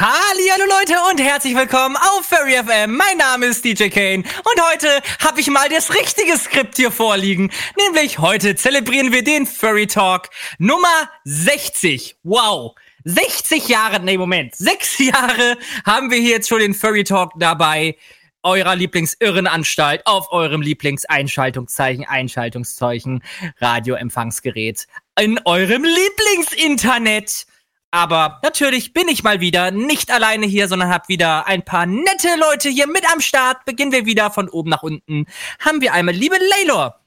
[0.00, 2.96] Hallo Leute und herzlich willkommen auf Furry FM.
[2.96, 7.50] Mein Name ist DJ Kane und heute habe ich mal das richtige Skript hier vorliegen.
[7.76, 12.14] Nämlich heute zelebrieren wir den Furry Talk Nummer 60.
[12.22, 12.76] Wow.
[13.02, 17.96] 60 Jahre, nee, Moment, sechs Jahre haben wir hier jetzt schon den Furry Talk dabei.
[18.44, 23.24] Eurer Lieblingsirrenanstalt auf eurem Lieblingseinschaltungszeichen, Einschaltungszeichen,
[23.58, 24.86] Radioempfangsgerät
[25.18, 27.47] in eurem Lieblingsinternet.
[27.90, 32.36] Aber natürlich bin ich mal wieder nicht alleine hier, sondern habe wieder ein paar nette
[32.38, 33.64] Leute hier mit am Start.
[33.64, 35.26] Beginnen wir wieder von oben nach unten.
[35.58, 37.00] Haben wir einmal liebe Laylor.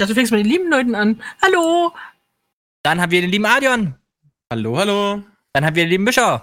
[0.00, 1.22] Ja, du fängst mit den lieben Leuten an.
[1.42, 1.92] Hallo.
[2.82, 3.94] Dann haben wir den lieben Adion.
[4.50, 5.22] Hallo, hallo.
[5.52, 6.42] Dann haben wir den lieben Bischof.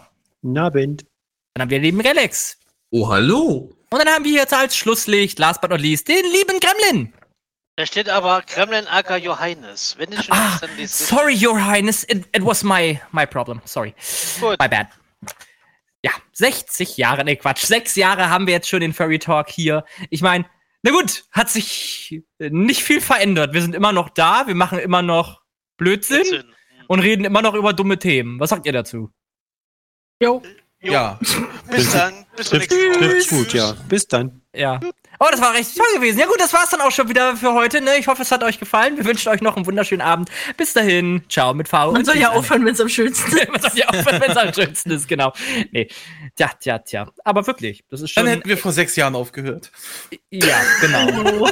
[0.55, 1.05] Abend.
[1.53, 2.58] Dann haben wir den lieben Relax.
[2.91, 3.75] Oh, hallo.
[3.89, 7.13] Und dann haben wir jetzt als Schlusslicht, last but not least, den lieben Gremlin.
[7.81, 9.95] Da steht aber Kremlin aka Johannes.
[9.98, 12.03] Wenn ich schon Ah, sorry, Your Highness.
[12.03, 13.59] It, it was my, my problem.
[13.66, 13.95] Sorry.
[14.39, 14.59] Gut.
[14.59, 14.85] My bad.
[16.03, 17.66] Ja, 60 Jahre, nee, Quatsch.
[17.66, 19.83] Sechs Jahre haben wir jetzt schon den Furry Talk hier.
[20.11, 20.45] Ich meine,
[20.83, 23.53] na gut, hat sich nicht viel verändert.
[23.55, 25.42] Wir sind immer noch da, wir machen immer noch
[25.77, 26.53] Blödsinn Blödsinn.
[26.88, 28.39] und reden immer noch über dumme Themen.
[28.39, 29.11] Was sagt ihr dazu?
[30.22, 30.44] Jo.
[30.81, 31.20] Jo, Ja.
[31.72, 32.27] Bis dann.
[32.36, 33.22] Bis zum nächsten Mal.
[33.44, 33.72] gut, ja.
[33.89, 34.44] Bis dann.
[34.55, 34.80] Ja.
[35.20, 36.17] Oh, das war recht toll gewesen.
[36.20, 37.80] Ja gut, das war's dann auch schon wieder für heute.
[37.81, 37.98] Ne?
[38.00, 38.98] Ich hoffe, es hat euch gefallen.
[38.98, 40.30] Wir wünschen euch noch einen wunderschönen Abend.
[40.58, 41.23] Bis dahin.
[41.30, 41.78] Ciao mit V.
[41.92, 43.48] Man und soll ja aufhören, wenn es am schönsten ist.
[43.52, 45.32] Man soll ja aufhören, wenn es am schönsten ist, genau.
[45.72, 45.89] Nee.
[46.36, 47.08] Tja, tja, tja.
[47.23, 48.26] Aber wirklich, das ist schon.
[48.26, 49.72] Dann hätten wir vor sechs Jahren aufgehört.
[50.32, 51.42] ja, genau.
[51.44, 51.50] Oh.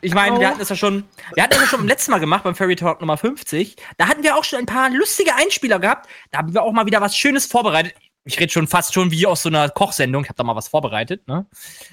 [0.00, 0.50] Ich meine, wir Oh.
[0.50, 1.02] hatten es ja schon,
[1.34, 3.74] wir hatten es ja schon beim letzten Mal gemacht, beim Fairy Talk Nummer 50.
[3.96, 6.08] Da hatten wir auch schon ein paar lustige Einspieler gehabt.
[6.30, 7.94] Da haben wir auch mal wieder was Schönes vorbereitet.
[8.28, 10.22] Ich rede schon fast schon wie aus so einer Kochsendung.
[10.22, 11.26] Ich habe da mal was vorbereitet.
[11.26, 11.46] Ne?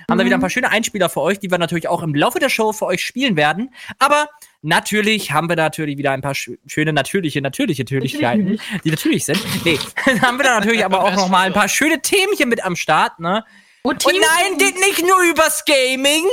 [0.09, 2.39] Haben da wieder ein paar schöne Einspieler für euch, die wir natürlich auch im Laufe
[2.39, 3.73] der Show für euch spielen werden.
[4.00, 4.28] Aber
[4.61, 9.23] natürlich haben wir da natürlich wieder ein paar schö- schöne, natürliche, natürliche Natürlichkeiten, die natürlich
[9.23, 9.39] sind.
[9.63, 12.66] Nee, dann haben wir da natürlich aber auch noch mal ein paar schöne Themchen mit
[12.66, 13.19] am Start.
[13.22, 13.45] Ne?
[13.83, 16.25] Oh, Und nein, geht nicht nur übers Gaming.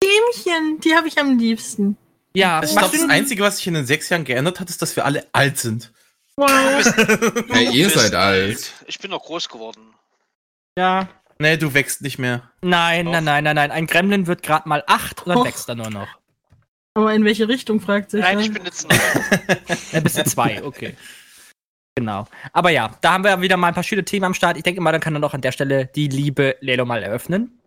[0.00, 1.96] Teamchen, die habe ich am liebsten.
[2.34, 4.80] Ja, Ich machst glaube, das Einzige, was sich in den sechs Jahren geändert hat, ist,
[4.80, 5.92] dass wir alle alt sind.
[6.38, 6.48] Wow.
[7.48, 8.72] Hey, ihr Du bist seid alt.
[8.86, 9.94] Ich bin noch groß geworden.
[10.78, 11.08] Ja.
[11.40, 12.48] Nee, du wächst nicht mehr.
[12.62, 13.12] Nein, Doch.
[13.12, 13.70] nein, nein, nein, nein.
[13.72, 15.46] Ein Gremlin wird gerade mal acht und dann Och.
[15.46, 16.06] wächst er nur noch.
[16.94, 18.20] Aber in welche Richtung, fragt sich.
[18.20, 18.44] Nein, ne?
[18.44, 19.00] ich bin jetzt neun.
[19.92, 20.94] Ein bisschen zwei, okay.
[21.96, 22.28] Genau.
[22.52, 24.56] Aber ja, da haben wir wieder mal ein paar schöne Themen am Start.
[24.56, 27.60] Ich denke mal, dann kann dann auch an der Stelle die liebe Lelo mal eröffnen.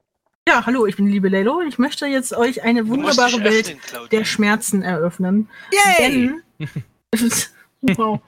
[0.47, 3.43] Ja, hallo, ich bin die liebe Lelo und ich möchte jetzt euch eine Du wunderbare
[3.43, 5.49] Welt öffnen, der Schmerzen eröffnen.
[5.71, 6.31] Yay!
[6.59, 6.69] Denn,
[7.97, 8.21] wow.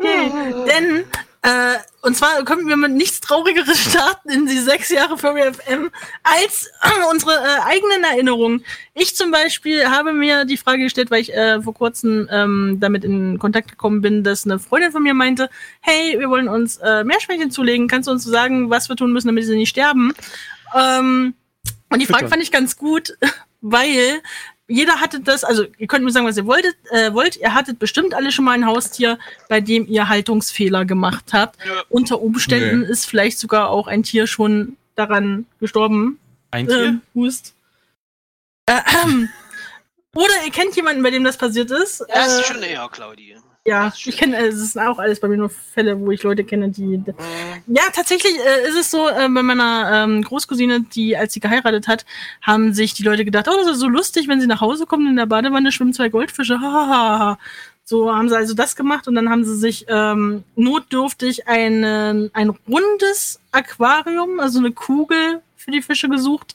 [0.00, 0.30] Hey,
[0.66, 1.04] denn,
[1.42, 5.90] äh, und zwar können wir mit nichts Traurigeres starten in die sechs Jahre Furry FM
[6.24, 8.64] als äh, unsere äh, eigenen Erinnerungen.
[8.94, 13.04] Ich zum Beispiel habe mir die Frage gestellt, weil ich äh, vor kurzem ähm, damit
[13.04, 15.48] in Kontakt gekommen bin, dass eine Freundin von mir meinte,
[15.80, 19.28] hey, wir wollen uns äh, Meerschweinchen zulegen, kannst du uns sagen, was wir tun müssen,
[19.28, 20.12] damit sie nicht sterben?
[20.74, 21.34] Ähm,
[21.90, 23.16] und die Frage fand ich ganz gut,
[23.60, 24.20] weil
[24.68, 27.78] jeder hatte das, also ihr könnt mir sagen, was ihr wolltet, äh, wollt, ihr hattet
[27.78, 31.58] bestimmt alle schon mal ein Haustier, bei dem ihr Haltungsfehler gemacht habt.
[31.64, 31.82] Ja.
[31.90, 32.86] Unter Umständen Nee.
[32.86, 36.18] ist vielleicht sogar auch ein Tier schon daran gestorben.
[36.50, 36.84] Ein Tier?
[36.84, 37.54] Ähm, Hust.
[38.66, 39.28] Äh, ähm.
[40.16, 42.00] Oder ihr kennt jemanden, bei dem das passiert ist.
[42.00, 43.38] Ist Äh, schon eher, Claudia.
[43.66, 46.22] Ja, ist ich kenne, äh, es sind auch alles bei mir nur Fälle, wo ich
[46.22, 46.98] Leute kenne, die.
[46.98, 47.14] Mhm.
[47.66, 51.88] Ja, tatsächlich äh, ist es so, äh, bei meiner ähm, Großcousine, die, als sie geheiratet
[51.88, 52.04] hat,
[52.42, 55.06] haben sich die Leute gedacht, oh, das ist so lustig, wenn sie nach Hause kommen,
[55.06, 56.60] in der Badewanne schwimmen zwei Goldfische.
[56.60, 57.38] Hahaha.
[57.84, 62.48] So haben sie also das gemacht und dann haben sie sich ähm, notdürftig einen, ein
[62.66, 66.54] rundes Aquarium, also eine Kugel für die Fische gesucht,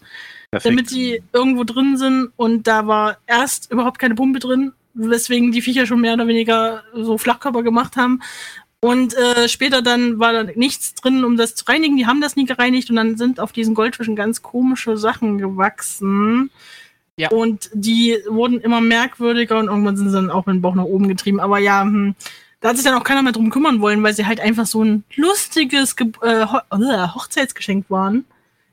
[0.52, 5.62] damit die irgendwo drin sind und da war erst überhaupt keine Pumpe drin, weswegen die
[5.62, 8.22] Viecher schon mehr oder weniger so Flachkörper gemacht haben.
[8.82, 11.98] Und äh, später dann war da nichts drin, um das zu reinigen.
[11.98, 16.50] Die haben das nie gereinigt und dann sind auf diesen Goldfischen ganz komische Sachen gewachsen.
[17.18, 17.30] Ja.
[17.30, 20.86] Und die wurden immer merkwürdiger und irgendwann sind sie dann auch mit dem Bauch nach
[20.86, 21.42] oben getrieben.
[21.42, 22.16] Aber ja, hm,
[22.62, 24.84] da hat sich dann auch keiner mehr drum kümmern wollen, weil sie halt einfach so
[24.84, 28.24] ein lustiges Ge äh, Ho äh, Hochzeitsgeschenk waren.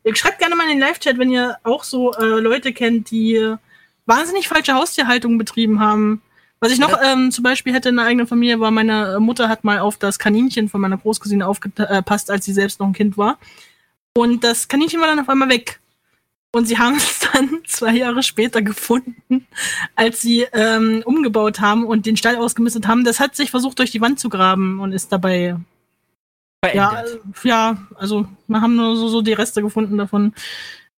[0.04, 3.56] Ihr schreibt gerne mal in den Live-Chat, wenn ihr auch so äh, Leute kennt, die
[4.06, 6.22] wahnsinnig falsche Haustierhaltung betrieben haben.
[6.58, 9.62] Was ich noch ähm, zum Beispiel hätte in der eigenen Familie war, meine Mutter hat
[9.62, 13.38] mal auf das Kaninchen von meiner Großcousine aufgepasst, als sie selbst noch ein Kind war.
[14.14, 15.80] Und das Kaninchen war dann auf einmal weg.
[16.52, 19.46] Und sie haben es dann zwei Jahre später gefunden,
[19.94, 23.04] als sie ähm, umgebaut haben und den Stall ausgemistet haben.
[23.04, 25.56] Das hat sich versucht, durch die Wand zu graben und ist dabei
[26.74, 27.20] ja, Verändert.
[27.44, 30.32] äh, ja, also wir haben nur so, so die Reste gefunden davon.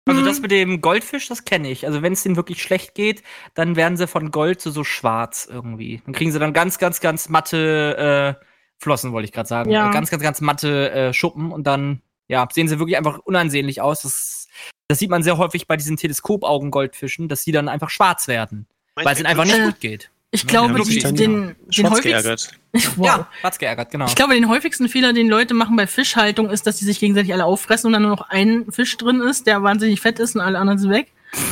[0.07, 0.25] Also Mhm.
[0.25, 1.85] das mit dem Goldfisch, das kenne ich.
[1.85, 3.23] Also wenn es denen wirklich schlecht geht,
[3.53, 6.01] dann werden sie von Gold zu so schwarz irgendwie.
[6.05, 8.45] Dann kriegen sie dann ganz, ganz, ganz matte, äh,
[8.79, 9.71] Flossen, wollte ich gerade sagen.
[9.71, 9.89] Ja.
[9.89, 13.81] Äh, Ganz, ganz, ganz matte äh, Schuppen und dann, ja, sehen sie wirklich einfach unansehnlich
[13.81, 14.03] aus.
[14.03, 14.47] Das,
[14.87, 19.07] das sieht man sehr häufig bei diesen Teleskopaugengoldfischen, dass die dann einfach schwarz werden, weil
[19.07, 20.11] es ihnen einfach nicht gut geht.
[20.31, 22.57] Ich Ja, glaube, die den, den, Schwarz häufigsten,
[22.97, 23.05] wow.
[23.05, 24.07] Ja, hat's geärgert, genau.
[24.07, 27.33] Ich glaube, den häufigsten Fehler, den Leute machen bei Fischhaltung, ist, dass die sich gegenseitig
[27.33, 30.41] alle auffressen und dann nur noch ein Fisch drin ist, der wahnsinnig fett ist und
[30.41, 31.07] alle anderen sind weg.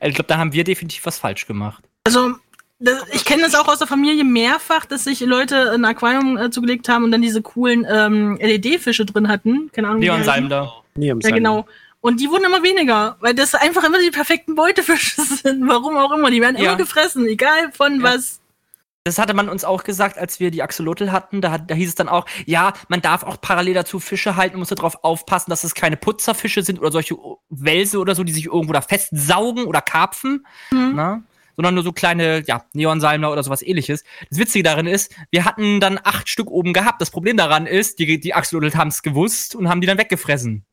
[0.00, 1.82] Ich glaube, da haben wir definitiv was falsch gemacht.
[2.04, 2.34] Also,
[2.78, 6.50] das, ich kenne das auch aus der Familie mehrfach, dass sich Leute ein Aquarium äh,
[6.50, 9.70] zugelegt haben und dann diese coolen ähm, LED-Fische drin hatten.
[9.72, 10.02] Keine Ahnung.
[10.02, 11.66] Leon am Ja, genau.
[12.02, 15.66] Und die wurden immer weniger, weil das einfach immer die perfekten Beutefische sind.
[15.66, 16.30] Warum auch immer.
[16.30, 16.70] Die werden Ja.
[16.70, 18.12] immer gefressen, egal von Ja.
[18.12, 18.40] was.
[19.04, 21.40] Das hatte man uns auch gesagt, als wir die Axolotl hatten.
[21.40, 24.68] Da, da hieß es dann auch, ja, man darf auch parallel dazu Fische halten, muss
[24.68, 27.16] darauf aufpassen, dass es keine Putzerfische sind oder solche
[27.50, 30.94] Wälse oder so, die sich irgendwo da festsaugen oder karpfen, Mhm.
[30.94, 31.22] ne?
[31.56, 34.04] sondern nur so kleine, ja, Neonsalmer oder sowas ähnliches.
[34.30, 37.00] Das Witzige darin ist, wir hatten dann acht Stück oben gehabt.
[37.00, 40.64] Das Problem daran ist, die, die Axolotl haben es gewusst und haben die dann weggefressen.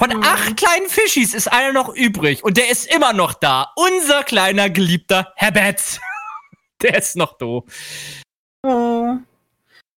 [0.00, 0.22] Von Mhm.
[0.22, 3.72] acht kleinen Fischis ist einer noch übrig und der ist immer noch da.
[3.74, 6.00] Unser kleiner geliebter Herbert.
[6.80, 7.64] Der ist noch doof.
[8.62, 9.16] Oh.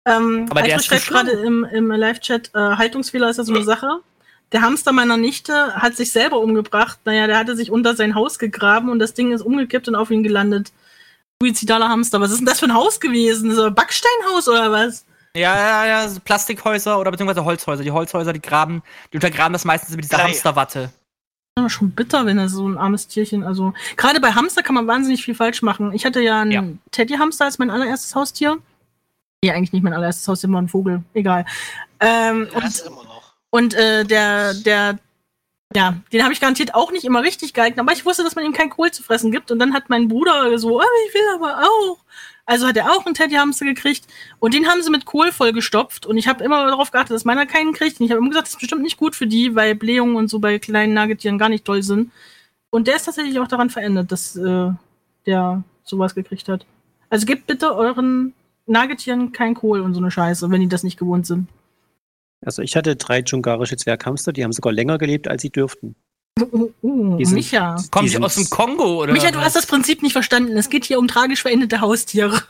[0.07, 3.63] Ähm, Aber der ist schreibt gerade im, im Live-Chat, äh, Haltungsfehler ist ja so eine
[3.63, 3.99] Sache.
[4.51, 6.97] Der Hamster meiner Nichte hat sich selber umgebracht.
[7.05, 10.09] Naja, der hatte sich unter sein Haus gegraben und das Ding ist umgekippt und auf
[10.09, 10.71] ihn gelandet.
[11.39, 12.19] Suizidaler Hamster.
[12.19, 13.53] Was ist denn das für ein Haus gewesen?
[13.53, 15.05] So ein Backsteinhaus oder was?
[15.35, 17.83] Ja, ja, ja, so Plastikhäuser oder beziehungsweise Holzhäuser.
[17.83, 18.83] Die Holzhäuser, die graben,
[19.13, 20.25] die untergraben das meistens mit dieser Blei.
[20.27, 20.91] Hamsterwatte.
[21.55, 23.43] Aber schon bitter, wenn er so ein armes Tierchen.
[23.43, 25.93] Also, gerade bei Hamster kann man wahnsinnig viel falsch machen.
[25.93, 26.63] Ich hatte ja einen Ja.
[26.91, 28.57] Teddyhamster als mein allererstes Haustier.
[29.43, 31.03] Ja, eigentlich nicht mein allererstes Haustier, war ein Vogel.
[31.13, 31.45] Egal.
[31.99, 33.33] Ähm, Ja, und du immer noch.
[33.49, 34.99] und äh, der, der,
[35.75, 38.45] ja, den habe ich garantiert auch nicht immer richtig gehalten, aber ich wusste, dass man
[38.45, 39.51] ihm kein Kohl zu fressen gibt.
[39.51, 41.97] Und dann hat mein Bruder so, ah, ich will aber auch.
[42.45, 44.07] Also hat er auch einen Teddyhamster gekriegt
[44.39, 47.45] und den haben sie mit Kohl vollgestopft und ich habe immer darauf geachtet, dass meiner
[47.45, 47.99] keinen kriegt.
[47.99, 50.29] Und ich habe immer gesagt, das ist bestimmt nicht gut für die, weil Blähungen und
[50.29, 52.11] so bei kleinen Nagetieren gar nicht toll sind.
[52.69, 54.71] Und der ist tatsächlich auch daran verändert, dass äh,
[55.25, 56.65] der sowas gekriegt hat.
[57.09, 58.33] Also gebt bitte euren
[58.65, 61.47] Nagetieren kein Kohl und so eine Scheiße, wenn die das nicht gewohnt sind.
[62.43, 65.95] Also ich hatte drei dschungarische Zwerghamster, die haben sogar länger gelebt, als sie dürften.
[66.37, 67.75] Die sind- Micha.
[67.91, 69.13] Kommen Die die aus dem Kongo oder?
[69.13, 69.45] Micha, du was?
[69.47, 70.55] hast das Prinzip nicht verstanden.
[70.57, 72.41] Es geht hier um tragisch veränderte Haustiere.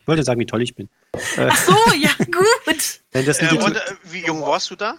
[0.00, 0.88] Ich wollte sagen, wie toll ich bin.
[1.36, 3.00] Äh, Ach so, ja, gut.
[3.12, 4.96] nein, das sind Äh, die, und, äh, wie jung warst du da?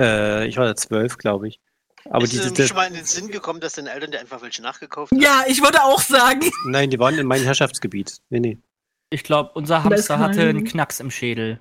[0.00, 1.60] äh, ich war da zwölf, glaube ich.
[2.10, 4.42] Aber ist diese, dir schon mal in den Sinn gekommen, dass deine Eltern dir einfach
[4.42, 5.20] welche nachgekauft haben?
[5.20, 6.50] Ja, ich würde auch sagen.
[6.66, 8.18] nein, die waren in meinem Herrschaftsgebiet.
[8.30, 8.58] Nee, nee.
[9.10, 11.60] Ich glaube, unser Hamster hatte einen Knacks im Schädel.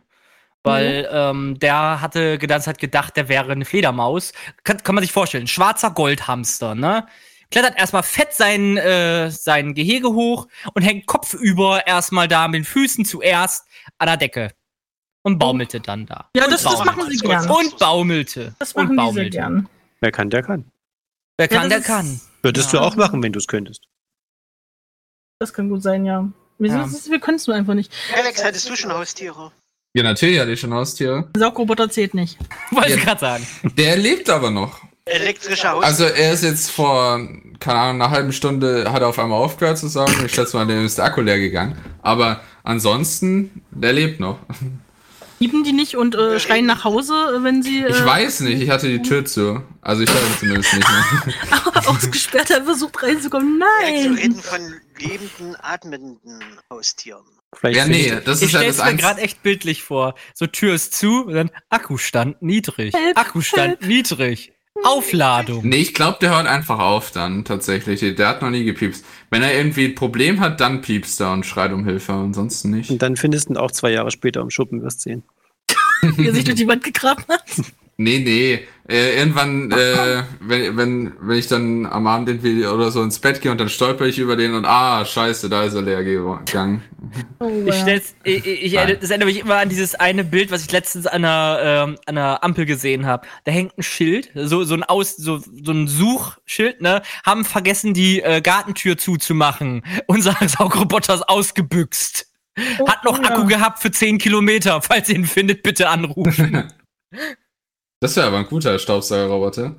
[0.63, 4.31] Weil ähm, der hatte die ganze Zeit gedacht, der wäre eine Fledermaus.
[4.63, 5.47] Kann, kann man sich vorstellen.
[5.47, 7.07] Schwarzer Goldhamster, ne?
[7.49, 12.63] Klettert erstmal fett sein, äh, sein Gehege hoch und hängt kopfüber erstmal da mit den
[12.65, 13.67] Füßen zuerst
[13.97, 14.51] an der Decke.
[15.23, 16.29] Und baumelte dann da.
[16.35, 17.49] Ja, und das, das machen sie gern.
[17.49, 18.55] Und baumelte.
[18.59, 19.29] Das und machen sehr baumelte.
[19.37, 19.69] gern.
[19.99, 20.71] Wer kann, der kann.
[21.37, 22.21] Wer kann, Ja, der kann.
[22.41, 22.79] Würdest Ja.
[22.79, 23.83] du auch machen, wenn du es könntest.
[25.39, 26.27] Das kann gut sein, ja.
[26.57, 26.87] Wir, Ja.
[26.89, 27.91] wir können es nur einfach nicht.
[28.15, 29.51] Alex, hattest du schon Haustiere?
[29.93, 31.29] Ja, natürlich hatte ich schon Haustiere.
[31.35, 32.37] Saugroboter zählt nicht.
[32.71, 33.03] Wollte ich Ja.
[33.03, 33.47] gerade sagen.
[33.77, 34.79] Der lebt aber noch.
[35.05, 35.85] Elektrische Haustiere?
[35.85, 37.19] Also er ist jetzt vor,
[37.59, 40.13] keine Ahnung, einer halben Stunde hat er auf einmal aufgehört zu sagen.
[40.25, 41.75] Ich schätze mal, dem ist der Akku leer gegangen.
[42.01, 44.37] Aber ansonsten, der lebt noch.
[45.39, 48.69] Lieben die nicht und äh, schreien nach Hause, wenn sie Ich äh, weiß nicht, ich
[48.69, 49.63] hatte die Tür zu.
[49.81, 51.33] Also ich höre zumindest nicht mehr.
[51.89, 53.61] ausgesperrt haben, versucht reinzukommen.
[53.81, 54.19] Alex, wir Nein!
[54.19, 56.39] reden von lebenden, atmenden
[56.71, 57.23] Haustieren.
[57.53, 60.15] Vielleicht Ja, nee, ich- das Ich ist ja stell's das mir gerade echt bildlich vor.
[60.33, 62.93] So Tür ist zu und dann Akkustand niedrig.
[62.93, 64.53] Help, Akkustand niedrig.
[64.83, 65.67] Aufladung.
[65.67, 67.99] Nee, ich glaube, der hört einfach auf dann tatsächlich.
[68.15, 69.05] Der hat noch nie gepiepst.
[69.29, 72.89] Wenn er irgendwie ein Problem hat, dann piepst er und schreit um Hilfe, ansonsten nicht.
[72.89, 75.23] Und dann findest du ihn auch zwei Jahre später im Schuppen, wirst sehen.
[76.01, 77.43] Wie er sich durch die Wand gegraben hat.
[78.03, 78.59] Nee, nee.
[78.89, 83.41] Äh, irgendwann, äh, wenn, wenn, wenn ich dann am Abend irgendwie oder so ins Bett
[83.41, 86.83] gehe und dann stolper ich über den und ah, scheiße, da ist er leer gegangen.
[87.39, 90.71] Oh, Ich stell's, ich, ich, das erinnert mich immer an dieses eine Bild, was ich
[90.71, 93.27] letztens an einer, ähm, an einer Ampel gesehen habe.
[93.45, 97.01] Da hängt ein Schild, so, so ein Aus, so, so ein Suchschild, ne?
[97.25, 99.83] Haben vergessen, die äh, Gartentür zuzumachen.
[100.07, 102.27] Unser Saugroboter ist ausgebüxt.
[102.79, 103.29] Oh, Hat noch oh, ja.
[103.29, 104.81] Akku gehabt für 10 Kilometer.
[104.81, 106.67] Falls ihr ihn findet, bitte anrufen.
[108.01, 109.75] Das wäre aber ein guter Staubsaugerroboter.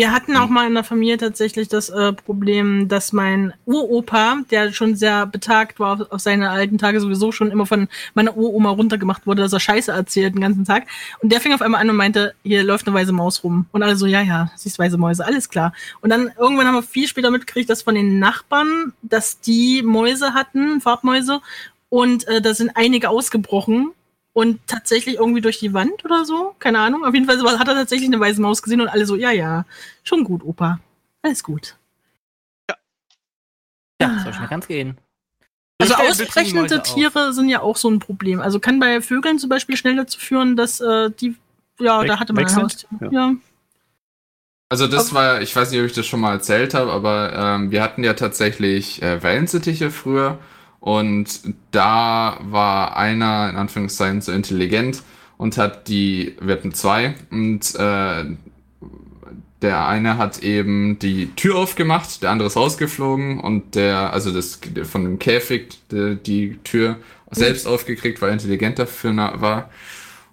[0.00, 0.40] Wir hatten Hm.
[0.40, 5.26] auch mal in der Familie tatsächlich das äh, Problem, dass mein Uropa, der schon sehr
[5.26, 9.42] betagt war auf, auf seine alten Tage sowieso schon immer von meiner Uroma runtergemacht wurde,
[9.42, 10.86] dass er Scheiße erzählt den ganzen Tag.
[11.20, 13.66] Und der fing auf einmal an und meinte, hier läuft eine weiße Maus rum.
[13.72, 15.74] Und alle so, ja, ja, siehst weiße Mäuse, alles klar.
[16.00, 20.32] Und dann irgendwann haben wir viel später mitgekriegt, dass von den Nachbarn, dass die Mäuse
[20.32, 21.42] hatten, Farbmäuse,
[21.90, 23.92] Und äh, da sind einige ausgebrochen
[24.32, 26.54] und tatsächlich irgendwie durch die Wand oder so.
[26.58, 27.04] Keine Ahnung.
[27.04, 29.64] Auf jeden Fall hat er tatsächlich eine weiße Maus gesehen und alle so, ja, ja,
[30.04, 30.80] schon gut, Opa.
[31.22, 31.76] Alles gut.
[34.00, 34.96] Ja, so schnell kann's gehen.
[35.78, 36.94] Also Ich stell ausbrechende Blitzingmäuse auf.
[36.94, 38.40] Tiere sind ja auch so ein Problem.
[38.40, 41.36] Also kann bei Vögeln zum Beispiel schnell dazu führen, dass äh, die,
[41.78, 42.56] ja, Weg- da hatte man ein?
[42.56, 42.88] Haustier.
[43.00, 43.08] Ja.
[43.10, 43.34] Ja.
[44.70, 47.70] Also das war, ich weiß nicht, ob ich das schon mal erzählt habe, aber ähm,
[47.72, 50.38] wir hatten ja tatsächlich äh, Wellensittiche früher
[50.80, 51.28] und
[51.70, 55.02] da war einer in Anführungszeichen so intelligent
[55.36, 58.24] und hat die, wir hatten zwei und äh,
[59.62, 64.58] der eine hat eben die Tür aufgemacht, der andere ist rausgeflogen und der, also das
[64.84, 66.96] von dem Käfig die, die Tür
[67.30, 69.70] selbst aufgekriegt, weil er intelligent dafür na- war.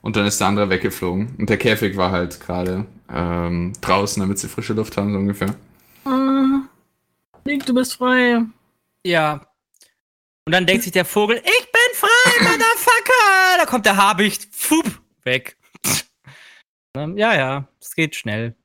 [0.01, 1.35] Und dann ist der andere weggeflogen.
[1.37, 5.55] Und der Käfig war halt gerade ähm, draußen, damit sie frische Luft haben, so ungefähr.
[6.05, 6.59] Äh,
[7.45, 8.41] Nick, du bist frei.
[9.03, 9.46] Ja.
[10.47, 13.57] Und dann denkt sich der Vogel, ich bin frei, Motherfucker!
[13.57, 15.57] Da kommt der Habicht, fup, weg.
[16.95, 18.55] Ähm, Ja, ja, es geht schnell.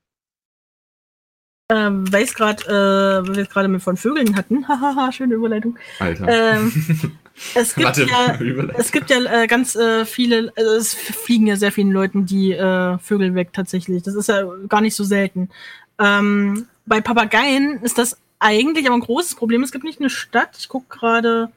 [1.69, 4.65] Ähm, weiß gerade, äh, weil wir es gerade mit von Vögeln hatten.
[4.69, 5.77] Hahaha, schöne Überleitung.
[5.99, 6.25] Alter.
[6.29, 6.71] Ähm,
[7.53, 8.39] es gibt Warte, ja,
[8.77, 12.53] es gibt ja äh, ganz äh, viele, also es fliegen ja sehr vielen Leuten die
[12.53, 14.03] äh, Vögel weg tatsächlich.
[14.03, 15.49] Das ist ja gar nicht so selten.
[15.99, 19.63] Ähm, bei Papageien ist das eigentlich aber ein großes Problem.
[19.63, 21.51] Es gibt nicht eine Stadt, ich gucke gerade,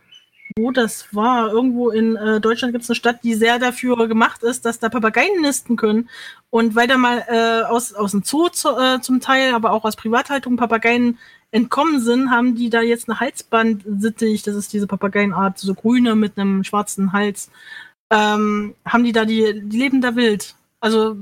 [0.56, 1.50] wo das war.
[1.50, 4.88] Irgendwo in äh, Deutschland gibt es eine Stadt, die sehr dafür gemacht ist, dass da
[4.88, 6.08] Papageien nisten können.
[6.50, 9.84] Und weil da mal äh, aus, aus dem Zoo zu, äh, zum Teil, aber auch
[9.84, 11.18] aus Privathaltung Papageien
[11.50, 16.38] entkommen sind, haben die da jetzt eine Halsbandsittich, das ist diese Papageienart, so grüne mit
[16.38, 17.50] einem schwarzen Hals,
[18.10, 20.54] ähm, haben die da, die, die leben da wild.
[20.80, 21.16] Also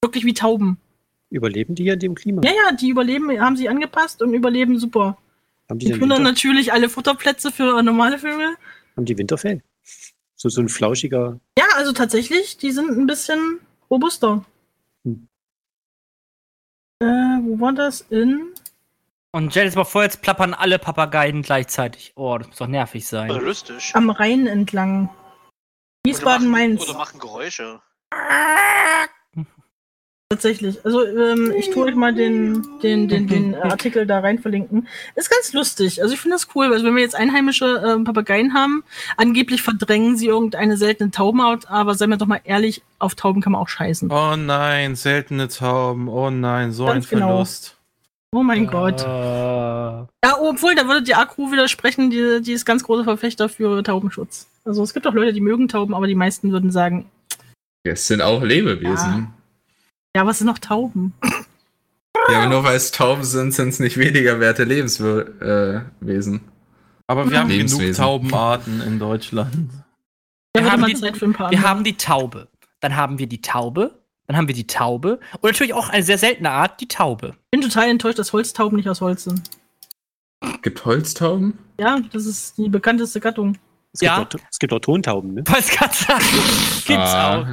[0.00, 0.78] wirklich wie Tauben.
[1.30, 2.42] Überleben die hier in dem Klima?
[2.44, 5.18] Ja, ja, die überleben, haben sie angepasst und überleben super.
[5.68, 8.56] Haben die Die denn plündern Winter, natürlich alle Futterplätze für normale Vögel.
[8.96, 9.62] haben die Winterfell?
[10.36, 11.40] So, so ein flauschiger.
[11.58, 14.44] Ja, also tatsächlich, die sind ein bisschen robuster.
[15.04, 15.28] Hm.
[17.00, 18.02] Äh, wo war das?
[18.10, 18.52] In.
[19.32, 22.12] Und stell dir mal vor, jetzt plappern alle Papageien gleichzeitig.
[22.16, 23.44] Oh, das muss doch nervig Oder sein.
[23.44, 23.90] lustig.
[23.94, 25.10] am Rhein entlang.
[26.04, 26.80] Wiesbaden, oder.
[26.80, 27.80] Oder machen Geräusche.
[30.28, 30.84] Tatsächlich.
[30.84, 34.88] Also ähm, ich tue euch mal den, den, den, den äh, Artikel da rein verlinken.
[35.14, 36.02] Ist ganz lustig.
[36.02, 36.66] Also ich finde das cool.
[36.72, 38.82] Also wenn wir jetzt einheimische ähm, Papageien haben,
[39.16, 43.52] angeblich verdrängen sie irgendeine seltene Taubenart, aber seien wir doch mal ehrlich, auf Tauben kann
[43.52, 44.10] man auch scheißen.
[44.10, 46.08] Oh nein, seltene Tauben.
[46.08, 47.28] Oh nein, so Ganz ein genau.
[47.28, 47.76] Verlust.
[48.32, 49.02] Oh mein Gott.
[49.02, 50.08] Äh, Ja,
[50.40, 54.48] obwohl, da würde die Akku widersprechen, die, die ist ganz großer Verfechter für Taubenschutz.
[54.64, 57.06] Also es gibt auch Leute, die mögen Tauben, aber die meisten würden sagen,
[57.84, 58.88] Es sind auch Lebewesen.
[58.96, 59.32] ja,
[60.24, 61.12] was sind noch Tauben?
[62.30, 66.36] Ja, aber nur weil es Tauben sind, sind es nicht weniger werte Lebenswesen.
[66.36, 66.40] Äh.
[67.08, 67.92] Aber wir haben genug.
[67.94, 69.70] Taubenarten in Deutschland.
[70.56, 72.48] Wir haben die- Zeit für ein paar wir haben die Taube.
[72.80, 73.98] Dann haben wir die Taube.
[74.26, 75.20] Dann haben wir die Taube.
[75.40, 77.34] Und natürlich auch eine sehr seltene Art, die Taube.
[77.44, 79.42] Ich bin total enttäuscht, dass Holztauben nicht aus Holz sind.
[80.62, 81.58] Gibt Holztauben?
[81.78, 83.56] Ja, das ist die bekannteste Gattung.
[83.92, 84.22] Es gibt, Ja.
[84.22, 85.44] auch, es gibt auch Tontauben, ne?
[85.46, 86.24] Falls gerade sagen.
[86.86, 87.46] Gibt's auch.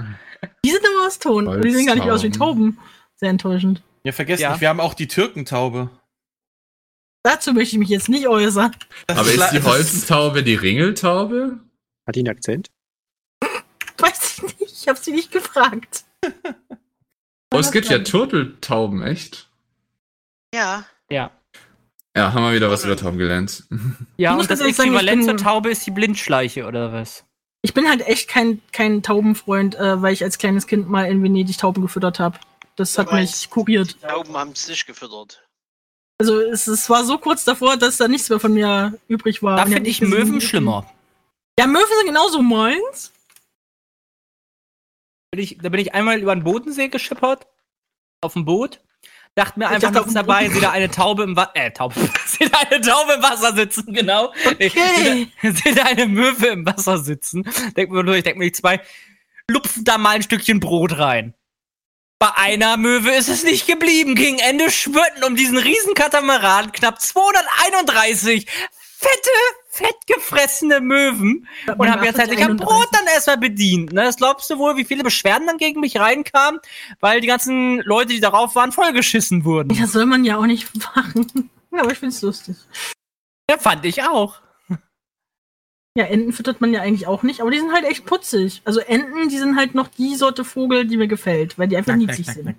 [0.65, 1.47] Die sind aber aus Ton.
[1.47, 2.31] aber Die sehen gar nicht aus wie.
[2.31, 2.79] Tauben.
[3.15, 3.81] Sehr enttäuschend.
[4.03, 4.51] Ja, vergesst Ja.
[4.51, 5.89] nicht, wir haben auch die Türkentaube.
[7.23, 8.75] Dazu möchte ich mich jetzt nicht äußern.
[9.07, 11.59] Das Aber ist die Holztaube die Ringeltaube?
[12.05, 12.69] Hat die einen Akzent?
[13.97, 14.73] Weiß ich nicht.
[14.81, 16.03] Ich habe sie nicht gefragt.
[17.53, 19.49] Oh, es gibt ja Turteltauben, echt?
[20.53, 20.85] Ja.
[21.09, 21.31] Ja.
[22.15, 23.63] Ja, haben wir wieder was über Tauben gelernt.
[24.17, 26.65] Ja, Ich muss und das ganz ehrlich sagen, ich Äquivalent zur Taube ist die Blindschleiche,
[26.67, 27.23] oder was?
[27.65, 31.23] Ich bin halt echt kein, kein Taubenfreund, äh, weil ich als kleines Kind mal in
[31.23, 32.37] Venedig Tauben gefüttert habe.
[32.75, 33.99] Das hat mich kuriert.
[34.01, 35.41] Tauben haben es nicht gefüttert.
[36.19, 39.57] Also es, es war so kurz davor, dass da nichts mehr von mir übrig war.
[39.57, 40.89] Da die finde ich Möwen die- schlimmer.
[41.57, 43.11] Ja, Möwen sind genauso meins.
[45.31, 47.47] Bin ich, da bin ich einmal über den Bodensee geschippert.
[48.21, 48.79] Auf dem Boot.
[49.35, 51.55] Dachte mir einfach dachte, nichts dabei, sehe da eine Taube im Wasser.
[51.55, 51.95] Äh, Taube.
[52.27, 54.31] sehe da eine Taube im Wasser sitzen, genau.
[54.45, 55.27] Okay.
[55.41, 57.43] sehe da eine Möwe im Wasser sitzen.
[57.75, 58.79] Denk mir nur, ich denke mir die zwei,
[59.49, 61.33] lupfen da mal ein Stückchen Brot rein.
[62.19, 64.15] Bei einer Möwe ist es nicht geblieben.
[64.15, 68.45] Gegen Ende schwirrten um diesen riesen Katamaran knapp 231
[69.03, 69.29] fette,
[69.73, 73.91] fettgefressene Möwen und haben jetzt halt ich hab Brot dann erstmal bedient.
[73.91, 74.03] Ne?
[74.03, 76.59] Das glaubst du wohl, wie viele Beschwerden dann gegen mich reinkamen,
[76.99, 79.75] weil die ganzen Leute, die darauf waren, vollgeschissen wurden.
[79.75, 81.49] Das soll man ja auch nicht machen.
[81.71, 82.55] Ja, aber ich find's lustig.
[83.49, 84.41] Ja, fand ich auch.
[85.97, 88.61] Ja, Enten füttert man ja eigentlich auch nicht, aber die sind halt echt putzig.
[88.65, 91.95] Also Enten, die sind halt noch die Sorte Vogel, die mir gefällt, weil die einfach
[91.95, 92.55] niedlich sind.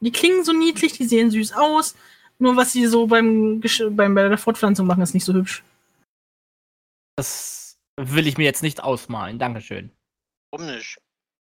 [0.00, 1.96] Die klingen so niedlich, die sehen süß aus.
[2.38, 5.62] Nur was sie so beim, beim bei der Fortpflanzung machen, ist nicht so hübsch.
[7.16, 7.66] Das
[7.98, 9.38] Will ich mir jetzt nicht ausmalen.
[9.38, 9.90] Dankeschön.
[10.50, 10.98] Warum nicht?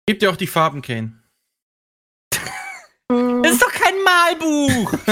[0.07, 1.21] Gib dir auch die Farben, Kane.
[3.07, 4.91] Das ist doch kein Malbuch!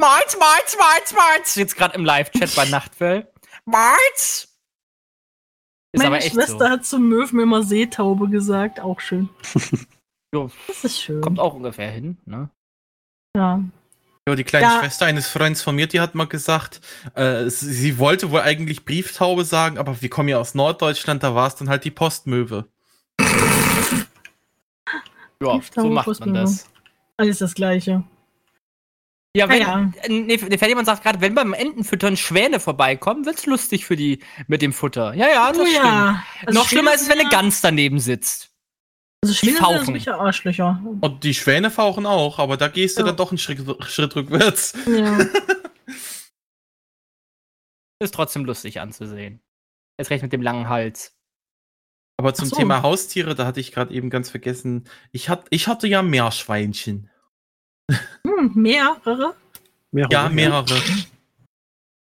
[0.00, 1.54] Malz, Malz, Malz, Malz!
[1.54, 3.32] Jetzt gerade im Live-Chat bei Nachtfell.
[3.64, 4.48] Malz!
[5.92, 6.68] Ist Meine Schwester so.
[6.68, 8.80] hat zum Möwen immer Seetaube gesagt.
[8.80, 9.28] Auch schön.
[10.34, 11.20] Jo, Das ist schön.
[11.20, 12.50] kommt auch ungefähr hin, ne?
[13.36, 13.62] Ja.
[14.28, 14.80] Ja, die kleine Ja.
[14.80, 16.80] Schwester eines Freundes von mir, die hat mal gesagt,
[17.14, 21.34] äh, sie, sie wollte wohl eigentlich Brieftaube sagen, aber wir kommen ja aus Norddeutschland, da
[21.36, 22.66] war es dann halt die Postmöwe.
[25.40, 26.32] Ja, so macht man Postmöwe.
[26.40, 26.68] das.
[27.18, 28.02] Alles das Gleiche.
[29.36, 33.84] Ja, wenn, Ja, nee, der Ferdinand sagt gerade, wenn beim Entenfüttern Schwäne vorbeikommen, wird's lustig
[33.84, 35.12] für die mit dem Futter.
[35.14, 35.84] Ja, ja, das Oh stimmt.
[35.84, 36.22] ja.
[36.46, 38.50] Also Noch schlimmer ist es, wenn eine Gans daneben sitzt.
[39.32, 39.84] Also Schwäne sind fauchen.
[39.86, 40.82] solche Arschlöcher.
[41.00, 43.06] Und die Schwäne fauchen auch, aber da gehst du Ja.
[43.08, 44.74] dann doch einen Schritt, Schritt rückwärts.
[44.86, 45.18] Ja.
[48.02, 49.40] Ist trotzdem lustig anzusehen.
[49.98, 51.14] Jetzt recht mit dem langen Hals.
[52.18, 52.56] Aber zum so.
[52.56, 57.10] Thema Haustiere, da hatte ich gerade eben ganz vergessen, ich, hat, ich hatte ja Meerschweinchen.
[58.26, 59.34] Hm, mehrere?
[59.92, 60.80] Mehrere, Ja, mehrere.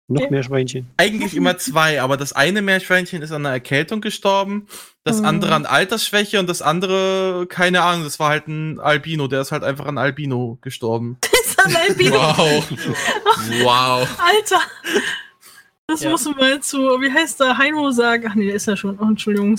[0.06, 0.90] Noch mehr Schweinchen.
[0.98, 4.66] Eigentlich immer zwei, aber das eine Meerschweinchen ist an einer Erkältung gestorben,
[5.02, 5.24] das Mhm.
[5.26, 9.50] andere an Altersschwäche und das andere, keine Ahnung, das war halt ein Albino, der ist
[9.52, 11.16] halt einfach an Albino gestorben.
[11.44, 12.16] ist ein Albino.
[12.16, 12.64] Wow.
[13.62, 14.08] wow.
[14.20, 14.60] Alter.
[15.86, 16.10] Das Ja.
[16.10, 18.26] muss man mal zu, wie heißt der, Heino sagen.
[18.30, 18.98] Ach nee, der ist ja schon.
[18.98, 19.58] Oh, Entschuldigung.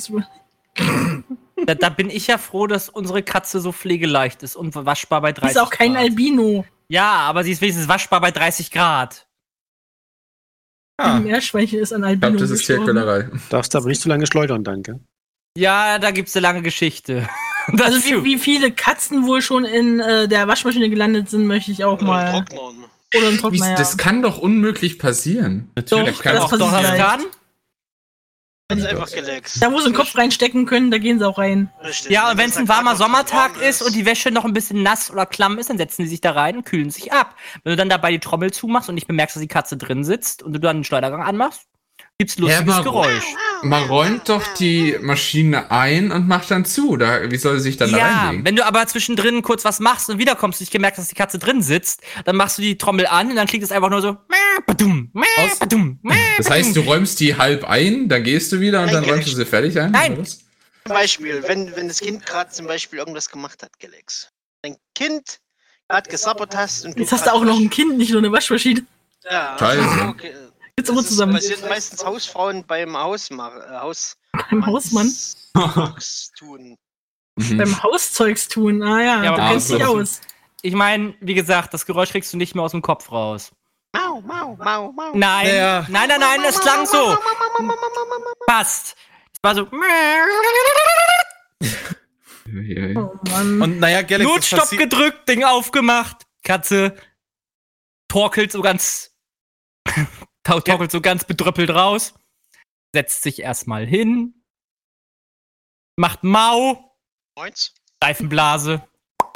[1.66, 5.32] Da, da bin ich ja froh, dass unsere Katze so pflegeleicht ist und waschbar bei
[5.32, 6.04] Die 30 ist auch kein Grad.
[6.04, 6.66] Albino.
[6.88, 9.25] Ja, aber sie ist wenigstens waschbar bei 30 Grad.
[10.98, 12.20] Ah, Ein Meerschweinchen ist Ich Albino.
[12.20, 12.66] glaube, das ist.
[12.66, 13.30] Tierquälerei.
[13.50, 15.00] Darfst du aber nicht zu lange schleudern, danke.
[15.58, 17.28] Ja, da gibt's eine lange Geschichte.
[17.68, 21.72] Das Also wie, wie viele Katzen wohl schon in äh, der Waschmaschine gelandet sind, möchte
[21.72, 22.32] ich auch Oder mal.
[22.32, 22.86] Trocknern.
[23.18, 23.76] Oder ein Wie, Trockner, ja.
[23.76, 25.72] Das kann doch unmöglich passieren.
[25.76, 26.18] natürlich.
[26.18, 27.26] Doch, kann das auch- doch, das leicht.
[28.68, 28.80] Kann.
[28.80, 29.62] Ganz einfach gelext.
[29.62, 31.72] Da, wo sie den Kopf reinstecken können, da gehen sie auch rein.
[31.84, 32.12] Richtig.
[32.12, 34.84] Ja, und wenn es ein warmer Sommertag warm ist und die Wäsche noch ein bisschen
[34.84, 37.36] nass oder klamm ist, dann setzen die sich da rein und kühlen sich ab.
[37.64, 40.44] Wenn du dann dabei die Trommel zumachst und nicht bemerkst, dass die Katze drin sitzt
[40.44, 41.68] und du dann den Schleudergang anmachst,
[42.18, 43.24] gibt's lustiges aber- Geräusch.
[43.64, 46.98] Man räumt doch die Maschine ein und macht dann zu.
[46.98, 48.46] Da, wie soll sie sich dann da Ja, reinlegen?
[48.46, 51.16] wenn du aber zwischendrin kurz was machst und wiederkommst und nicht gemerkt hast, dass die
[51.16, 54.02] Katze drin sitzt, dann machst du die Trommel an und dann klingt es einfach nur
[54.02, 54.12] so.
[54.30, 54.36] "Mäh,
[54.68, 58.52] badum, mäh, Aus- badum, mäh, Das heißt, du badum." räumst die halb ein, dann gehst
[58.52, 59.92] du wieder und dann räumst du sie fertig ein?
[59.92, 60.24] Nein.
[60.26, 60.38] Zum
[60.94, 64.30] Beispiel, wenn, wenn das Kind gerade zum Beispiel irgendwas gemacht hat, Gelex.
[64.62, 65.40] Dein Kind
[65.90, 68.86] gerade gesabbert hast und Jetzt hast du auch noch ein Kind, nicht nur eine Waschmaschine.
[69.24, 70.08] Ja, Scheiße.
[70.10, 70.32] Okay.
[70.78, 71.34] Jetzt immer Das zusammen.
[71.34, 74.18] passiert meistens Hausfrauen beim Hausmach, äh, Haus
[74.50, 75.10] Beim Hausmann.
[76.38, 76.78] tun.
[77.38, 77.58] Mhm.
[77.58, 78.84] Beim Hauszeugs tun.
[78.84, 80.22] Ah ja, Ja, du aber kennst dich aus.
[80.62, 83.52] Ich meine, wie gesagt, das Geräusch kriegst du nicht mehr aus dem Kopf raus.
[83.94, 85.12] Mau, mau, mau, mau.
[85.16, 85.86] Nein, Ja.
[85.90, 87.18] nein, nein, nein, es klang so.
[88.48, 88.96] Passt.
[89.34, 89.68] Es war so.
[92.98, 93.62] Oh Mann.
[93.62, 96.24] Und naja, Galaxy, das Notstopp gedrückt, Ding aufgemacht.
[96.44, 96.96] Katze
[98.10, 99.12] torkelt so ganz.
[100.46, 102.14] Tau- torkelt so ganz bedröppelt raus.
[102.94, 104.42] Setzt sich erstmal hin.
[105.98, 106.96] Macht Mau.
[107.38, 107.74] Moins.
[108.02, 108.88] Seifenblase.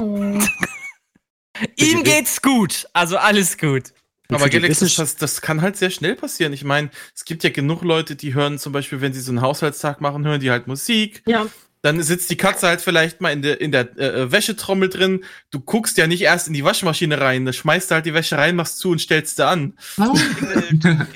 [1.76, 2.88] Ihm geht's gut.
[2.94, 3.92] Also alles gut.
[4.32, 6.52] Aber Wissenschaft- das, das kann halt sehr schnell passieren.
[6.52, 9.40] Ich meine, es gibt ja genug Leute, die hören zum Beispiel, wenn sie so einen
[9.40, 11.22] Haushaltstag machen, hören die halt Musik.
[11.26, 11.46] Ja,
[11.82, 15.24] Dann sitzt die Katze halt vielleicht mal in der, in der äh, Wäschetrommel drin.
[15.50, 17.46] Du guckst ja nicht erst in die Waschmaschine rein.
[17.46, 19.78] Da schmeißt du halt die Wäsche rein, machst zu und stellst sie an.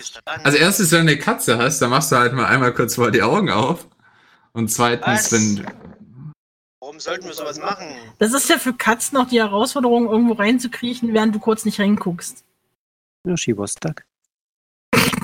[0.42, 3.10] Also erstens, wenn du eine Katze hast, dann machst du halt mal einmal kurz vor
[3.10, 3.86] die Augen auf.
[4.52, 5.32] Und zweitens, Was?
[5.32, 5.66] wenn
[6.80, 7.86] Warum sollten wir sowas machen?
[8.18, 12.44] das ist ja für Katzen auch die Herausforderung, irgendwo reinzukriechen, während du kurz nicht reinguckst.
[13.26, 14.04] Ja, she was stuck.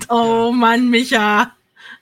[0.08, 1.52] Oh Mann, Micha.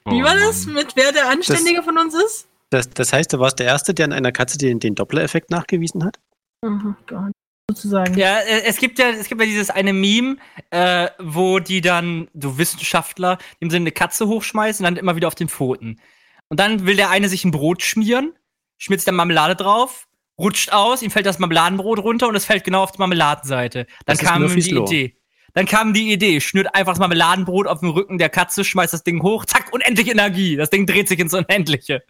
[0.07, 2.48] Wie Oh war das mit wer der Anständige von uns ist?
[2.71, 6.05] Das, das heißt, du warst der Erste, der an einer Katze den, den Doppler-Effekt nachgewiesen
[6.05, 6.19] hat?
[6.65, 6.71] Oh
[7.07, 7.33] Gott.
[7.71, 8.17] Sozusagen.
[8.17, 10.37] Ja, äh, es gibt ja, es gibt ja dieses eine Meme,
[10.71, 15.29] äh, wo die dann, so Wissenschaftler, dem sind eine Katze hochschmeißen und dann immer wieder
[15.29, 16.01] auf den Pfoten.
[16.49, 18.33] Und dann will der eine sich ein Brot schmieren,
[18.79, 22.65] schmiert sich dann Marmelade drauf, rutscht aus, ihm fällt das Marmeladenbrot runter und es fällt
[22.65, 23.85] genau auf die Marmeladenseite.
[23.85, 24.85] Dann Das ist kam die Law.
[24.85, 25.17] Idee.
[25.53, 29.03] Dann kam die Idee, schnürt einfach das Marmeladenbrot auf dem Rücken der Katze, schmeißt das
[29.03, 30.57] Ding hoch, zack, unendlich Energie.
[30.57, 32.03] Das Ding dreht sich ins Unendliche.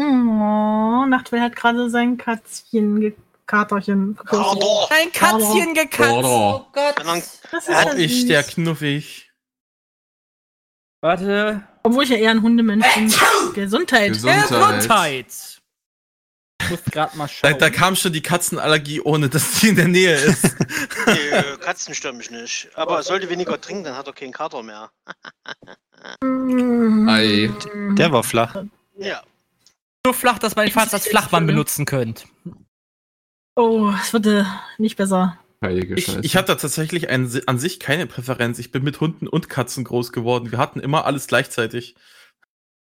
[0.00, 3.14] Oh, Nachtwell hat gerade sein Katzchen, ge
[3.46, 4.16] Katerchen.
[4.16, 4.88] Kater.
[4.90, 6.24] Ein Katzchen gekatzt.
[6.24, 6.66] Oh.
[6.72, 6.96] Gott.
[7.50, 9.30] Das ist Auch ich, der knuffig.
[11.00, 11.66] Warte.
[11.82, 13.12] Obwohl ich ja eher ein Hundemensch bin.
[13.54, 14.08] Gesundheit.
[14.12, 14.48] Gesundheit.
[14.48, 15.26] Gesundheit.
[16.60, 17.58] Ich muss gerade mal Da, schauen.
[17.58, 20.44] da kam schon die Katzenallergie, ohne dass sie in der Nähe ist.
[21.06, 22.68] Nee, Katzen stören mich nicht.
[22.74, 24.90] Aber er sollte weniger trinken, dann hat er keinen Kater mehr.
[27.08, 27.50] Ei.
[27.96, 28.62] Der war flach.
[28.98, 29.22] Ja.
[30.06, 32.26] So flach, dass man den fast als Flachmann benutzen könnt.
[33.56, 34.44] Oh, es wird äh,
[34.78, 35.38] nicht besser.
[35.62, 36.20] Heilige Ich, Scheiße.
[36.22, 38.58] ich hatte tatsächlich ein, an sich keine Präferenz.
[38.60, 40.52] Ich bin mit Hunden und Katzen groß geworden.
[40.52, 41.96] Wir hatten immer alles gleichzeitig.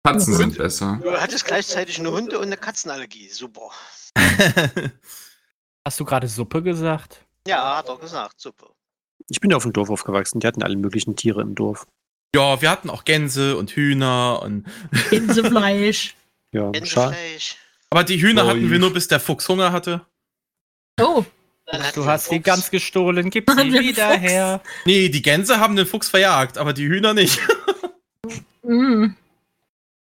[0.06, 1.00] Katzen sind besser.
[1.02, 3.28] Du hattest gleichzeitig eine Hunde- und eine Katzenallergie.
[3.30, 3.72] Super.
[5.86, 7.26] Hast du gerade Suppe gesagt?
[7.48, 8.40] Ja, hat er gesagt.
[8.40, 8.68] Super.
[9.30, 10.40] Ich bin ja auf dem Dorf aufgewachsen.
[10.40, 11.88] Die hatten alle möglichen Tiere im Dorf.
[12.36, 14.68] ja, wir hatten auch Gänse und Hühner und
[15.10, 16.16] Gänsefleisch.
[16.58, 17.56] Ja, Gänsefleisch.
[17.90, 20.02] aber die Hühner Oh, hatten wir nur bis der Fuchs Hunger hatte.
[21.02, 21.24] Oh,
[21.94, 24.22] Du hast die ganz gestohlen, gib sie wieder Fuchs?
[24.22, 24.62] her.
[24.86, 27.40] Nee, die Gänse haben den Fuchs verjagt, aber die Hühner nicht.
[28.64, 29.08] mm.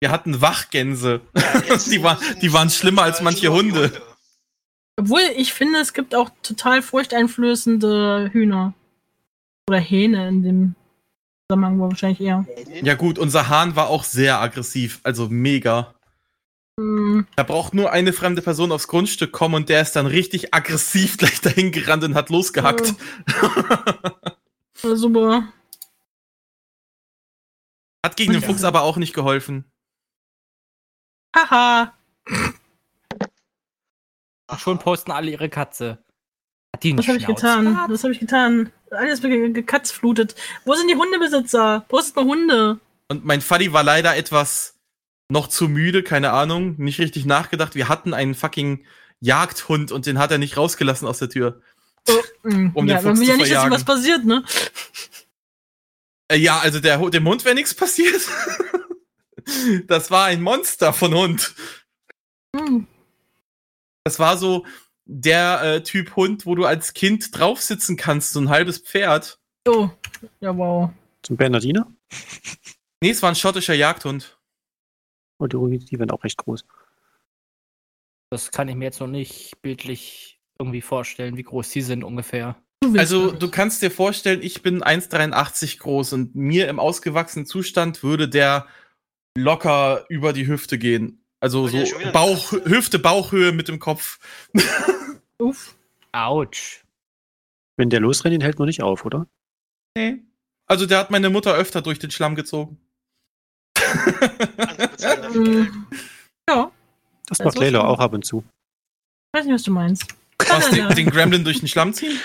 [0.02, 1.22] Wir hatten Wachgänse.
[1.36, 3.92] Ja, Die war- die waren schlimmer als manche Hunde.
[5.00, 8.74] Obwohl, ich finde, es gibt auch total furchteinflößende Hühner.
[9.70, 10.76] Oder Hähne in dem
[11.50, 12.46] Zusammenhang war wahrscheinlich eher.
[12.84, 15.96] Ja gut, unser Hahn war auch sehr aggressiv, also mega.
[16.76, 21.18] Da braucht nur eine fremde Person aufs Grundstück kommen und der ist dann richtig aggressiv
[21.20, 22.94] gleich dahin gerannt und hat losgehackt.
[24.82, 25.54] Ja, super.
[28.04, 28.48] Hat gegen den Ja.
[28.50, 29.64] Fuchs aber auch nicht geholfen.
[31.34, 31.94] Haha.
[34.52, 36.04] Und schon posten alle ihre Katze.
[36.76, 37.78] Hat die Was habe ich getan?
[37.88, 38.74] Was habe ich getan?
[38.90, 40.36] Alles wird gekatzflutet.
[40.66, 41.86] Wo sind die Hundebesitzer?
[41.88, 42.80] Postet mal Hunde.
[43.08, 44.73] Und mein Faddy war leider etwas
[45.30, 47.76] noch zu müde, keine Ahnung, nicht richtig nachgedacht.
[47.76, 48.86] Wir hatten einen fucking
[49.20, 51.62] Jagdhund und den hat er nicht rausgelassen aus der Tür.
[52.44, 52.70] Mm.
[52.74, 53.72] Um ja, den Fuchs man will zu ja nicht, dass verjagen.
[53.72, 54.44] was passiert, ne?
[56.28, 58.22] Äh, ja, also der, dem Hund wäre nichts passiert.
[59.88, 61.54] das war ein Monster von Hund.
[62.54, 62.84] Mm.
[64.04, 64.66] Das war so
[65.06, 69.40] der äh, Typ Hund, wo du als Kind drauf sitzen kannst, so ein halbes Pferd.
[69.68, 69.90] Oh.
[70.42, 70.92] Ja, wow.
[71.22, 71.88] zum Bernardiner.
[73.02, 74.38] Nee, es war ein schottischer Jagdhund.
[75.44, 76.66] Und die, die werden auch recht groß.
[78.32, 82.56] Das kann ich mir jetzt noch nicht bildlich irgendwie vorstellen, wie groß die sind ungefähr.
[82.98, 88.28] Also, du kannst dir vorstellen, ich bin 1,83 groß und mir im ausgewachsenen Zustand würde
[88.28, 88.68] der
[89.38, 91.24] locker über die Hüfte gehen.
[91.40, 94.20] Also so Bauch, Hüfte, Bauchhöhe mit dem Kopf.
[95.40, 95.76] Uff.
[96.12, 96.84] Autsch.
[97.76, 99.28] Wenn der losrennt, den hält man nicht auf, oder?
[99.98, 100.24] Nee.
[100.68, 102.80] Also, der hat meine Mutter öfter durch den Schlamm gezogen.
[103.76, 103.83] Andere bezahlen dafür Geld.
[103.83, 103.83] Mm.
[106.50, 106.72] Ja,
[107.28, 107.88] Das Also macht Layla schon.
[107.90, 108.44] auch ab und zu.
[109.34, 110.06] weiß nicht, was du meinst.
[110.48, 112.20] Was, den, den Gremlin durch den Schlamm ziehen?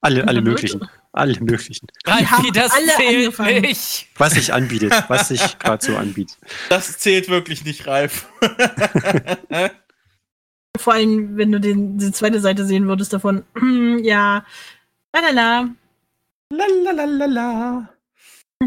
[0.00, 0.88] Alle, alle möglichen.
[1.12, 1.86] Alle möglichen.
[2.06, 3.60] Ralfi, das alle zählt angefangen.
[3.62, 4.08] nicht.
[4.16, 6.38] Was sich anbietet, was sich gerade so anbietet.
[6.68, 8.26] Das zählt wirklich nicht, Ralf.
[10.76, 13.44] Vor allem, wenn du den, die zweite Seite sehen würdest davon.
[14.02, 14.44] ja.
[15.12, 15.68] Lalala.
[16.50, 17.88] Lalalala.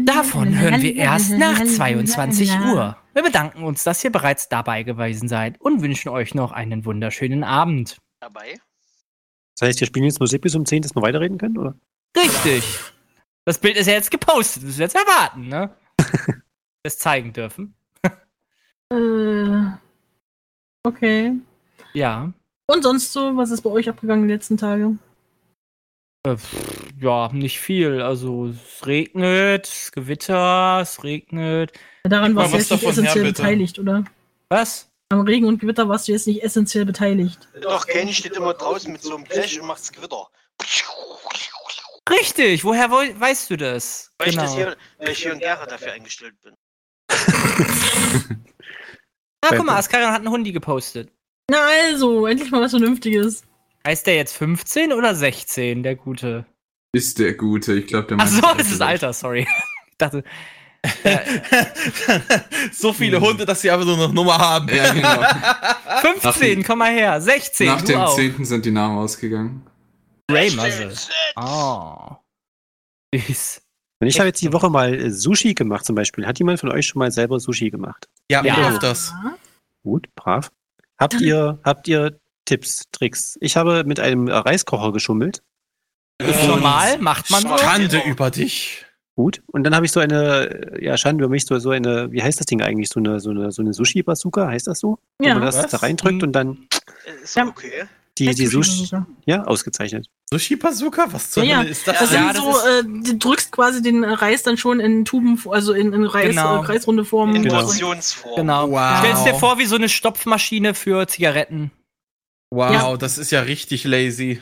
[0.04, 2.96] Davon hören wir erst nach 22 Uhr.
[3.14, 7.44] Wir bedanken uns, dass ihr bereits dabei gewesen seid und wünschen euch noch einen wunderschönen
[7.44, 7.98] Abend.
[8.20, 8.60] Dabei.
[9.58, 11.74] Das heißt, wir spielen jetzt Musik bis um 10, dass wir weiterreden können, oder?
[12.16, 12.64] Richtig.
[13.44, 14.62] Das Bild ist ja jetzt gepostet.
[14.62, 15.74] Das ist jetzt erwarten, ne?
[16.84, 17.74] Das zeigen dürfen.
[18.90, 19.72] Äh,
[20.84, 21.34] okay.
[21.92, 22.32] Ja.
[22.66, 24.96] Und sonst so, was ist bei euch abgegangen die letzten Tage?
[26.24, 28.00] Äh, pff, ja, nicht viel.
[28.02, 31.72] Also es regnet, es gewitter, es regnet.
[32.04, 33.42] Daran mal warst du was jetzt nicht her, essentiell bitte.
[33.42, 34.04] beteiligt, oder?
[34.48, 34.90] Was?
[35.10, 37.48] Am Regen und Gewitter warst du jetzt nicht essentiell beteiligt.
[37.62, 40.26] Doch, Kenny steht immer draußen mit so einem Blech und macht's Gewitter.
[42.10, 44.12] Richtig, woher wo weißt du das?
[44.18, 44.66] Weil, ich, das Genau.
[44.68, 46.54] hier, weil ich hier in Gera dafür eingestellt bin.
[49.40, 51.12] Ah, guck mal, Askaran hat einen Hundi gepostet.
[51.48, 53.44] Na also, endlich mal was Vernünftiges.
[53.86, 56.44] Heißt der jetzt 15 oder 16, der Gute?
[56.98, 57.74] Ist der Gute.
[57.74, 59.46] Ich glaube, der Ach meint so, das das ist Alter, sorry.
[59.90, 60.24] Ich dachte,
[62.72, 64.68] so viele Hunde, dass sie einfach nur noch Nummer haben.
[64.68, 65.22] Ja, genau.
[66.22, 67.20] 15, komm mal her.
[67.20, 68.14] 16, Nach du dem auch.
[68.14, 68.44] 10.
[68.44, 69.66] sind die Namen ausgegangen.
[70.30, 70.92] Ray Muzzle.
[71.36, 72.16] Oh.
[73.14, 73.62] Süß.
[74.00, 76.26] Und ich habe jetzt die Woche mal äh, Sushi gemacht zum Beispiel.
[76.26, 78.08] Hat jemand von euch schon mal selber Sushi gemacht?
[78.30, 78.68] Ja, Ja.
[78.70, 79.12] öfters.
[79.82, 80.50] Gut, brav.
[80.98, 83.36] Habt ihr, habt ihr Tipps, Tricks?
[83.40, 85.42] Ich habe mit einem äh, Reiskocher geschummelt.
[86.20, 87.56] Ist normal, macht man so.
[87.58, 88.84] Schande über dich.
[89.14, 89.42] Gut.
[89.46, 92.38] Und dann habe ich so eine, ja, Schande über mich, so, so eine, wie heißt
[92.38, 92.88] das Ding eigentlich?
[92.88, 94.98] So eine, so eine, so eine Sushi-Bazooka, heißt das so?
[95.18, 95.34] Wo Ja.
[95.34, 95.70] man das Was?
[95.72, 96.68] da reindrückt und dann
[97.22, 97.84] Ist okay.
[98.16, 98.88] die, die Sushi,
[99.26, 100.06] ja, ausgezeichnet.
[100.30, 101.06] Sushi Bazooka?
[101.10, 101.58] Was zur Ja, ja.
[101.60, 101.98] Hölle ist das?
[101.98, 105.40] Das Ja, sind das so, äh, du drückst quasi den Reis dann schon in Tuben,
[105.50, 106.62] also in, in Reis, Genau.
[106.62, 107.34] äh, kreisrunde Form.
[107.34, 107.62] In Genau.
[107.62, 108.36] Portionsform.
[108.36, 108.70] Genau.
[108.70, 108.98] Wow.
[109.00, 111.72] Stellst dir vor, wie so eine Stopfmaschine für Zigaretten.
[112.50, 112.96] Wow, Ja.
[112.96, 114.40] das ist ja richtig lazy.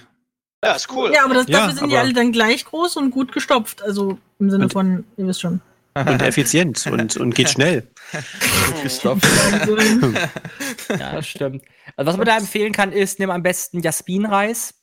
[0.67, 1.13] Ja, ist cool.
[1.15, 3.83] Ja, aber das, Ja, dafür sind die aber- alle dann gleich groß und gut gestopft.
[3.83, 5.61] Also im Sinne Und- von, ihr wisst schon.
[5.95, 7.87] und effizient und, und geht schnell.
[8.83, 9.25] Gestopft.
[10.91, 11.63] Ja, das stimmt.
[11.97, 14.75] Also, was man da empfehlen kann, ist, nimm am besten Jasminreis.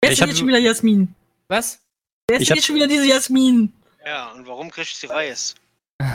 [0.00, 1.14] Wer Ich ist hab- jetzt schon wieder Jasmin?
[1.48, 1.80] Was?
[2.28, 3.72] Wer ist Ich denn hab- jetzt schon wieder diese Jasmin?
[4.06, 5.54] Ja, und warum kriegst du Reis?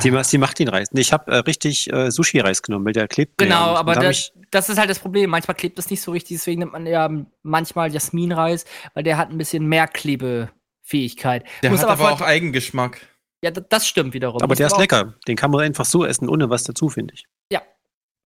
[0.03, 0.87] Die, die macht den Reis.
[0.93, 3.37] Ich habe äh, richtig äh, Sushi-Reis genommen, weil der klebt.
[3.37, 5.29] Genau, aber das, das ist halt das Problem.
[5.29, 7.09] Manchmal klebt es nicht so richtig, deswegen nimmt man ja
[7.43, 11.43] manchmal Jasminreis, weil der hat ein bisschen mehr Klebefähigkeit.
[11.63, 13.01] Der Muss hat aber aber voll- auch Eigengeschmack.
[13.43, 14.41] Ja, das stimmt wiederum.
[14.41, 15.13] aber Muss der ist lecker.
[15.27, 17.25] Den kann man einfach so essen, ohne was dazu, finde ich.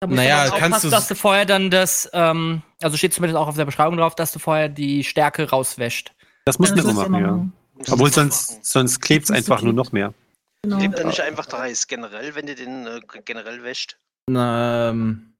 [0.00, 3.46] Da musst Naja, kannst du- dass du vorher dann das, ähm, also steht zumindest auch
[3.46, 6.12] auf der Beschreibung drauf, dass du vorher die Stärke rauswäscht.
[6.44, 7.52] Das muss Ja, man das immer machen,
[7.86, 7.92] ja.
[7.92, 10.12] Obwohl sonst, sonst klebt es einfach nur noch mehr.
[10.64, 10.78] Genau.
[10.78, 13.98] Klebt er nicht einfach der Reis generell, wenn du den äh, generell wäscht?
[14.28, 15.36] Na, ähm,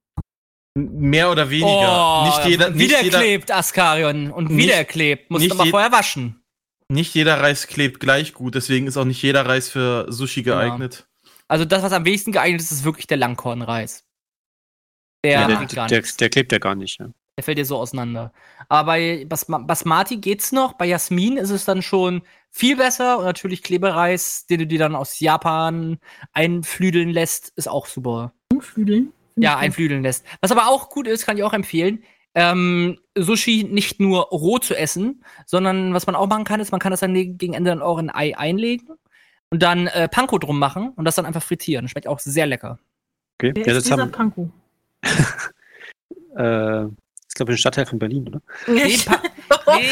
[0.76, 2.22] mehr oder weniger.
[2.22, 5.30] Oh, nicht jeder, nicht wieder jeder, klebt Askarion und Nicht- wieder klebt.
[5.30, 6.42] Musst du je- vorher waschen.
[6.88, 10.56] nicht jeder Reis klebt gleich gut, deswegen ist auch nicht jeder Reis für Sushi Genau.
[10.58, 11.06] geeignet.
[11.48, 14.04] Also das, was am wenigsten geeignet ist, ist wirklich der Langkornreis.
[15.24, 16.16] Der, Ja, der, gar der, nichts.
[16.18, 17.00] der klebt ja gar nicht.
[17.00, 17.08] Ja.
[17.38, 18.32] Der fällt dir so auseinander.
[18.68, 20.74] Aber bei Basma Basmati geht's noch.
[20.74, 22.22] Bei Jasmin ist es dann schon
[22.54, 23.18] viel besser.
[23.18, 25.98] Und natürlich Klebereis, den du dir dann aus Japan
[26.32, 28.32] einflüdeln lässt, ist auch super.
[28.60, 30.24] Find Ja, einflüdeln lässt.
[30.40, 32.04] Was aber auch gut ist, kann ich auch empfehlen,
[32.36, 36.80] ähm, Sushi nicht nur roh zu essen, sondern was man auch machen kann, ist, man
[36.80, 38.88] kann das dann gegen Ende dann auch in Ei einlegen
[39.50, 41.88] und dann äh, Panko drum machen und das dann einfach frittieren.
[41.88, 42.78] Schmeckt auch sehr lecker.
[43.38, 43.52] Okay.
[43.54, 44.50] Wer Ja, ist das dieser haben, Panko?
[46.36, 48.42] äh, ist, glaube ich, ein Stadtteil von Berlin, oder?
[48.66, 49.20] Nee, pa
[49.76, 49.88] nee,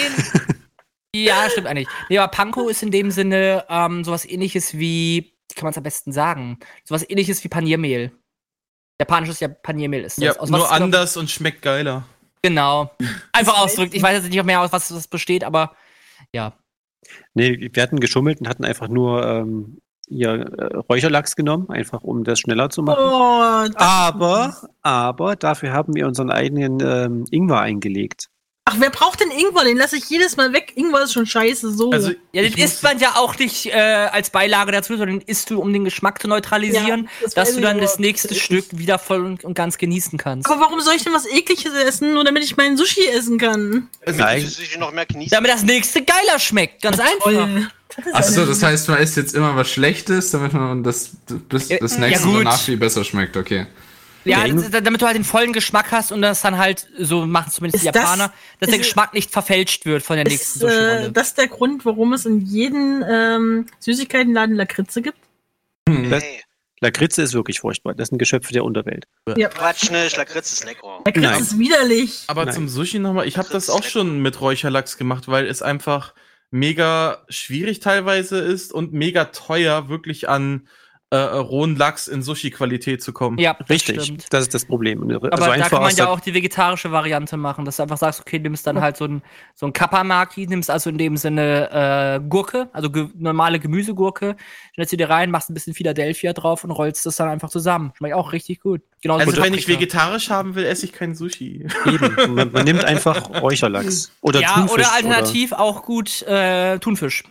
[1.15, 1.89] ja, stimmt eigentlich.
[2.09, 5.77] Nee, aber Panko ist in dem Sinne ähm, sowas ähnliches wie, wie kann man es
[5.77, 6.59] am besten sagen?
[6.85, 8.13] Sowas ähnliches wie Paniermehl.
[9.01, 10.25] Japanisches ja Paniermehl ist das.
[10.25, 12.05] Ja, Aus was nur anders und schmeckt geiler.
[12.43, 12.91] Genau.
[13.33, 13.95] Einfach ausdrückt.
[13.95, 15.75] Ich weiß jetzt nicht mehr, aus was das besteht, aber
[16.33, 16.55] ja.
[17.35, 22.25] Nee, wir hatten geschummelt und hatten einfach nur ähm, ihr äh, Räucherlachs genommen, einfach um
[22.25, 23.03] das schneller zu machen.
[23.03, 28.29] Oh, Aber, aber dafür haben wir unseren eigenen ähm, Ingwer eingelegt.
[28.65, 29.65] Ach, wer braucht denn Ingwer?
[29.65, 30.75] Den lasse ich jedes Mal weg.
[30.77, 31.91] Ingwer ist schon scheiße, so.
[31.91, 35.51] Also, Ja, den isst man ja auch nicht äh, als Beilage dazu, sondern den isst
[35.51, 39.01] du, um den Geschmack zu neutralisieren, Ja, das dass du dann das nächste Stück wieder
[39.01, 40.49] voll und, und ganz genießen kannst.
[40.49, 43.89] aber warum soll ich denn was Ekliges essen, nur damit ich meinen Sushi essen kann?
[44.07, 44.13] du
[44.49, 45.35] sich noch mehr genießen?
[45.35, 46.83] Damit das nächste geiler schmeckt.
[46.83, 47.33] Ganz einfach.
[48.05, 51.11] Das Achso, das heißt, man isst jetzt immer was Schlechtes, damit man das,
[51.69, 52.39] Ja, das ja nächste gut.
[52.39, 53.67] danach viel besser schmeckt, okay.
[54.25, 57.27] Ja, Ja, das, damit du halt den vollen Geschmack hast und das dann halt, so
[57.27, 60.25] machen zumindest die Ist das- Japaner, dass der ist- Geschmack nicht verfälscht wird von der
[60.25, 61.13] nächsten Ist äh, Sushi-Runde.
[61.13, 65.19] das der Grund, warum es in jedem ähm, Süßigkeitenladen Lakritze gibt?
[65.87, 66.43] Das- Nee,
[66.81, 67.95] Lakritze ist wirklich furchtbar.
[67.95, 69.07] Das sind Geschöpfe der Unterwelt.
[69.27, 71.01] Quatsch nicht, Lakritz ist lecker.
[71.05, 71.41] Lakritze Nein.
[71.43, 72.25] ist widerlich.
[72.27, 72.55] Aber Nein.
[72.55, 76.13] zum Sushi nochmal, ich habe Das ist auch schon mit Räucherlachs gemacht, weil es einfach
[76.51, 80.67] mega schwierig teilweise ist und mega teuer, wirklich an
[81.13, 83.37] äh, rohen Lachs in Sushi-Qualität zu kommen.
[83.37, 84.03] ja, das Richtig.
[84.03, 84.27] stimmt.
[84.31, 85.03] Das ist das Problem.
[85.03, 87.83] Und, Aber also da einfach kann man ja auch die vegetarische Variante machen, dass du
[87.83, 89.23] einfach sagst, okay, nimmst dann halt so ein,
[89.55, 94.37] so ein Kappa-Maki, nimmst also in dem Sinne äh, Gurke, also ge normale Gemüsegurke,
[94.73, 97.93] stellst sie dir rein, machst ein bisschen Philadelphia drauf und rollst das dann einfach zusammen.
[97.99, 98.81] Schmeckt auch richtig gut.
[99.03, 101.67] Genauso Also mit wenn ich vegetarisch haben will, esse ich kein Sushi.
[101.85, 102.35] Eben.
[102.35, 104.13] Man, man nimmt einfach Räucherlachs.
[104.23, 104.73] Oder Ja, Thunfisch.
[104.73, 107.25] oder alternativ auch gut äh, Thunfisch.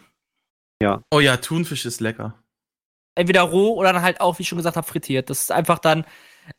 [1.12, 2.41] Oh ja, Thunfisch ist lecker.
[3.16, 5.30] Entweder roh oder dann halt auch, wie ich schon gesagt habe, frittiert.
[5.30, 6.06] Das ist einfach dann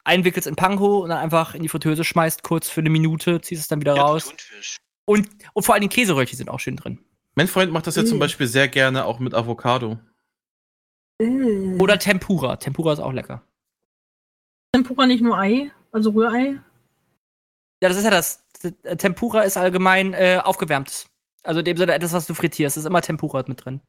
[0.05, 3.63] einwickelst in Panko und dann einfach in die Fritteuse schmeißt, kurz für eine Minute, ziehst
[3.63, 4.27] es dann wieder Ja, raus.
[4.27, 4.77] Thunfisch.
[5.05, 6.99] Und, und vor allem die Käseröllchen sind auch schön drin.
[7.35, 8.21] Mein Freund macht das ja zum Mm.
[8.21, 9.99] Beispiel sehr gerne auch mit Avocado.
[11.19, 11.79] Äh.
[11.79, 12.57] Oder Tempura.
[12.57, 13.43] Tempura ist auch lecker.
[14.73, 16.61] Tempura nicht nur Ei, also Rührei.
[17.83, 18.45] Ja, das ist ja das.
[18.99, 21.07] Tempura ist allgemein äh, aufgewärmtes.
[21.43, 22.77] Also in dem Sinne etwas, was du frittierst.
[22.77, 23.81] ist immer Tempura mit drin.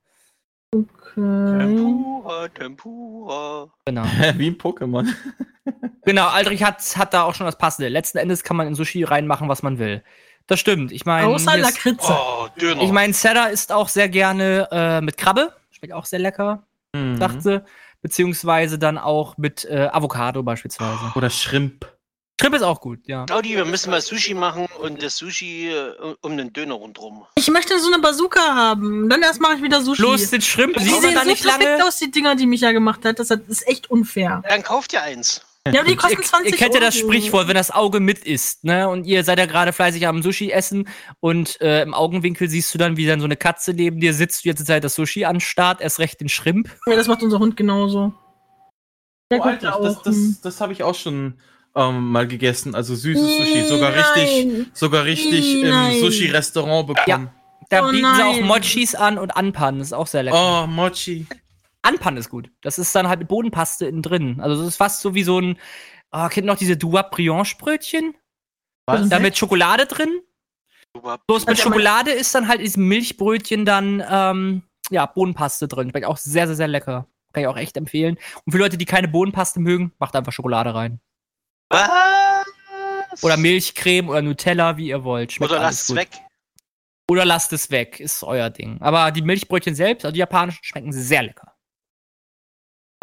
[0.74, 1.58] Okay.
[1.60, 3.68] Tempura, Tempura.
[3.86, 4.04] Genau.
[4.36, 5.08] Wie ein Pokémon.
[6.06, 7.90] genau, Aldrich hat, hat da auch schon das Passende.
[7.90, 10.04] Letzten Endes kann man in Sushi reinmachen, was man will.
[10.48, 10.92] Das stimmt.
[10.92, 12.12] Ich meine, Außer Lakritze.
[12.12, 12.82] Oh, Döner.
[12.82, 15.54] ich meine, Cheddar ist auch sehr gerne äh, mit Krabbe.
[15.72, 16.64] Schmeckt auch sehr lecker,
[16.96, 17.20] Mhm.
[17.20, 17.66] dachte.
[18.02, 21.14] Beziehungsweise dann auch mit äh, Avocado beispielsweise.
[21.16, 21.88] Oder Shrimp.
[22.42, 23.26] Shrimp ist auch gut, ja.
[23.26, 27.26] Claudi, wir müssen mal Sushi machen und das Sushi äh, um den Döner rundrum.
[27.36, 29.08] Ich möchte so eine Bazooka haben.
[29.08, 30.02] Dann erst mache ich wieder Sushi.
[30.02, 31.86] Bloß den Shrimp die sehen da so nicht perfekt lange.
[31.86, 33.20] aus, die Dinger, die Micha gemacht hat.
[33.20, 34.42] Das ist echt unfair.
[34.50, 35.46] Dann kauft ihr eins.
[35.66, 37.08] Ja, aber die kosten Ihr, 20 ihr kennt ja das Euro.
[37.08, 38.90] Sprichwort, wenn das Auge mit isst, ne?
[38.90, 40.90] Und ihr seid ja gerade fleißig am Sushi essen
[41.22, 44.44] und äh, im Augenwinkel siehst du dann, wie dann so eine Katze neben dir sitzt,
[44.44, 46.70] die jetzt Zeit das Sushi anstarrt, erst recht den Shrimp.
[46.86, 48.12] Ja, das macht unser Hund genauso.
[49.32, 49.84] Der Oh, Alter, auch.
[49.84, 50.38] das, das, hm.
[50.44, 51.40] das habe ich auch schon
[51.76, 52.76] ähm, mal gegessen.
[52.76, 53.64] Also süßes Sushi.
[53.64, 54.72] Sogar richtig, Nein.
[54.74, 55.94] sogar richtig Nein.
[55.96, 57.30] im Sushi-Restaurant bekommen.
[57.70, 58.46] Da Oh bieten sie auch nein.
[58.46, 60.64] Mochis an und Anpan, das ist auch sehr lecker.
[60.64, 61.26] Oh, Mochi.
[61.82, 62.52] Anpan ist gut.
[62.62, 64.40] Das ist dann halt mit Bodenpaste innen drin.
[64.42, 65.58] Also das ist fast so wie so ein,
[66.12, 68.14] oh, kennt ihr noch diese Dua Brioche Brötchen?
[68.86, 69.10] Was?
[69.10, 70.22] Da mit Schokolade drin.
[71.28, 75.90] Bloß mit Schokolade ist dann halt in diesem Milchbrötchen dann, ähm, ja, Bohnenpaste drin.
[75.90, 77.08] Schmeckt auch sehr, sehr, sehr lecker.
[77.32, 78.18] Kann ich auch echt empfehlen.
[78.46, 81.00] Und für Leute, die keine Bohnenpaste mögen, macht einfach Schokolade rein.
[81.74, 83.24] Was?
[83.24, 85.34] Oder Milchcreme oder Nutella, wie ihr wollt.
[85.34, 85.98] Schmeckt Oder lasst gut.
[85.98, 86.10] weg.
[87.10, 88.82] Oder lasst es weg, ist euer Ding.
[88.82, 91.54] Aber die Milchbrötchen selbst, also die japanischen, schmecken sehr lecker.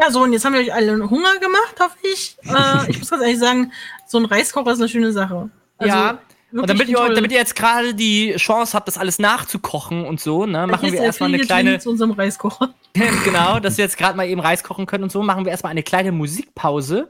[0.01, 2.35] Ja, so, und jetzt haben wir euch alle Hunger gemacht, hoffe ich.
[2.43, 3.71] Äh, ich muss ganz ehrlich sagen,
[4.07, 5.51] so ein Reiskocher ist eine schöne Sache.
[5.77, 6.19] Also, ja,
[6.53, 10.45] und damit ihr, damit ihr jetzt gerade die Chance habt, das alles nachzukochen und so,
[10.45, 12.73] ne, machen wir erstmal eine kleine, zu unserem Reiskocher.
[13.23, 15.71] genau, dass wir jetzt gerade mal eben Reis kochen können und so, machen wir erstmal
[15.71, 17.09] eine kleine Musikpause.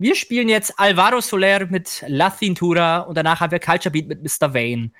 [0.00, 4.22] Wir spielen jetzt Alvaro Soler mit La Cintura und danach haben wir Culture Beat mit
[4.22, 4.54] Mr.
[4.54, 4.92] Vane.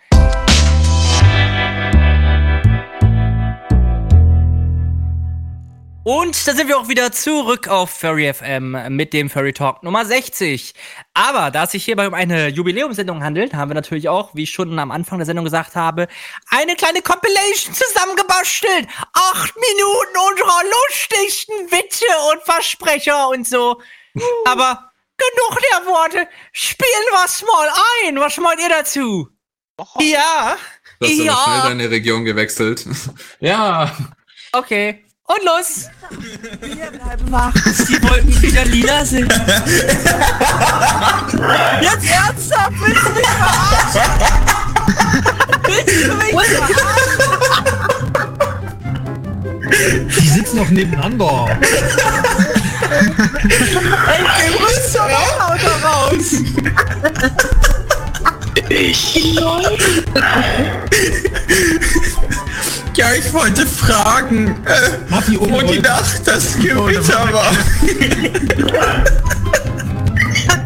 [6.03, 10.05] Und da sind wir auch wieder zurück auf Furry FM mit dem Furry Talk Nummer
[10.05, 10.75] 60.
[11.15, 14.51] Aber da es sich hierbei um eine Jubiläumssendung handelt, haben wir natürlich auch, wie ich
[14.51, 16.09] schon am Anfang der Sendung gesagt habe,
[16.51, 18.89] eine kleine Compilation zusammengebastelt.
[19.13, 23.81] Acht Minuten unserer lustigsten Witze und Versprecher und so.
[24.45, 24.88] Aber
[25.19, 26.29] genug der Worte.
[26.53, 27.69] Spielen wir's mal
[28.07, 28.19] ein.
[28.21, 29.29] Was meint ihr dazu?
[30.01, 30.57] Ja.
[31.01, 31.35] Du hast Ja.
[31.45, 32.85] schnell deine Region gewechselt.
[33.41, 33.91] ja.
[34.53, 35.05] Okay.
[35.25, 35.91] Und los!
[36.63, 39.31] Wir bleiben wach, bis die Wolken wieder lila sind.
[41.83, 44.11] Jetzt ernsthaft, willst du mich verarschen?
[45.67, 46.79] Willst du mich verarschen?
[50.19, 51.59] Die sitzen doch nebeneinander.
[52.91, 56.29] Ey, grüß doch auch Auto raus!
[62.95, 65.79] Ja, ich wollte fragen, äh, ohne wo die.
[65.79, 67.53] Nacht das Gewitter war.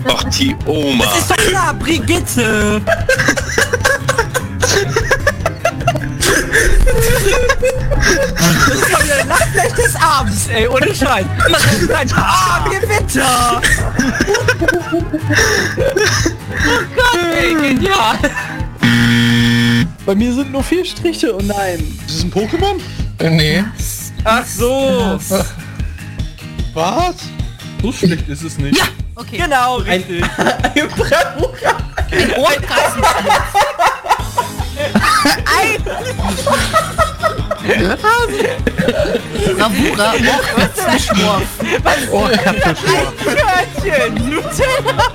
[0.09, 1.05] Ach, die Oma.
[1.05, 2.81] Ist doch klar, Brigitte!
[7.03, 11.27] Das ist doch wieder eine Nachtflecht des Abends, ey, ohne Scheiß.
[11.47, 13.61] Immer so ein Ah, Gewitter!
[14.93, 15.03] Oh
[16.95, 18.19] Gott, ey, genial!
[20.05, 21.35] Bei mir sind nur vier Striche.
[21.35, 21.79] Oh nein.
[22.07, 22.81] Ist das ein Pokémon?
[23.31, 23.65] Nee.
[24.25, 25.19] Ach so!
[26.75, 27.15] Was?
[27.83, 28.79] So schlecht ist es nicht.
[28.79, 28.85] Ja,
[29.17, 29.37] okay.
[29.39, 30.23] Genau, richtig.
[30.39, 31.77] Ein Bravura.
[32.11, 32.31] Ein
[34.73, 36.03] Ohrkreisen.
[39.57, 41.43] Bravura, Ohrkatzenschworf.
[43.85, 45.13] Eichhörnchen, Nutella.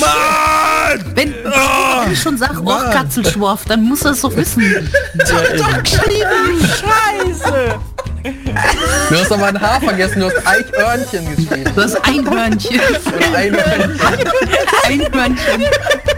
[0.00, 1.12] Mann!
[1.14, 4.90] Wenn wenn ich schon sag Ohrkatzenschworf, dann muss er es doch wissen.
[6.58, 7.80] Scheiße!
[8.22, 11.72] Du hast doch mal ein Haar vergessen, du hast Eichhörnchen geschrieben.
[11.74, 12.80] Du hast Einhörnchen.
[12.80, 14.00] Oder Einhörnchen.
[14.84, 15.64] Einhörnchen.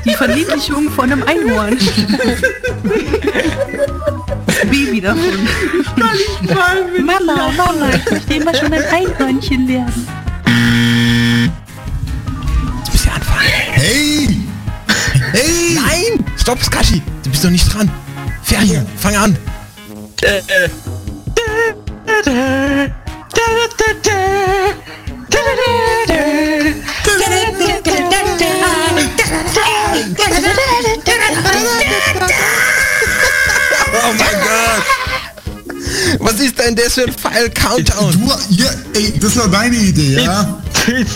[0.05, 1.79] Die Verniedlichung von einem Einhorn.
[4.47, 5.49] Das Baby davon.
[7.05, 10.09] Mama, Mama, ich möchte immer schon ein Einhörnchen werden.
[13.75, 14.29] Hey!
[15.33, 15.75] Hey!
[15.75, 16.25] Nein!
[16.37, 17.03] Stopp, Skashi!
[17.25, 17.91] Du bist doch nicht dran!
[18.45, 19.37] Ferien, fang an!
[33.95, 34.83] Oh mein Gott!
[36.21, 38.13] Was ist denn das für ein File Countdown?
[38.13, 40.63] Du, ja, ey, das war deine Idee, ja?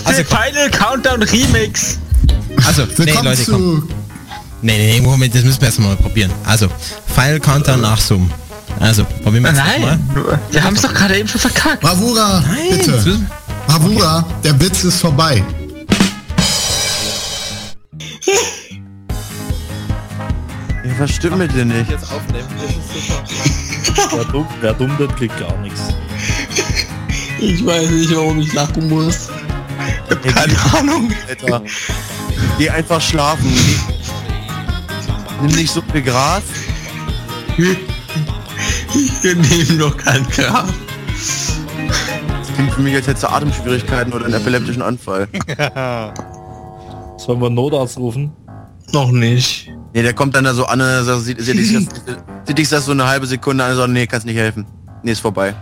[0.05, 1.99] Also Final Countdown Remix.
[2.65, 3.89] Also, nee, Leute, komm.
[4.63, 6.33] Nee, nee, nee, Moment, das müssen wir erst mal probieren.
[6.45, 6.69] Also,
[7.15, 8.31] Final Countdown nachzoomen.
[8.81, 9.99] Also, probieren wir mal.
[10.51, 11.81] wir haben es doch gerade eben schon verkackt.
[11.81, 13.21] Bravura, Nein, bitte.
[13.67, 15.43] Bravura, der Witz ist vorbei.
[20.99, 21.91] Was stimmt mit dir nicht?
[21.91, 22.49] Jetzt aufnehmen.
[22.59, 23.07] Das ist
[23.97, 24.09] super.
[24.17, 25.81] Wer dumm, wer dumm wird, kriegt gar nichts.
[27.39, 29.29] Ich weiß nicht, warum ich lachen muss.
[30.35, 31.13] Keine Ahnung.
[31.29, 31.63] Alter.
[32.59, 33.53] Geh einfach schlafen.
[35.43, 36.43] Nimm nicht so viel Gras.
[39.23, 40.69] Wir nehmen doch kein Gras.
[42.39, 45.29] Das klingt für mich, als hättest du Atemschwierigkeiten oder einen epileptischen Anfall.
[47.19, 48.33] Sollen wir einen Notarzt rufen?
[48.93, 49.73] Noch nicht.
[49.95, 51.85] Nee, der kommt dann da so an, und sagt, sieht, sieht, dich das,
[52.45, 54.67] sieht dich das so eine halbe Sekunde an und sagt, nee, kannst nicht helfen.
[55.03, 55.55] Nee, ist vorbei.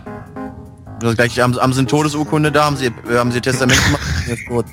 [0.99, 4.01] Das gleich, haben, haben sie eine Todesurkunde da, haben sie, haben sie ihr Testament gemacht,
[4.27, 4.65] ist tot.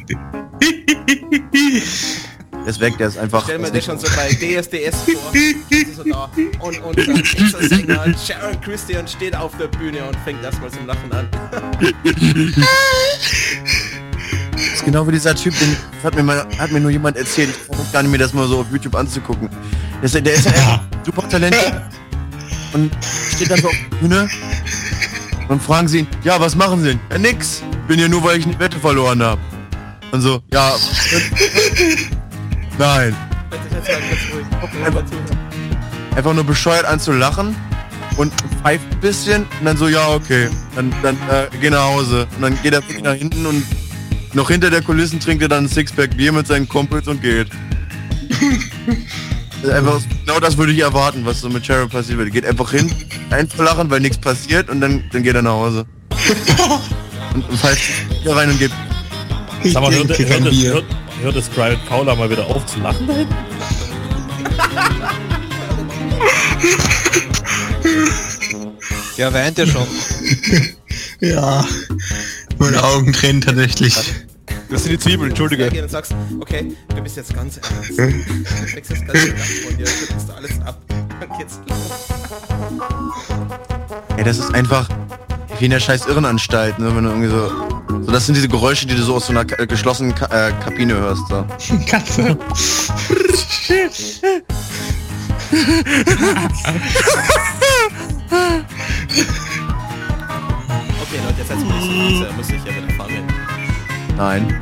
[2.67, 3.43] Ist weg, der ist einfach.
[3.45, 5.33] Stell mir das schon so bei DSDS vor.
[5.97, 10.43] so da und, und dann ist Sänger Sharon Christian steht auf der Bühne und fängt
[10.45, 11.29] erstmal zum Lachen an.
[12.05, 12.15] Das
[14.75, 17.51] ist genau wie dieser Typ, den das hat mir, mal, hat mir nur jemand erzählt.
[17.51, 19.49] Ich brauche gar nicht mir das mal so auf YouTube anzugucken.
[19.97, 21.57] Der ist, der ist ja super Talent
[22.75, 22.93] und
[23.35, 24.29] steht dann so auf der Bühne
[25.49, 27.01] und fragen sie ihn, ja, was machen sie denn?
[27.11, 27.63] Ja, nix.
[27.89, 29.41] Bin ja nur, weil ich eine Wette verloren habe.
[30.13, 30.73] Und so, ja.
[32.79, 33.17] Nein.
[34.85, 35.03] Einfach,
[36.17, 37.55] einfach nur bescheuert an zu lachen
[38.17, 40.49] und pfeift ein bisschen und dann so, ja, okay.
[40.75, 42.27] Dann, dann äh, geh nach Hause.
[42.37, 43.65] Und dann geht er wirklich nach hinten und
[44.35, 47.49] noch hinter der Kulissen trinkt er dann ein Sixpack Bier mit seinen Kumpels und geht.
[49.71, 52.33] Einfach, genau das würde ich erwarten, was so mit Sharon passiert wird.
[52.33, 52.93] Geht einfach hin,
[53.31, 55.87] einfach lachen, weil nichts passiert und dann, dann geht er nach Hause.
[57.35, 57.81] und, und pfeift
[58.23, 58.73] wieder rein und geht.
[59.67, 60.83] Sag mal, hört, hört, hört, Bier.
[61.23, 63.35] Hört, das Private Paula mal wieder auf zu lachen da hinten?
[69.17, 69.87] Ja, weint er schon.
[71.21, 71.65] Ja,
[72.59, 73.95] meine Augen tränen tatsächlich.
[74.69, 75.71] Das sind die Zwiebeln, entschuldige.
[75.71, 77.91] Und sagst, okay, du bist jetzt ganz ernst.
[77.91, 80.81] Du das ganze Lachen von dir, du kriegst alles ab.
[80.89, 81.79] Dann geht's los.
[84.17, 84.89] Ey, das ist einfach
[85.61, 86.97] wie in der scheiß Irrenanstalt, ne?
[86.97, 87.72] Wenn du irgendwie so.
[88.01, 90.27] So, das sind diese Geräusche, die du so aus so einer ka- äh, geschlossenen Ka
[90.27, 91.23] äh, Kabine hörst.
[91.29, 91.45] So.
[91.87, 92.37] Katze.
[101.03, 103.25] Okay, Leute, jetzt fies, er muss sich ja wieder fangen.
[104.17, 104.61] Nein.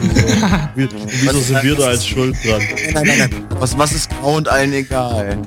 [0.74, 0.88] Wie-
[1.22, 2.60] Wieso sind wir da als schuld dran?
[2.92, 3.44] Nein, nein, nein.
[3.58, 5.38] Was, was ist grau und allen egal?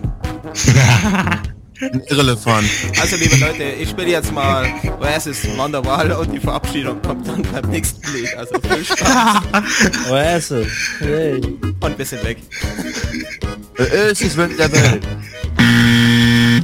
[1.82, 2.68] Ein Irrelefant.
[3.00, 4.66] Also, liebe Leute, ich spiele jetzt mal
[5.00, 8.34] Oasis Wonderwall und die Verabschiedung kommt dann beim nächsten Lied.
[8.36, 9.44] Also viel Spaß.
[10.10, 10.68] Oasis.
[11.00, 11.42] Hey.
[11.80, 12.38] Und wir sind weg.
[13.78, 15.08] Ist Welt der Welt.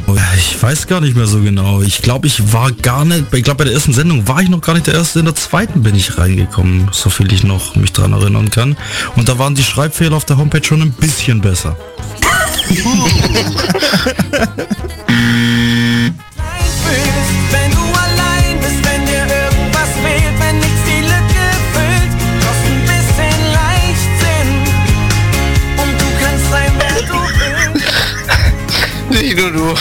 [0.07, 1.81] Oh, Ich weiß gar nicht mehr so genau.
[1.81, 4.61] Ich glaube, ich war gar nicht, ich glaube bei der ersten Sendung war ich noch
[4.61, 7.93] gar nicht der erste, in der zweiten bin ich reingekommen, so viel ich noch mich
[7.93, 8.75] dran erinnern kann.
[9.15, 11.77] Und da waren die Schreibfehler auf der Homepage schon ein bisschen besser.
[29.09, 29.75] Nicht nur du.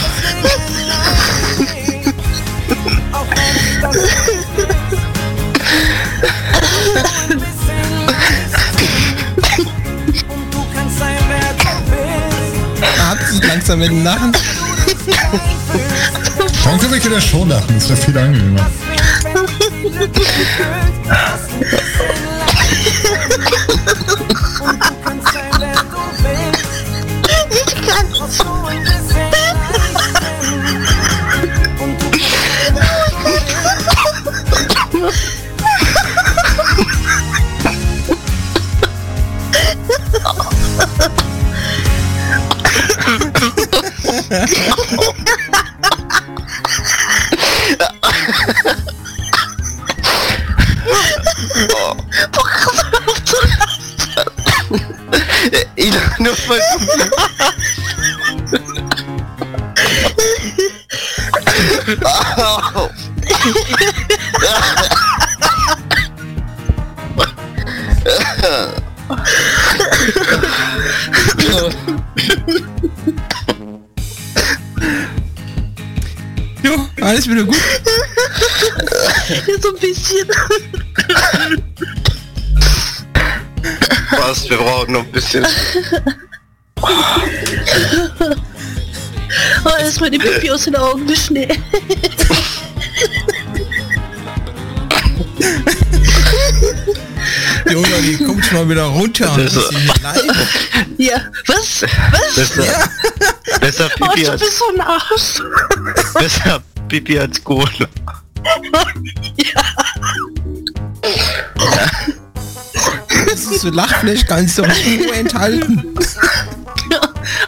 [12.99, 14.31] Hat langsam mit dem Lachen.
[15.05, 18.65] Dann können wir wieder schon lachen, das wäre viel angenehmer.
[27.51, 27.75] Ich
[44.33, 44.49] lach
[56.19, 56.59] nur voll
[62.35, 62.89] Au.
[76.63, 77.57] Jo, alles wieder gut.
[79.61, 80.27] so ein bisschen.
[84.11, 85.45] Was, wir brauchen noch ein bisschen.
[89.65, 91.35] Oh, erstmal die Pipi aus den Augen wischen.
[91.35, 91.59] ey.
[97.69, 99.33] Jona, die kommt schon mal wieder runter.
[99.37, 99.73] Das ist-.
[100.97, 101.81] Ja, was?
[101.81, 102.35] Was?
[102.35, 102.89] Besser,
[103.59, 105.41] besser Oh, Pipi du als, bist so ein Arsch.
[106.19, 107.87] besser Pipi als Cola.
[113.25, 115.95] Das ist so Lachfleisch, kannst du auch nur enthalten.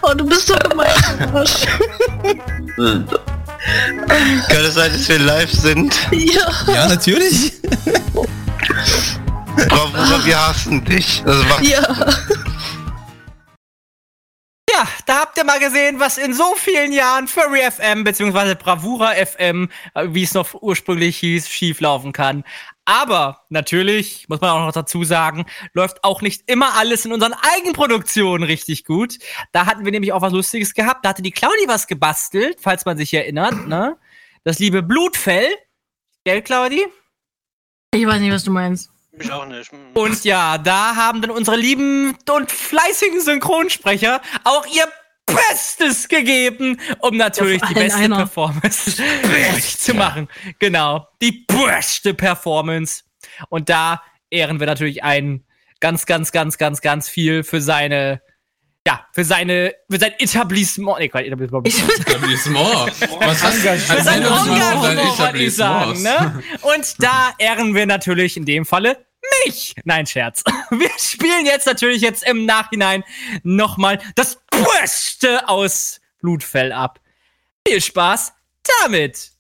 [0.02, 0.90] Oh, du bist so gemein,
[1.34, 1.66] Arsch.
[2.78, 5.96] Kann es sein, dass wir live sind?
[6.12, 6.52] Ja.
[6.74, 7.54] Ja, natürlich.
[9.70, 11.24] Bravura, wir hassen dich.
[11.26, 11.82] Das war Ja.
[15.06, 18.56] Da habt ihr mal gesehen, was in so vielen Jahren Furry FM bzw.
[18.56, 22.44] Bravura FM, äh, wie es noch ursprünglich hieß, schieflaufen kann.
[22.86, 27.34] Aber natürlich, muss man auch noch dazu sagen, läuft auch nicht immer alles in unseren
[27.34, 29.18] Eigenproduktionen richtig gut.
[29.52, 31.04] Da hatten wir nämlich auch was Lustiges gehabt.
[31.04, 33.98] Da hatte die Claudi was gebastelt, falls man sich erinnert, ne?
[34.44, 35.48] Das liebe Blutfell.
[36.24, 36.86] Gell, Claudi?
[37.94, 38.92] Ich weiß nicht, was du meinst.
[39.20, 39.72] Ich auch nicht.
[39.94, 44.88] Und ja, da haben dann unsere lieben und fleißigen Synchronsprecher auch ihr
[45.26, 48.18] Bestes gegeben, um natürlich die beste einer.
[48.18, 48.96] Performance
[49.78, 50.28] zu machen.
[50.60, 53.04] Genau, die beste Performance.
[53.50, 55.46] Und da ehren wir natürlich einen
[55.80, 58.22] ganz, ganz, ganz, ganz, ganz viel für seine,
[58.88, 61.00] ja, für seine, für sein Etablissement.
[61.00, 61.68] Nee, Quatsch, Etablissement.
[62.00, 63.02] Etablissement.
[63.20, 63.78] Was hast du?
[63.78, 66.44] Für sein Engagement, wollte ich sagen, ne?
[66.62, 69.06] Und da ehren wir natürlich in dem Falle
[69.46, 69.76] mich.
[69.84, 70.44] Nein, Scherz.
[70.70, 73.04] Wir spielen jetzt natürlich jetzt im Nachhinein
[73.44, 77.00] nochmal das Beste aus Blutfell ab.
[77.68, 78.34] Viel Spaß
[78.84, 79.32] damit.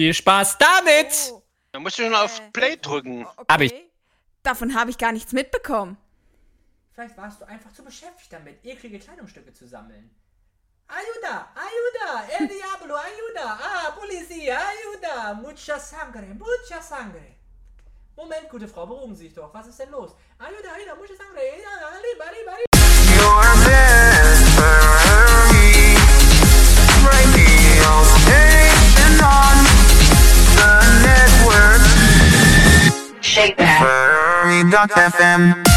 [0.00, 1.32] Viel Spaß damit.
[1.72, 3.26] Da musst du schon auf Play drücken.
[3.48, 3.72] Hab ich.
[4.42, 5.96] Davon habe ich gar nichts mitbekommen.
[6.94, 10.14] Vielleicht warst du einfach zu beschäftigt damit, eklige Kleidungsstücke zu sammeln.
[10.86, 17.34] Ayuda, ayuda, el diablo, ayuda, ah, Polizia, ayuda, mucha sangre, mucha sangre.
[18.14, 19.52] Moment, gute Frau, beruhigen Sie sich doch.
[19.52, 20.14] Was ist denn los?
[20.38, 22.64] Ayuda, ayuda, mucha sangre, ayuda, arriba, arriba, arriba.
[33.20, 33.80] Shake that.
[33.82, 35.73] Furry.fm.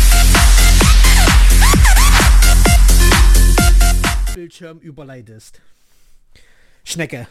[4.48, 5.60] Bildschirm überleitest.
[6.86, 7.28] Schnecke.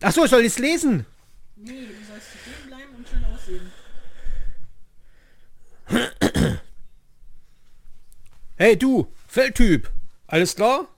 [0.00, 1.06] Achso, ich soll jetzt lesen.
[1.54, 3.70] Nee, du sollst stehen bleiben und schön aussehen.
[8.56, 9.92] Hey du, Feldtyp.
[10.26, 10.88] Alles klar?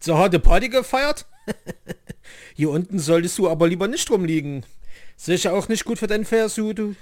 [0.00, 1.26] Zur harte Party gefeiert?
[2.54, 4.64] Hier unten solltest du aber lieber nicht rumliegen.
[5.18, 6.96] Sicher auch nicht gut für dein Versuch, du.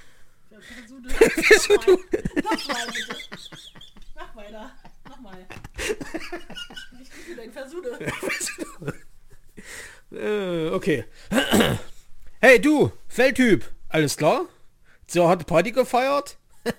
[0.70, 1.92] Versuch, du.
[2.42, 3.16] Nochmal bitte.
[4.14, 4.72] Mach weiter.
[5.08, 5.46] Nochmal.
[6.98, 7.98] Nicht gut für dein Versude.
[10.12, 11.04] Äh, okay.
[12.40, 13.64] Hey du, Feldtyp.
[13.88, 14.46] Alles klar?
[15.06, 16.36] Zur harte Party gefeiert?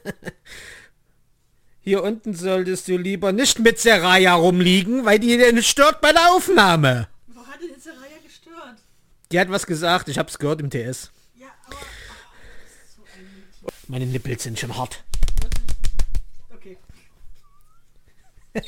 [1.81, 6.31] Hier unten solltest du lieber nicht mit Seraya rumliegen, weil die dir stört bei der
[6.31, 7.07] Aufnahme.
[7.27, 8.77] Wo hat denn Seraya gestört?
[9.31, 11.11] Die hat was gesagt, ich hab's gehört im TS.
[13.91, 13.99] Ja.
[13.99, 15.03] Meine Nippel sind schon hart.
[16.49, 16.77] Okay.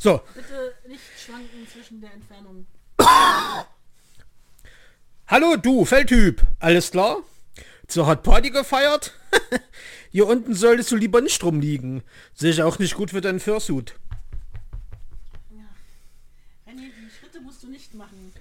[0.00, 2.68] So, Bitte nicht schwanken zwischen der Entfernung.
[5.26, 6.40] hallo du, Feldtyp.
[6.60, 7.16] Alles klar?
[7.88, 9.12] Zur Hot Party gefeiert?
[10.12, 12.04] Hier unten solltest du lieber nicht rumliegen.
[12.32, 13.96] Sicher auch nicht gut für deinen Fursuit.
[16.64, 18.32] René, die Schritte musst du nicht machen.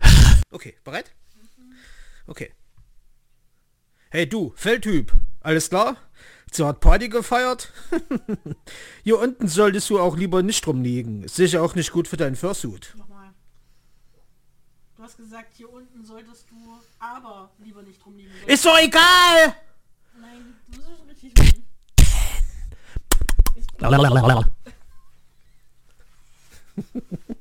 [0.52, 1.10] Okay, bereit?
[2.26, 2.52] Okay.
[4.10, 5.12] Hey du, Feldtyp.
[5.40, 5.96] Alles klar?
[6.50, 7.72] Zur Hot Party gefeiert?
[9.04, 11.26] Hier unten solltest du auch lieber nicht rumliegen.
[11.26, 12.94] Sicher auch nicht gut für deinen Fursuit.
[12.96, 13.30] Nochmal.
[14.96, 18.30] Du hast gesagt, hier unten solltest du aber lieber nicht rumliegen.
[18.46, 19.56] Ist doch egal!
[20.20, 21.64] Nein, du musst es richtig machen.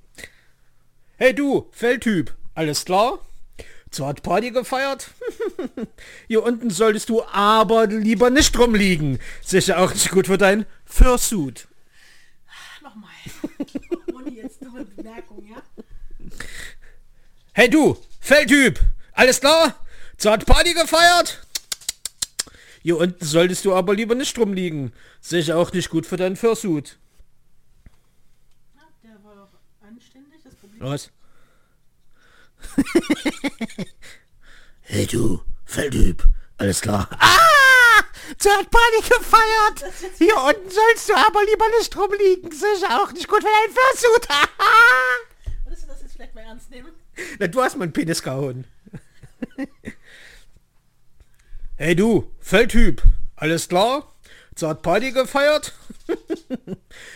[1.18, 2.36] Hey du, Feldtyp.
[2.56, 3.20] Alles klar?
[3.92, 5.12] Zur Hot Party gefeiert?
[6.28, 9.20] Hier unten solltest du aber lieber nicht rumliegen.
[9.42, 11.68] Sicher auch nicht gut für deinen Fursuit.
[12.82, 13.12] Nochmal.
[14.14, 15.62] Ohne jetzt dumme Bemerkung, ja?
[17.54, 18.80] Hey du, Feldtyp.
[19.14, 19.76] Alles klar?
[20.18, 21.46] Zur Hot Party gefeiert?
[22.84, 24.94] Hier unten solltest du aber lieber nicht rumliegen.
[25.20, 26.98] Sicher auch nicht gut für deinen Fursuit.
[29.04, 30.80] Der war doch anständig, das Problem.
[30.82, 31.12] Was?
[34.82, 36.24] hey du, Feldtyp.
[36.57, 37.09] Alles klar.
[37.20, 37.38] Ah!
[38.38, 39.93] Zur Party gefeiert!
[40.18, 42.51] Hier unten sollst du aber lieber nicht rumliegen.
[42.51, 44.28] Sicher auch nicht gut für deinen Fursuit.
[45.66, 46.91] Würdest du das jetzt vielleicht mal ernst nehmen?
[47.39, 48.66] Na, du hast meinen Penis gehauen.
[51.78, 53.03] hey du, Feldtyp.
[53.36, 54.14] Alles klar?
[54.55, 55.74] Zur Party gefeiert?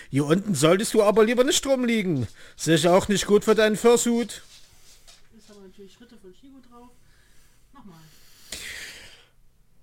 [0.10, 2.28] Hier unten solltest du aber lieber nicht rumliegen.
[2.56, 4.42] Sicher auch nicht gut für deinen Fursuit.
[5.38, 6.90] Ist aber natürlich Schritte von Chigo drauf.
[7.74, 8.00] Nochmal.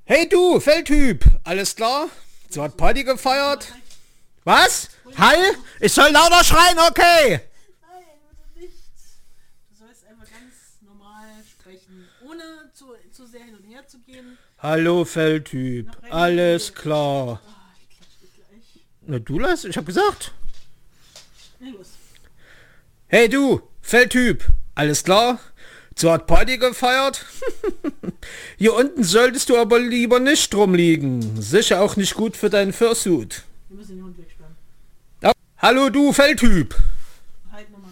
[0.04, 1.24] Hey du, Feldtyp.
[1.44, 2.08] Alles klar?
[2.50, 3.72] Zur Hot Party gefeiert?
[4.44, 4.88] Was?
[5.16, 5.38] Hall?
[5.80, 7.40] Ich soll lauter schreien, okay.
[7.80, 8.76] Nein, bitte nicht.
[9.70, 12.42] Du sollst einfach ganz normal sprechen, ohne
[12.74, 14.36] zu, zu sehr hin und her zu gehen.
[14.58, 15.88] Hallo Feldtyp.
[16.10, 17.40] Alles klar.
[19.02, 20.32] Na du lass, ich hab gesagt.
[21.60, 21.90] Na los.
[23.06, 24.44] Hey du, Feldtyp,
[24.74, 25.38] alles klar?
[25.94, 27.24] Zur hat Party gefeiert?
[28.56, 31.40] Hier unten solltest du aber lieber nicht rumliegen.
[31.40, 33.42] Sicher auch nicht gut für deinen Fursuit.
[33.68, 34.56] Wir müssen den Hund wegsperren.
[35.22, 35.32] Ja.
[35.58, 36.74] Hallo du Feldtyp.
[37.50, 37.90] Halt nochmal.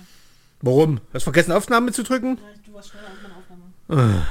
[0.62, 1.00] Warum?
[1.12, 2.38] Hast vergessen Aufnahme zu drücken?
[2.66, 4.22] Du warst schneller als meine Aufnahme.
[4.24, 4.26] Ah.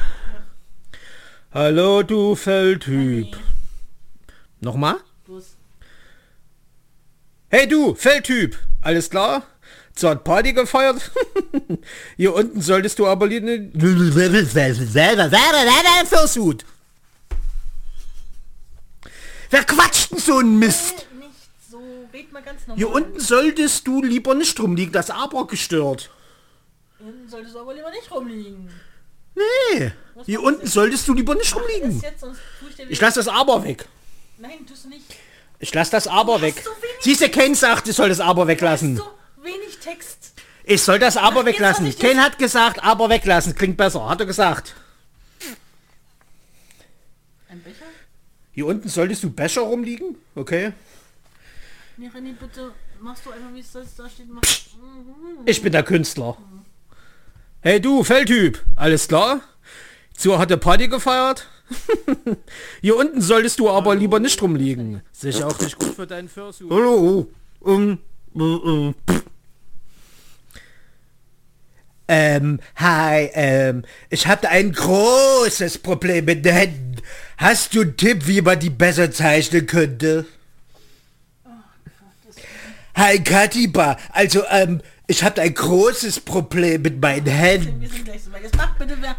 [1.51, 3.37] Hallo du Feldtyp.
[4.61, 4.95] Nochmal?
[5.27, 5.55] Los.
[7.49, 9.43] Hey du, Feldtyp, alles klar?
[9.99, 11.11] Zur hat Party gefeiert?
[12.17, 13.47] Hier unten solltest du aber lieber...
[16.05, 16.63] Fursuit.
[19.49, 21.05] Wer quatscht denn so ein Mist?
[21.69, 22.77] So, normal.
[22.77, 26.09] Hier unten solltest du lieber nicht rumliegen, das aber gestört.
[26.97, 28.69] Hinten solltest du aber lieber nicht rumliegen.
[29.35, 29.91] Nee,
[30.25, 31.99] hier unten solltest du lieber nicht Mach rumliegen.
[31.99, 33.85] jetzt, ich Ich wieder- lass das aber weg.
[34.37, 35.03] Nein, tust du nicht.
[35.59, 36.63] Ich lass das aber weg.
[37.01, 38.95] Siehst du, Ken sagt, ich soll das aber weglassen.
[38.95, 39.03] So
[39.43, 40.33] wenig Text.
[40.63, 41.97] Ich soll das aber jetzt, weglassen.
[41.97, 43.55] Ken hat gesagt, aber weglassen.
[43.55, 44.07] Klingt besser.
[44.07, 44.75] Hat er gesagt.
[47.49, 47.85] Ein Becher?
[48.51, 50.15] Hier unten solltest du Becher rumliegen?
[50.35, 50.73] Okay.
[51.97, 52.71] Nee, René, bitte
[53.01, 54.29] machst du einfach, wie es da steht.
[54.29, 54.41] Mach.
[55.45, 56.37] Ich bin der Künstler.
[57.61, 58.63] Hey du, Feldtyp.
[58.75, 59.41] Alles klar?
[60.15, 61.47] Zur hat der Party gefeiert?
[62.81, 65.01] Hier unten solltest du aber lieber nicht rumliegen.
[65.11, 66.69] Sicher auch nicht gut für deinen Fursuit.
[66.71, 67.27] Hallo.
[67.59, 68.08] Um, pff.
[72.07, 76.95] Ähm, hi, ähm, ich habe ein großes Problem mit den Händen.
[77.37, 80.25] Hast du einen Tipp, wie man die besser zeichnen könnte?
[82.95, 83.97] Hi, Katiba.
[84.11, 87.87] Also, ähm, ich habe ein großes Problem mit meinen Händen.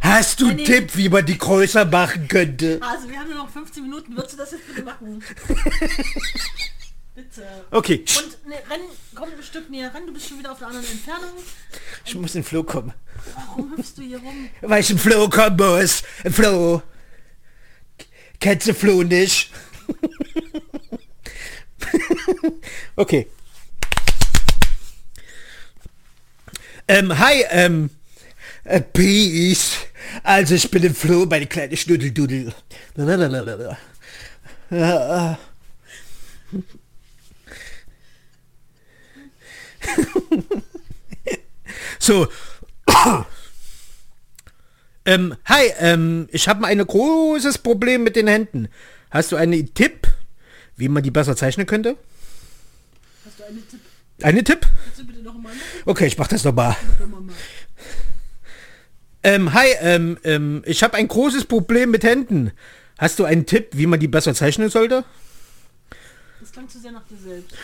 [0.00, 2.80] Hast du einen Tipp, wie man die größer machen könnte?
[2.82, 4.16] Also, wir haben nur noch 15 Minuten.
[4.16, 5.22] Würdest du das jetzt bitte machen?
[7.20, 7.46] bitte.
[7.70, 8.04] Okay.
[8.18, 8.80] Und ne, renn,
[9.14, 10.06] komm ein Stück näher ran.
[10.06, 11.30] Du bist schon wieder auf einer anderen Entfernung.
[12.04, 12.92] Ich muss in den Flow kommen.
[13.34, 14.48] Warum hüpfst du hier rum?
[14.60, 16.02] Weil ich im Flow kommen muss.
[16.24, 16.82] Im Flow.
[18.38, 19.50] Kennst du Flow nicht?
[22.96, 23.26] okay.
[26.88, 27.90] Ähm, hi, ähm,
[28.64, 29.76] äh, Peace.
[30.22, 32.52] Also ich bin im Flow, meine kleine Schnuddeldudel.
[32.96, 33.78] Lalalala.
[34.70, 35.38] Ja.
[41.98, 42.28] so.
[45.04, 48.68] ähm, hi, ähm, ich habe ein großes Problem mit den Händen.
[49.10, 50.06] Hast du einen Tipp,
[50.76, 51.96] wie man die besser zeichnen könnte?
[53.24, 53.80] Hast du einen Tipp?
[54.22, 54.66] Einen Tipp?
[55.86, 56.76] Okay, ich mach das nochmal.
[59.22, 62.52] Ähm, hi, ähm, ähm, ich habe ein großes Problem mit Händen.
[62.98, 65.04] Hast du einen Tipp, wie man die besser zeichnen sollte?
[66.40, 67.54] Das klang zu sehr nach dir selbst.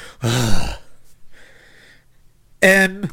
[2.63, 3.09] Ähm,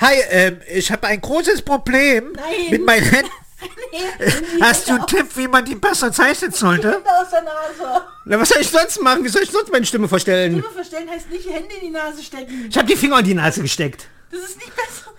[0.00, 2.70] hi, ähm, ich habe ein großes Problem Nein.
[2.70, 3.30] mit meinen Händen.
[3.92, 3.98] Nee,
[4.60, 6.96] Hast du einen Tipp, wie man die besser zeichnen sollte?
[6.96, 8.02] Aus der Nase.
[8.24, 9.22] Na, was soll ich sonst machen?
[9.22, 10.58] Wie soll ich sonst meine Stimme verstellen?
[10.58, 12.66] Stimme verstellen heißt nicht Hände in die Nase stecken.
[12.68, 14.06] Ich habe die Finger in die Nase gesteckt.
[14.32, 15.12] Das ist nicht besser.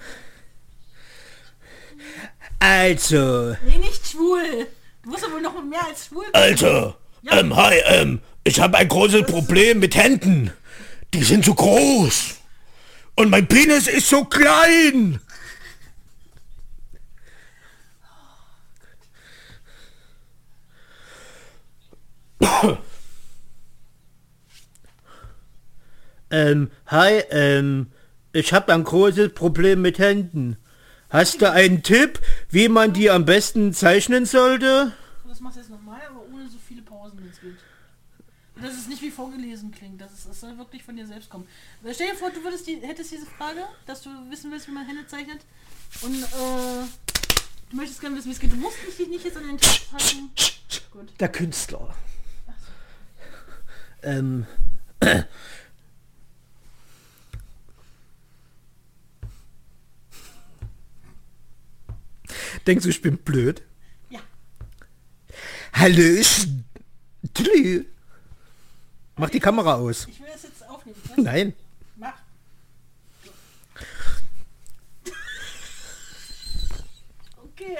[2.59, 4.67] Also, Nee, nicht schwul.
[5.03, 6.25] Du musst aber wohl noch mehr als schwul.
[6.33, 7.39] also, Ja.
[7.39, 10.51] ähm, hi, ähm, ich habe ein großes Problem mit Händen.
[11.13, 12.35] Die sind zu groß.
[13.15, 15.19] Und mein Penis ist so klein.
[26.31, 27.91] Ähm, hi, ähm,
[28.31, 30.57] ich habe ein großes Problem mit Händen.
[31.11, 34.93] Hast du einen Tipp, wie man die am besten zeichnen sollte?
[35.27, 37.53] Das machst du jetzt nochmal, aber ohne so viele Pausen, wenn es geht.
[38.55, 41.29] Und Dass es nicht wie vorgelesen klingt, dass es, es soll wirklich von dir selbst
[41.29, 41.47] kommen.
[41.91, 44.85] Stell dir vor, du würdest die, hättest diese Frage, dass du wissen willst, wie man
[44.87, 45.41] Hände zeichnet.
[46.01, 46.85] Und äh,
[47.69, 48.53] du möchtest gerne wissen, wie es geht.
[48.53, 50.31] Du musst dich nicht jetzt an den Text halten.
[50.91, 51.11] Gut.
[51.19, 51.93] Der Künstler.
[54.01, 54.45] Ähm.
[62.65, 63.61] Denkst du, ich bin blöd?
[64.09, 64.21] Ja.
[67.33, 67.85] Tüdelü.
[69.17, 70.07] Mach die Kamera aus.
[70.07, 70.97] Ich will das jetzt aufnehmen.
[71.17, 71.53] Nein.
[71.95, 72.13] Mach.
[77.43, 77.77] Okay.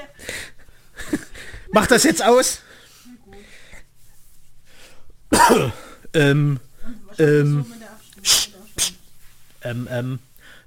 [1.74, 2.60] Mach das jetzt aus.
[6.14, 6.60] ähm,
[7.18, 7.66] ähm,
[9.64, 10.20] ähm, ähm,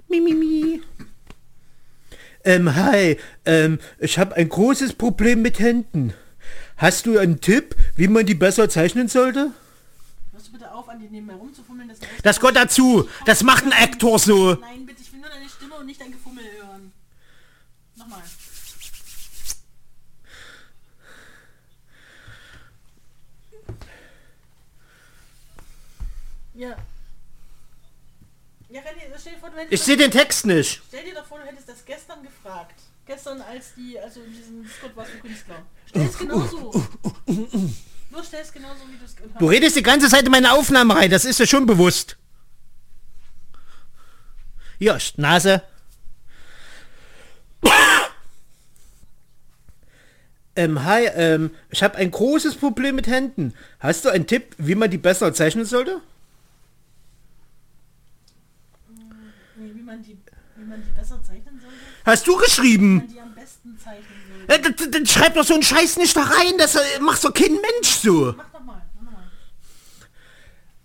[0.09, 0.81] mi, mi, mi.
[2.43, 6.13] Ähm, hi, ähm, ich habe ein großes Problem mit Händen.
[6.75, 9.53] Hast du einen Tipp, wie man die besser zeichnen sollte?
[10.33, 11.87] Hörst du bitte auf, an dir nebenbei rumzufummeln.
[11.87, 13.07] Das, Das gehört dazu.
[13.25, 14.55] Das macht ein Aktor so.
[14.55, 16.91] Nein, bitte, ich will nur deine Stimme und nicht dein Gefummel hören.
[17.95, 18.23] Nochmal.
[26.57, 26.75] Ja.
[28.69, 30.81] Ja, René, stell dir vor, du hättest Ich sehe den Text nicht.
[30.87, 32.73] Stell dir doch vor, du hättest das gestern gefragt.
[33.05, 35.61] Gestern, als die, also in diesem Discord warst du Künstler.
[35.85, 36.87] Stell es genauso.
[38.09, 40.51] Nur stell es genauso, wie du es gehört Du redest die ganze Zeit in meine
[40.51, 42.17] Aufnahme rein, das ist dir schon bewusst.
[44.79, 45.61] Hier, Nase.
[50.55, 53.53] Ähm, hi, ähm, ich habe ein großes Problem mit Händen.
[53.79, 56.01] Hast du einen Tipp, wie man die besser zeichnen sollte?
[59.57, 60.17] Nee, wie man die,
[60.57, 61.75] wie man die besser zeichnen sollte?
[62.05, 63.07] Hast du geschrieben?
[63.11, 64.05] Die am besten zeichnen
[64.47, 64.53] sollte.
[64.53, 67.33] Äh, dann- Dann schreib doch so einen Scheiß nicht da rein, das äh, macht doch
[67.33, 68.33] kein Mensch so.
[68.37, 69.23] Mach doch mal, mach mal.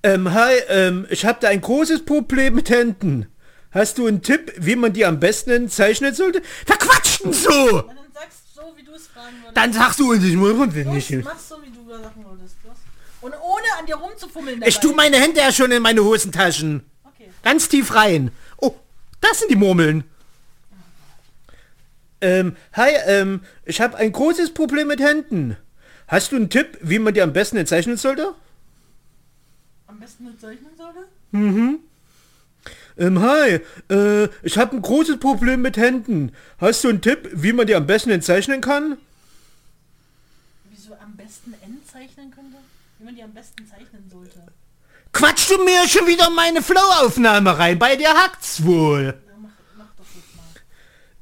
[0.05, 3.27] Ähm, hi, ähm, ich habe da ein großes Problem mit Händen.
[3.73, 6.43] Hast du einen Tipp, wie man die am besten zeichnen sollte?
[6.67, 7.83] Verquatschen so!
[7.83, 9.57] Dann sagst du so, wie du es fragen würdest.
[9.57, 11.11] Dann sagst du uns, ich muss nicht.
[11.11, 11.97] Los, mach's so, wie du da.
[11.97, 12.51] Los.
[13.23, 16.83] Und ohne an dir rumzufummeln Ich tue meine Hände ja schon in meine Hosentaschen.
[17.45, 18.31] Ganz tief rein.
[19.23, 20.05] Das sind die Murmeln.
[22.21, 25.57] Ähm, hi, ähm, ich habe ein großes Problem mit Händen.
[26.07, 28.35] Hast du einen Tipp, wie man die am besten zeichnen sollte?
[29.87, 31.09] Am besten nicht zeichnen sollte?
[31.31, 31.79] Mhm.
[32.99, 33.61] Ähm, hi,
[33.91, 36.33] äh, ich habe ein großes Problem mit Händen.
[36.59, 38.99] Hast du einen Tipp, wie man die am besten zeichnen kann?
[40.71, 42.59] Wieso am besten N zeichnen könnte?
[42.99, 44.41] Wie man die am besten zeichnen sollte.
[45.13, 47.79] Quatsch du mir schon wieder meine Flow-Aufnahme rein?
[47.79, 49.19] Bei dir hackt's wohl.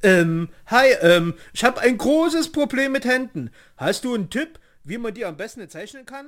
[0.03, 3.51] Ähm, hi, ähm, ich habe ein großes Problem mit Händen.
[3.77, 6.27] Hast du einen Tipp, wie man die am besten zeichnen kann?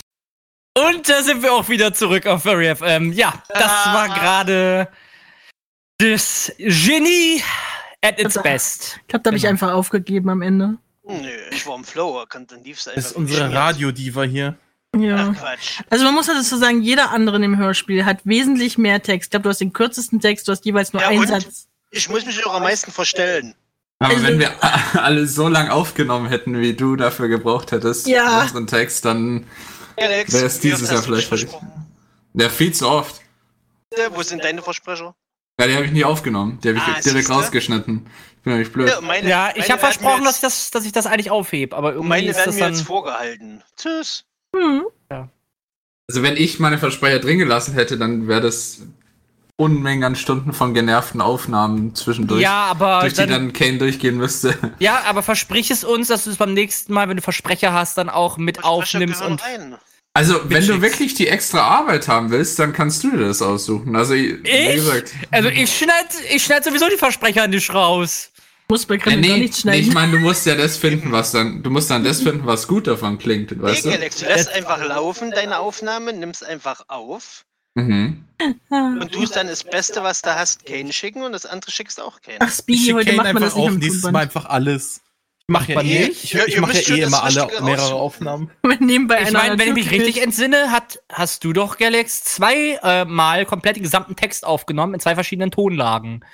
[0.77, 3.13] Und da sind wir auch wieder zurück auf Furry FM.
[3.13, 4.89] Ja, das war gerade
[5.99, 7.43] das Genie
[8.03, 8.99] at its best.
[9.03, 9.53] Ich glaube, da habe ich Genau.
[9.53, 10.77] einfach aufgegeben am Ende.
[11.05, 12.97] Nö, ich war im Flow, kann dann lief's einfach.
[13.03, 14.57] Das ist unsere Radiodiva hier.
[14.97, 15.35] Ja.
[15.89, 19.29] Also man muss ja dazu sagen, jeder andere in dem Hörspiel hat wesentlich mehr Text.
[19.29, 21.27] Ich glaube, du hast den kürzesten Text, du hast jeweils nur Ja, einen?
[21.27, 21.69] Satz.
[21.91, 23.55] Ich muss mich auch am meisten verstellen.
[23.99, 24.51] Aber Also- wenn wir
[25.03, 28.39] alle so lang aufgenommen hätten, wie du dafür gebraucht hättest, Ja.
[28.41, 29.47] für unseren Text, dann
[29.97, 31.49] wäre es dieses Jahr vielleicht fertig.
[32.35, 33.21] Ja, viel zu oft.
[34.15, 35.15] Wo sind deine Versprecher?
[35.61, 36.59] Ja, die habe ich nie aufgenommen.
[36.63, 37.33] Die habe ich Ah, direkt siehste?
[37.33, 38.07] rausgeschnitten.
[38.39, 38.89] Ich bin nämlich blöd.
[38.89, 41.91] Ja, meine- ja, ich habe versprochen, dass ich, das, dass ich das eigentlich aufhebe, aber
[41.93, 42.73] irgendwie Meine ist werden das mir dann.
[42.75, 43.63] jetzt vorgehalten.
[43.77, 44.25] Tschüss.
[46.09, 48.83] Also wenn ich meine Versprecher drin gelassen hätte, dann wäre das
[49.57, 52.43] Unmengen an Stunden von genervten Aufnahmen zwischendurch.
[52.43, 54.57] Ja, aber durch die dann- dann Kane durchgehen müsste.
[54.79, 57.97] Ja, aber versprich es uns, dass du es beim nächsten Mal, wenn du Versprecher hast,
[57.97, 59.45] dann auch mit aufnimmst gehören und.
[59.45, 59.77] rein.
[60.15, 63.97] Also, wenn du wirklich die extra Arbeit haben willst, dann kannst du dir das aussuchen.
[63.97, 64.75] Also, wie Ich?
[64.75, 65.13] gesagt.
[65.31, 68.31] Also ich schneid, ich schneid sowieso die Versprecher nicht raus.
[68.73, 69.87] Muss bei Ja, Grimmel nee, nee, nicht schneiden.
[69.89, 72.67] ich meine, du musst ja das finden, was dann, du musst dann das finden, was
[72.67, 73.99] gut davon klingt, weißt Nee, du?
[73.99, 77.45] Alex, du lässt einfach laufen, deine Aufnahme, nimmst einfach auf
[77.75, 78.25] Mhm.
[78.71, 82.21] und tust dann das Beste, was du hast, Kane schicken und das andere schickst auch
[82.23, 82.39] Kane.
[82.41, 85.01] Ach, Ich Speedy, heute Kane macht man einfach das nicht auf, nächstes Mal einfach alles.
[85.49, 86.25] Ich mache ja man eh, nicht?
[86.25, 87.95] ich, ich müsst ja eh immer alle mehrere.
[87.95, 88.51] Aufnahmen.
[88.81, 93.05] Nebenbei Ich meine, wenn ich mich richtig entsinne, hat, hast du doch, Galax, zwei äh,
[93.05, 96.25] Mal komplett den gesamten Text aufgenommen in zwei verschiedenen Tonlagen.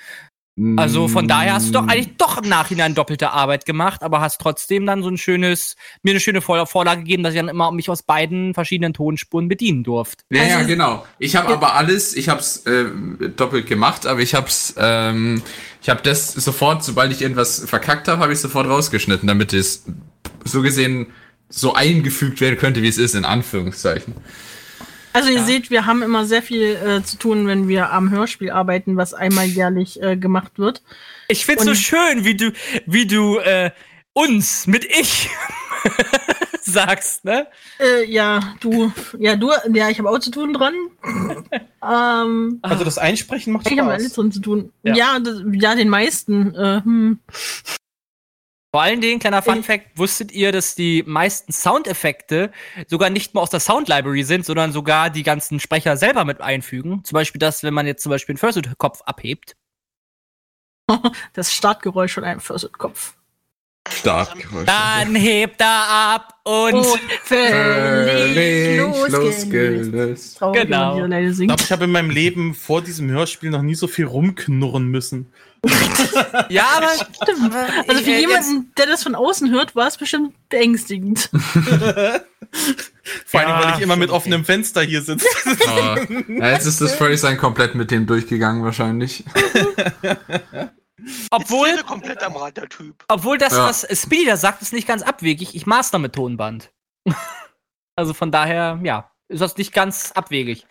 [0.75, 4.41] Also von daher hast du doch eigentlich doch im Nachhinein doppelte Arbeit gemacht, aber hast
[4.41, 7.71] trotzdem dann so ein schönes, mir eine schöne Vor Vorlage gegeben, dass ich dann immer
[7.71, 10.25] mich aus beiden verschiedenen Tonspuren bedienen durfte.
[10.29, 11.05] Ja, Also ja, genau.
[11.17, 12.85] Ich habe aber alles, ich habe es äh,
[13.37, 15.41] doppelt gemacht, aber ich habe es, ähm,
[15.81, 19.85] ich habe das sofort, sobald ich irgendwas verkackt habe, habe ich sofort rausgeschnitten, damit es
[20.43, 21.07] so gesehen
[21.47, 24.13] so eingefügt werden könnte, wie es ist, in Anführungszeichen.
[25.13, 28.51] Also ihr seht, wir haben immer sehr viel äh, zu tun, wenn wir am Hörspiel
[28.51, 30.81] arbeiten, was einmal jährlich äh, gemacht wird.
[31.27, 32.51] Ich find's so Und- schön, wie du,
[32.85, 33.71] wie du äh,
[34.13, 35.29] uns mit ich
[36.61, 37.47] sagst, ne?
[37.79, 40.73] Äh, ja, du, ja, du, ja, ich habe auch zu tun dran.
[41.83, 44.13] ähm, Also das Einsprechen macht ich habe alles Spaß.
[44.15, 44.71] drin zu tun.
[44.83, 44.95] Ja.
[44.95, 46.53] Ja, das, ja den meisten.
[46.53, 47.19] Äh, hm.
[48.71, 52.51] Vor allen Dingen, kleiner Fun Fact, wusstet ihr, dass die meisten Soundeffekte
[52.87, 56.39] sogar nicht mal aus der Sound Library sind, sondern sogar die ganzen Sprecher selber mit
[56.39, 57.03] einfügen?
[57.03, 59.55] Zum Beispiel das, wenn man jetzt zum Beispiel einen Fursuit-Kopf abhebt.
[61.33, 63.15] Das Startgeräusch von einem Fursuit-Kopf.
[63.87, 64.65] Startgeräusche.
[64.65, 68.77] Dann hebt er ab und, Und völlig
[69.11, 70.37] losgelöst.
[70.37, 71.05] Traurig, Genau.
[71.05, 74.87] Ich glaube, ich habe in meinem Leben vor diesem Hörspiel noch nie so viel rumknurren
[74.87, 75.31] müssen.
[76.49, 77.53] ja, aber Stimmt.
[77.87, 81.29] Also für Äh, jemanden, der das von außen hört, war es bestimmt beängstigend.
[83.25, 85.27] Vor allem, Ja, weil ich immer mit offenem Fenster hier sitze.
[86.27, 89.23] Ja, jetzt ist das Furry sein komplett mit dem durchgegangen wahrscheinlich.
[91.31, 93.03] obwohl, Ist komplett am Rad, der Typ.
[93.07, 93.65] obwohl das, Ja.
[93.67, 95.55] was Speedy da sagt, ist nicht ganz abwegig.
[95.55, 96.71] Ich master mit Tonband.
[97.95, 100.65] also von daher, ja, ist das nicht ganz abwegig.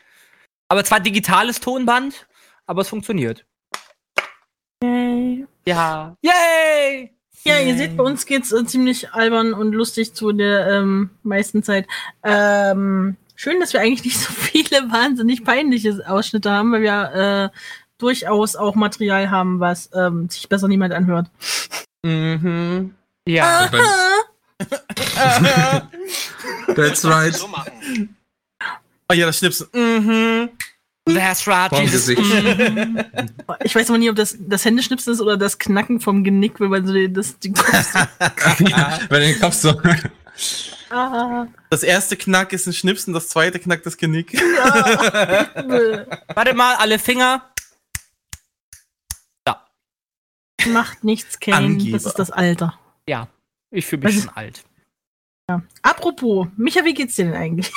[0.69, 2.27] Aber zwar digitales Tonband,
[2.67, 3.47] aber es funktioniert.
[4.83, 5.47] Yay.
[5.67, 6.17] Ja.
[6.23, 7.13] Yay!
[7.45, 11.63] Ja, ihr seht, bei uns geht's äh, ziemlich albern und lustig zu der ähm, meisten
[11.63, 11.87] Zeit.
[12.23, 17.59] Ähm, schön, dass wir eigentlich nicht so viele wahnsinnig peinliche Ausschnitte haben, weil wir äh,
[17.99, 21.31] durchaus auch Material haben, was ähm, sich besser niemand anhört.
[22.03, 22.95] Mhm.
[23.27, 23.69] Ja.
[26.75, 27.35] That's right.
[27.35, 27.49] So.
[29.11, 29.69] Oh ja, das Schnipsen.
[29.73, 30.51] Mhm.
[31.15, 32.09] That's right, Jesus.
[33.65, 36.71] Ich weiß aber nie, ob das das Händeschnipsen ist oder das Knacken vom Genick, wenn
[36.71, 37.53] man so den, das die
[39.09, 39.81] Wenn den Kopf so.
[40.91, 44.33] ah, Das erste Knack ist ein Schnipsen, das zweite Knack das Genick.
[46.35, 47.43] Warte mal, alle Finger.
[50.67, 51.57] macht nichts, Kane.
[51.57, 51.97] Angeber.
[51.97, 52.79] Das ist das Alter.
[53.09, 53.29] Ja,
[53.71, 54.65] ich fühle mich schon alt.
[55.83, 57.73] Apropos, Micha, wie geht's dir denn eigentlich?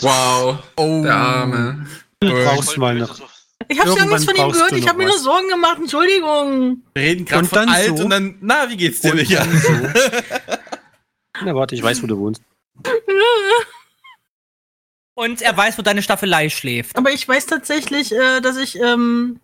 [0.00, 0.62] Wow.
[0.76, 1.02] Oh.
[1.02, 1.86] Der Arme.
[2.28, 3.20] Du brauchst mal noch.
[3.68, 4.72] Ich habe ja nichts von ihm brauchst gehört.
[4.72, 5.18] Ich habe mir nur.
[5.18, 5.78] Sorgen gemacht.
[5.78, 6.82] Entschuldigung.
[6.94, 8.04] Wir reden gerade Und von dann alt so.
[8.04, 9.72] und dann, na, wie geht's dir, dann so.
[11.44, 12.42] Na, warte, ich weiß, wo du wohnst.
[15.14, 16.96] Und er weiß, wo deine Staffelei schläft.
[16.96, 19.40] Aber ich weiß tatsächlich, äh, dass ich ähm,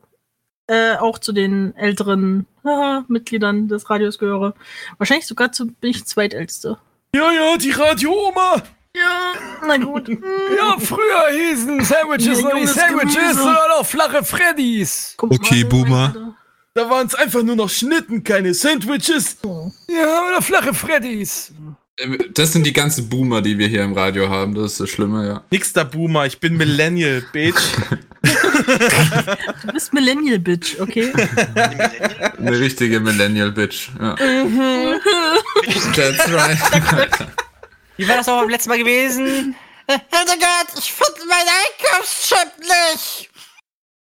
[0.66, 4.54] äh, auch zu den älteren haha, Mitgliedern des Radios gehöre.
[4.98, 6.78] Wahrscheinlich sogar zu, bin ich zweitälteste.
[7.14, 8.62] Ja, ja, die Radio-Oma.
[8.98, 9.32] Ja,
[9.66, 10.08] na gut.
[10.56, 13.34] Ja, früher hießen Sandwiches Ja, noch nicht Sandwiches, Gemüse.
[13.34, 15.14] sondern auch flache Freddys.
[15.18, 16.34] Okay, Boomer.
[16.74, 19.36] Da waren es einfach nur noch Schnitten, keine Sandwiches.
[19.88, 21.52] Ja, oder flache Freddys.
[21.98, 24.54] Ähm, Das sind die ganzen Boomer, die wir hier im Radio haben.
[24.54, 25.42] Das ist das Schlimme, ja.
[25.50, 27.60] Nix der Boomer, ich bin Millennial, Bitch.
[28.22, 31.12] Du bist Millennial Bitch, okay?
[32.36, 33.90] Eine richtige Millennial-Bitch.
[34.00, 34.14] Ja.
[34.16, 34.94] Mhm.
[35.94, 36.58] That's right.
[37.98, 39.54] Wie war das auch beim letzten Mal gewesen?
[39.88, 43.30] Hildegard, ich finde meinen Einkaufschip nicht.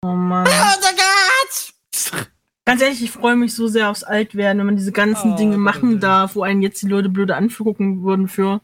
[0.02, 0.46] Oh Mann.
[0.46, 2.28] Hildegard!
[2.64, 5.58] Ganz ehrlich, ich freue mich so sehr aufs Altwerden, wenn man diese ganzen Oh, Dinge
[5.58, 8.62] machen darf, wo einen jetzt die Leute blöde angucken würden für.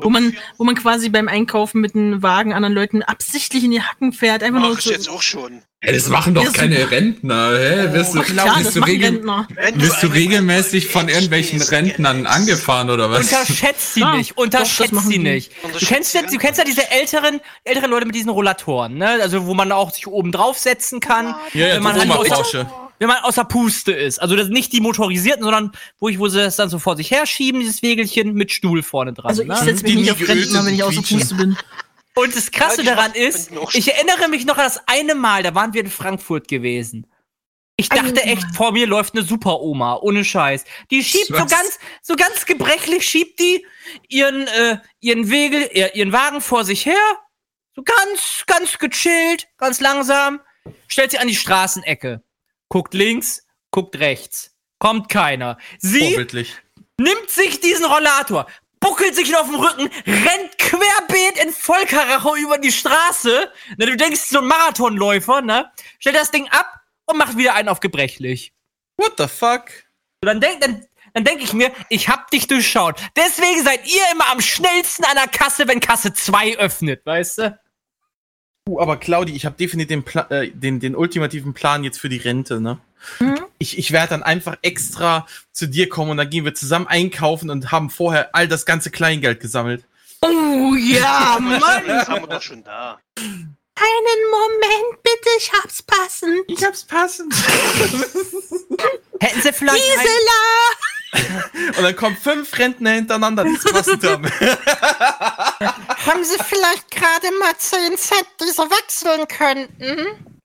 [0.00, 3.82] Wo man, wo man quasi beim Einkaufen mit einem Wagen anderen Leuten absichtlich in die
[3.82, 4.90] Hacken fährt, einfach nur Ach, so.
[4.90, 5.62] jetzt auch schon.
[5.80, 7.92] Ey, das machen doch Ja, so- keine Rentner, hä?
[7.92, 9.48] Wirst du, klar, wirst das du, machen regel Rentner.
[9.74, 13.30] Wirst du regelmäßig von irgendwelchen Rentnern angefahren oder was?
[13.30, 15.52] Unterschätzt sie Ja, nicht, doch, das unterschätzt machen sie nicht.
[15.78, 19.18] Du kennst, ja, sie du kennst ja diese älteren, älteren Leute mit diesen Rollatoren, ne?
[19.22, 22.66] Also wo man auch sich oben draufsetzen kann, Ja, ja, wenn man die halt.
[22.98, 24.20] Wenn man außer Puste ist.
[24.20, 27.10] Also das nicht die motorisierten, sondern wo ich, wo sie das dann so vor sich
[27.10, 29.26] herschieben, dieses Wägelchen mit Stuhl vorne dran.
[29.26, 29.56] Also ich ne?
[29.56, 31.56] setze mich nicht auf Rentner, wenn ich außer Puste bin.
[32.14, 35.74] Und das Krasse daran ist, ich erinnere mich noch an das eine Mal, da waren
[35.74, 37.06] wir in Frankfurt gewesen.
[37.78, 40.64] Ich dachte echt, vor mir läuft eine Super-Oma, ohne Scheiß.
[40.90, 41.50] Die schiebt so Was?
[41.50, 43.66] ganz, so ganz gebrechlich, schiebt die
[44.08, 46.96] ihren, äh, ihren Wegel, äh, ihren Wagen vor sich her.
[47.74, 50.40] So ganz, ganz gechillt, ganz langsam.
[50.88, 52.22] Stellt sie an die Straßenecke.
[52.68, 54.52] Guckt links, guckt rechts.
[54.78, 55.58] Kommt keiner.
[55.78, 56.16] Sie
[56.98, 58.46] nimmt sich diesen Rollator,
[58.80, 63.50] buckelt sich ihn auf den Rücken, rennt querbeet in Vollkaracho über die Straße.
[63.78, 65.70] Na, du denkst, so ein Marathonläufer, ne?
[65.98, 68.52] Stellt das Ding ab und macht wieder einen auf gebrechlich.
[68.96, 69.66] What the fuck?
[70.22, 73.00] Und dann denk, dann, dann denk ich mir, ich hab dich durchschaut.
[73.16, 77.58] Deswegen seid ihr immer am schnellsten an der Kasse, wenn Kasse 2 öffnet, weißt du?
[78.68, 82.08] Uh, aber Claudi, ich habe definitiv den, Pla äh, den, den ultimativen Plan jetzt für
[82.08, 82.78] die Rente, ne?
[83.58, 87.50] Ich, ich werde dann einfach extra zu dir kommen und dann gehen wir zusammen einkaufen
[87.50, 89.84] und haben vorher all das ganze Kleingeld gesammelt.
[90.22, 91.86] Oh ja, Mann!
[91.86, 92.98] Das haben wir doch schon da.
[93.18, 96.44] Einen Moment, bitte, ich hab's passend.
[96.48, 97.34] Ich hab's passend.
[99.20, 99.82] Hätten sie vielleicht.
[99.82, 100.42] Ein, Gisela!
[101.76, 104.24] Und dann kommen fünf Rentner hintereinander, die es passend haben.
[106.06, 110.40] Haben Sie vielleicht gerade mal 10 Cent, die Sie wechseln könnten?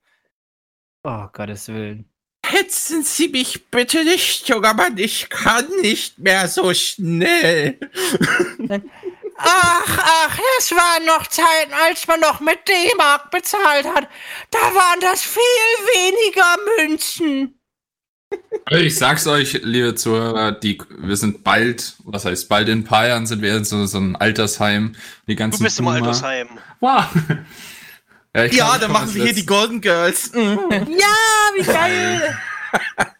[1.03, 2.05] oh, Gottes Willen.
[2.45, 7.79] Hetzen Sie mich bitte nicht, junger Mann, ich kann nicht mehr so schnell.
[9.37, 14.07] Ach, ach, es waren noch Zeiten, als man noch mit D-Mark bezahlt hat.
[14.51, 17.60] Da waren das viel weniger Münzen.
[18.69, 23.07] Ich sag's euch, liebe Zuhörer, die, wir sind bald, was heißt bald in ein paar
[23.07, 24.95] Jahren sind wir in so, so ein Altersheim.
[25.27, 25.97] Die ganzen Du bist im Boomer.
[25.97, 26.47] Altersheim.
[26.79, 27.05] Wow.
[28.33, 29.45] Ja, Ja, dann machen wir hier die.
[29.45, 30.31] Golden Girls.
[30.31, 30.59] Mhm.
[30.71, 31.15] Ja,
[31.57, 32.37] wie geil!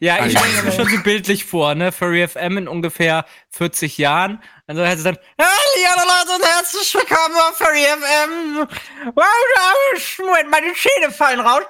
[0.00, 1.92] Ja, ich Ah, stelle mir schon so bildlich vor, ne?
[1.92, 4.42] Furry FM in ungefähr 40 Jahren.
[4.66, 8.68] Also heißt es dann, Hallo Leute und herzlich willkommen auf Furry FM.
[9.14, 11.62] Wow, Moment, meine Zähne fallen raus.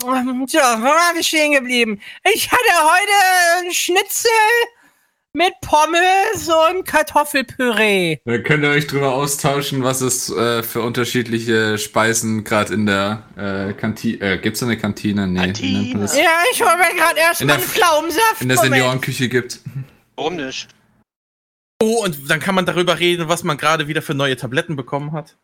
[0.00, 2.00] Tja, wo war ich stehen geblieben?
[2.32, 4.30] Ich hatte heute einen Schnitzel
[5.32, 8.18] mit Pommes und Kartoffelpüree.
[8.24, 13.24] Da könnt ihr euch drüber austauschen, was es äh, für unterschiedliche Speisen gerade in der
[13.36, 14.20] äh, Kantine.
[14.34, 15.26] Äh, gibt's da eine Kantine?
[15.26, 16.16] Nee, man das?
[16.16, 18.40] Ja, ich hol mir gerade In erstmal der- einen Pflaumensaft.
[18.40, 18.58] In der.
[18.58, 19.60] Seniorenküche gibt.
[20.16, 20.68] Warum nicht?
[21.82, 25.12] Oh, und dann kann man darüber reden, was man gerade wieder für neue Tabletten bekommen
[25.12, 25.36] hat.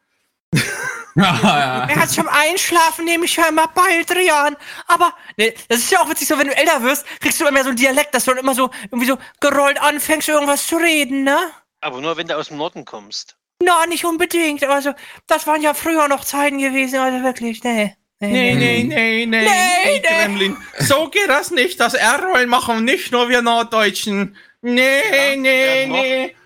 [1.16, 4.56] Er hat zum Einschlafen nehme ich ja immer Baldrian.
[4.86, 7.52] Aber ne, das ist ja auch witzig so, wenn du älter wirst, kriegst du immer
[7.52, 10.76] mehr so einen Dialekt, dass du dann immer so irgendwie so gerollt anfängst, irgendwas zu
[10.76, 11.38] reden, ne?
[11.80, 13.36] Aber nur wenn du aus dem Norden kommst.
[13.62, 14.64] Na, nicht unbedingt.
[14.64, 14.92] Also,
[15.26, 17.96] das waren ja früher noch Zeiten gewesen, also wirklich, ne.
[18.22, 19.48] Nee, nee, nee, nee, Nee,
[19.84, 20.56] nee, Gremlin.
[20.78, 21.80] So geht das nicht.
[21.80, 24.36] Das R-Rollen machen nicht nur wir Norddeutschen.
[24.60, 26.36] Nee, nee, nee.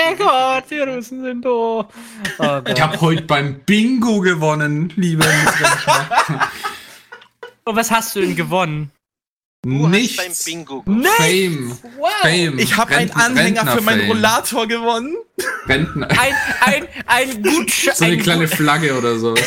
[0.00, 1.86] Oh Gott, die Russen sind doof.
[2.38, 5.24] Oh Ich habe heute beim Bingo gewonnen, liebe
[7.64, 8.90] Und was hast du denn gewonnen?
[9.66, 10.16] Nichts.
[10.16, 10.84] Beim Bingo.
[10.84, 11.78] Fame.
[12.22, 12.58] Fame.
[12.58, 14.08] Ich habe einen Anhänger für meinen.
[14.08, 15.16] Rollator gewonnen.
[15.66, 16.08] Rentner.
[16.10, 17.94] Ein, ein, ein Gutschein.
[17.94, 19.34] So eine ein kleine Flagge oder so.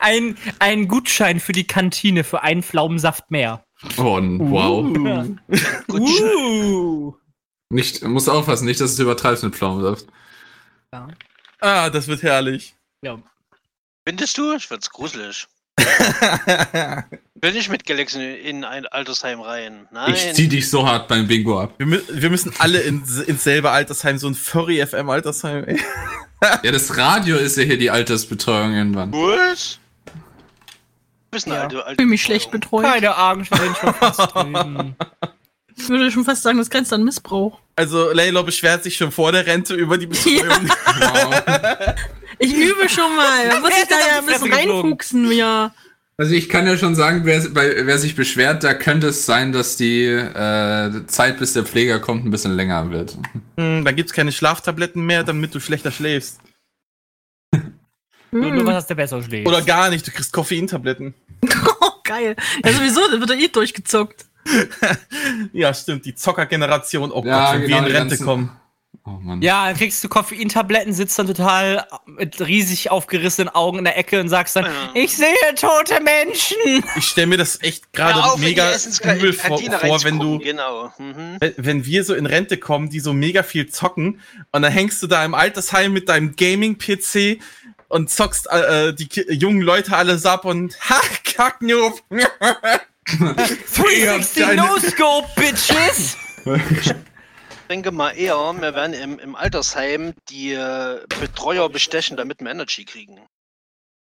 [0.00, 3.66] Ein, ein Gutschein für die Kantine für einen Pflaumensaft mehr.
[3.98, 4.82] Oh, wow.
[5.90, 7.14] Uh.
[7.70, 10.06] Nicht, muss aufpassen, nicht, dass es übertreibst mit Pflaumensaft.
[11.60, 12.74] Ah, das wird herrlich.
[13.02, 13.18] Ja.
[14.06, 14.54] Findest du?
[14.54, 15.46] Ich find's gruselig.
[17.40, 19.86] Will ich mit Galaxy in ein Altersheim rein?
[19.92, 20.14] Nein.
[20.14, 21.74] Ich zieh dich so hart beim Bingo ab.
[21.78, 25.64] Wir, mü wir müssen alle in, ins selbe Altersheim, so ein Furry FM Altersheim.
[25.64, 25.80] Ey.
[26.62, 29.12] Ja, das Radio ist ja hier die Altersbetreuung irgendwann.
[29.12, 29.80] Was?
[30.06, 30.12] Du
[31.32, 32.84] bist eine alte, Ich alte fühle mich schlecht betreut.
[32.84, 33.52] Keine Angst,
[33.98, 34.94] fast drüben.
[35.78, 37.58] Ich würde schon fast sagen, das grenzt an Missbrauch.
[37.76, 40.68] Also Layla beschwert sich schon vor der Rente über die Betreuung.
[42.40, 43.48] Ich übe schon mal.
[43.48, 45.74] Da muss ich da ja ein bisschen reinfuchsen, ja.
[46.16, 49.76] Also ich kann ja schon sagen, wer, wer sich beschwert, da könnte es sein, dass
[49.76, 53.16] die äh, Zeit, bis der Pfleger kommt, ein bisschen länger wird.
[53.56, 56.40] Hm, dann gibt's keine Schlaftabletten mehr, damit du schlechter schläfst.
[58.32, 59.46] Nur, nur was hast du besser schläfst.
[59.46, 61.14] Oder gar nicht, du kriegst Koffeintabletten.
[61.80, 62.34] Oh, geil.
[62.64, 64.26] Ja, sowieso, wird er eh durchgezockt.
[65.52, 67.12] Ja, stimmt, die Zockergeneration.
[67.12, 68.56] Oh Ja, Gott, wenn wir genau, in die Rente ganzen- kommen.
[69.04, 69.40] Oh Mann.
[69.40, 74.20] Ja, dann kriegst du Koffeintabletten, sitzt dann total mit riesig aufgerissenen Augen in der Ecke
[74.20, 75.26] und sagst dann, ich sehe
[75.56, 76.84] tote Menschen.
[76.96, 78.70] Ich stelle mir das echt gerade in die mega
[79.14, 80.92] übel vor, vor wenn du, Genau.
[80.98, 81.38] Mhm.
[81.56, 84.20] wenn- wir so in Rente kommen, die so mega viel zocken
[84.52, 87.38] und dann hängst du da im Altersheim mit deinem Gaming-PC
[87.88, 92.02] und zockst äh, äh, die Ki jungen Leute alles ab und ha, Kacknoob.
[93.16, 96.16] 360 No-Scope, Bitches.
[96.80, 96.92] Ich
[97.70, 102.84] denke mal eher, wir werden im, im Altersheim die äh, Betreuer bestechen, damit wir Energy
[102.84, 103.18] kriegen.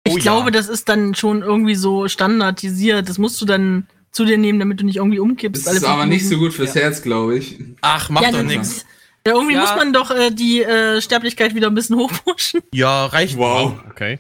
[0.05, 0.21] Ich Oh ja.
[0.23, 3.07] glaube, das ist dann schon irgendwie so standardisiert.
[3.07, 5.65] Das musst du dann zu dir nehmen, damit du nicht irgendwie umkippst.
[5.67, 7.59] Das ist alle aber nicht so gut fürs Herz, glaube ich.
[7.81, 8.85] Ach, macht Ja, doch nix.
[9.25, 9.61] Ja, irgendwie Ja.
[9.61, 12.61] muss man doch äh, die äh, Sterblichkeit wieder ein bisschen hochpushen.
[12.73, 13.75] Ja, reicht Wow.
[13.89, 14.19] Okay.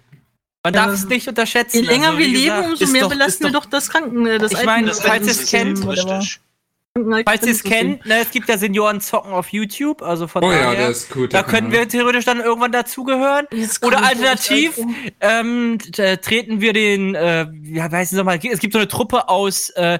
[0.63, 1.77] Man darf es nicht unterschätzen.
[1.77, 4.25] Je länger also, wir wie leben, gesagt, umso mehr doch- belasten wir doch das Kranken,
[4.27, 5.79] äh, das Ich meine, falls ihr es kennt.
[7.25, 10.57] Falls ihr es kennt, ne, es gibt ja Seniorenzocken auf YouTube, also von Oh ja,
[10.63, 11.33] daher, der ist gut.
[11.33, 13.47] da können wir theoretisch dann irgendwann dazugehören.
[13.81, 14.77] Oder alternativ
[15.21, 19.29] ähm, t- treten wir den, äh, ja, weiß nicht mal, es gibt so eine Truppe
[19.29, 19.99] aus, äh,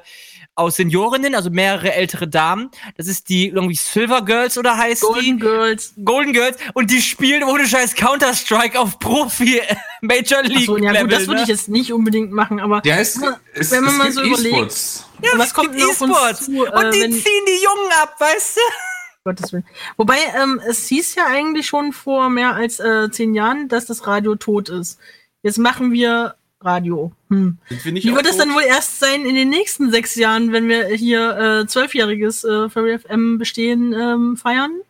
[0.62, 2.72] aus Seniorinnen, also mehrere ältere Damen.
[2.98, 5.38] Das ist die irgendwie Silver Girls oder heißt Golden die?
[5.40, 5.94] Girls.
[6.06, 6.58] Golden Girls.
[6.74, 11.04] Und die spielen ohne Scheiß Counter-Strike auf Profi äh, Major League Achso, ja Level.
[11.08, 11.42] gut, das würde ne?
[11.44, 14.22] ich jetzt nicht unbedingt machen, aber Der ist, Wenn ist, man es mal gibt so
[14.24, 15.06] überlegt- E-Sports.
[15.24, 16.46] Ja, was es kommt denn auf uns E-Sports.
[16.46, 18.62] zu, äh, Und die ziehen die Jungen ab, weißt du?
[19.24, 19.66] Gottes Willen.
[19.98, 24.08] Wobei, ähm, es hieß ja eigentlich schon vor mehr als äh, zehn Jahren, dass das
[24.08, 24.98] Radio tot ist.
[25.44, 26.34] Jetzt machen wir
[26.64, 27.12] Radio.
[27.30, 27.58] Hm.
[27.70, 28.42] Wie wird es tot?
[28.42, 32.70] dann wohl erst sein in den nächsten sechs Jahren, wenn wir hier äh, zwölfjähriges äh,
[32.70, 34.82] Furry FM Bestehen ähm, feiern?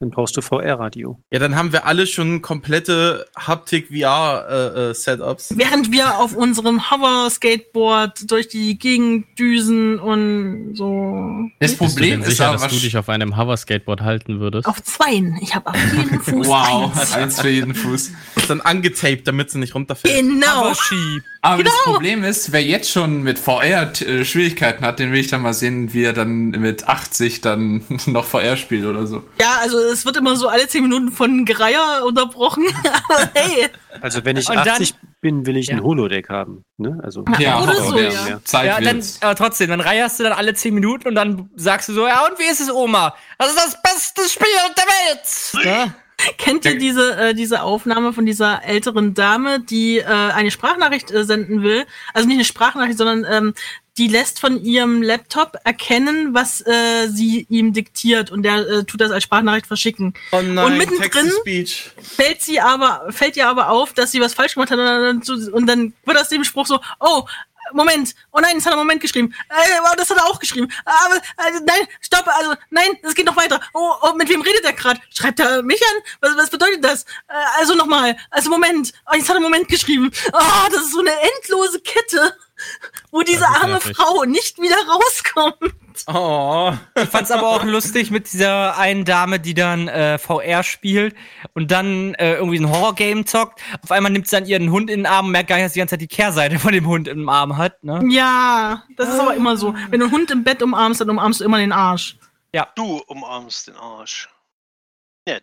[0.00, 1.18] Dann brauchst du VR-Radio.
[1.30, 5.54] Ja, dann haben wir alle schon komplette Haptik-VR-Setups.
[5.56, 11.48] Während wir auf unserem Hover-Skateboard durch die Gegend düsen und so.
[11.60, 14.40] Das Problem Bist du denn ist sicher, aber dass du dich auf einem Hover-Skateboard halten
[14.40, 14.66] würdest?
[14.66, 15.38] Auf zweien.
[15.40, 17.12] Ich habe auf jeden Fuß Wow, eins.
[17.14, 18.10] eins für jeden Fuß.
[18.36, 20.14] Ist dann angetaped, damit sie nicht runterfällt.
[20.20, 20.72] Genau.
[21.42, 21.96] Aber das Genau.
[21.96, 25.52] Problem ist, wer jetzt schon mit VR äh, Schwierigkeiten hat, den will ich dann mal
[25.52, 29.22] sehen, wie er dann mit 80 dann noch VR spielt oder so.
[29.40, 32.64] Ja, also es wird immer so alle zehn Minuten von Gereier unterbrochen.
[33.08, 33.68] Aber hey.
[34.00, 36.64] Also wenn ich Und dann- 80 bin, will ich ein Holodeck haben.
[36.76, 37.00] Ne?
[37.02, 38.62] Also Ja, oder so, ja.
[38.62, 41.94] ja, dann, aber trotzdem, dann reierst du dann alle 10 Minuten und dann sagst du
[41.94, 43.14] so, ja, und wie ist es, Oma?
[43.38, 45.64] Das ist das beste Spiel der Welt!
[45.64, 45.94] Ja?
[46.38, 51.24] Kennt ihr diese, äh, diese Aufnahme von dieser älteren Dame, die äh, eine Sprachnachricht äh,
[51.24, 51.86] senden will?
[52.12, 53.54] Also nicht eine Sprachnachricht, sondern ähm,
[53.96, 59.00] die lässt von ihrem Laptop erkennen, was äh, sie ihm diktiert und der äh, tut
[59.00, 60.14] das als Sprachnachricht verschicken.
[60.32, 61.30] Oh nein, und mittendrin
[62.02, 65.52] fällt sie aber, fällt ihr aber auf, dass sie was falsch gemacht hat und dann,
[65.52, 67.24] und dann wird aus dem Spruch so, oh,
[67.74, 69.34] Moment, oh nein, das hat er Moment geschrieben.
[69.48, 70.72] Äh, das hat er auch geschrieben.
[70.84, 73.60] Aber äh, nein, stopp, also nein, es geht noch weiter.
[73.74, 75.00] Oh, oh mit wem redet er gerade?
[75.12, 76.02] Schreibt er mich an?
[76.20, 77.02] Was, was bedeutet das?
[77.28, 78.92] Äh, also nochmal, also Moment.
[79.10, 80.10] Oh, jetzt hat er Moment geschrieben.
[80.32, 82.36] Oh, das ist so eine endlose Kette,
[83.10, 83.96] wo diese arme nervig.
[83.96, 85.74] Frau nicht wieder rauskommt.
[86.06, 86.72] Oh.
[86.96, 91.14] Ich fand's aber auch lustig mit dieser einen Dame, die dann äh, VR spielt
[91.54, 93.60] und dann äh, irgendwie ein Horror-Game zockt.
[93.82, 95.72] Auf einmal nimmt sie dann ihren Hund in den Arm und merkt gar nicht, dass
[95.72, 97.82] sie die ganze Zeit die Kehrseite von dem Hund im Arm hat.
[97.84, 98.02] Ne?
[98.10, 99.74] Ja, das ist aber immer so.
[99.90, 102.16] Wenn du einen Hund im Bett umarmst, dann umarmst du immer den Arsch.
[102.52, 102.68] Ja.
[102.74, 104.28] Du umarmst den Arsch.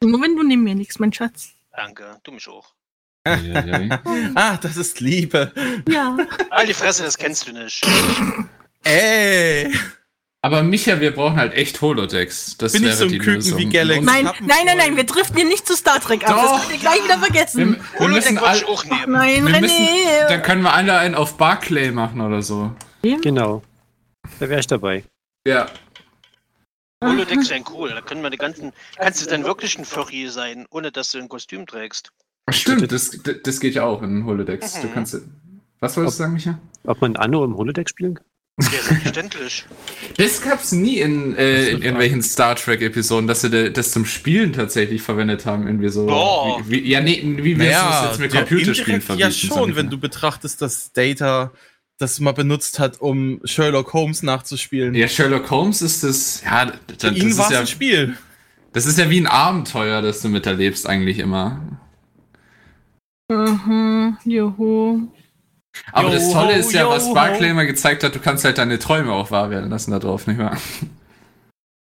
[0.03, 1.53] Nur wenn du neben mir liegst, mein Schatz.
[1.75, 2.73] Danke, du mich auch.
[4.35, 5.51] ah, das ist Liebe.
[5.87, 6.17] Ja.
[6.49, 7.85] Halt die Fresse, das kennst du nicht.
[8.83, 9.71] Ey.
[10.43, 12.57] Aber Micha, wir brauchen halt echt Holodecks.
[12.57, 13.59] Das Bin ich wäre so ein die Küken Lösung.
[13.59, 14.03] wie Galaxy?
[14.05, 16.35] Nein, nein, nein, nein, wir driften hier nicht zu Star Trek ab.
[16.35, 16.51] Doch.
[16.53, 17.77] Das könnt ihr gleich wieder vergessen.
[17.93, 19.11] Wir, wir müssen ich all, auch nehmen.
[19.11, 19.61] Nein, wir René.
[19.61, 19.77] müssen,
[20.29, 22.71] dann können wir alle einen auf Barclay machen oder so.
[23.03, 23.61] Genau.
[24.39, 25.03] Da wäre ich dabei.
[25.45, 25.67] Ja.
[27.03, 27.89] Holodecks wären cool.
[27.89, 28.73] Da können wir die ganzen.
[28.97, 32.11] Kannst du denn wirklich ein Furry sein, ohne dass du ein Kostüm trägst?
[32.49, 34.81] Stimmt, das, das geht ja auch in Holodecks.
[34.81, 34.93] Du Mhm.
[34.93, 35.17] kannst.
[35.79, 36.59] Was wolltest du sagen, Micha?
[36.85, 38.25] Ob man Anno im Holodeck spielen kann?
[38.59, 39.65] Ja, selbstverständlich.
[40.17, 44.51] Das gab's nie in, äh, in irgendwelchen Star Trek-Episoden, dass sie de- das zum Spielen
[44.53, 46.05] tatsächlich verwendet haben, irgendwie so.
[46.05, 46.61] Boah.
[46.67, 49.89] Wie, wie, ja, nee, wie willst du das jetzt mit Computerspielen indirekt Ja schon, wenn
[49.89, 51.51] du betrachtest, dass Data
[51.97, 54.93] das mal benutzt hat, um Sherlock Holmes nachzuspielen.
[54.95, 56.41] Ja, Sherlock Holmes ist das.
[56.43, 58.17] Ja, dann, Für ihn das war ist es ja, ein Spiel.
[58.73, 61.61] Das ist ja wie ein Abenteuer, das du miterlebst, eigentlich immer.
[63.29, 65.07] Mhm, juhu.
[65.93, 67.13] Aber das Yo, Tolle ist ja, yo, was ho.
[67.13, 70.27] Barclay immer gezeigt hat, du kannst halt deine Träume auch wahr werden lassen da drauf,
[70.27, 70.57] nicht wahr?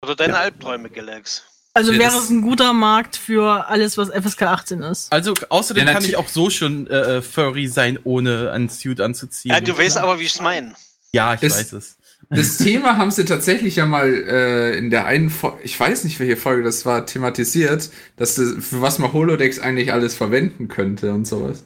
[0.03, 1.43] Oder deine Albträume, Galax.
[1.73, 5.11] Also Ja, wäre das- es ein guter Markt für alles, was FSK 18 ist.
[5.11, 8.99] Also außerdem Ja, kann ich auch so schon äh, äh, Furry sein, ohne einen Suit
[8.99, 9.53] anzuziehen.
[9.53, 10.73] Ja, du weißt aber, wie ich es meine.
[11.13, 11.97] Ja, ich Es- weiß es.
[12.29, 16.19] Das Thema haben sie tatsächlich ja mal äh, in der einen Folge, ich weiß nicht,
[16.19, 21.11] welche Folge das war, thematisiert, dass das, für was man Holodecks eigentlich alles verwenden könnte
[21.13, 21.63] und sowas.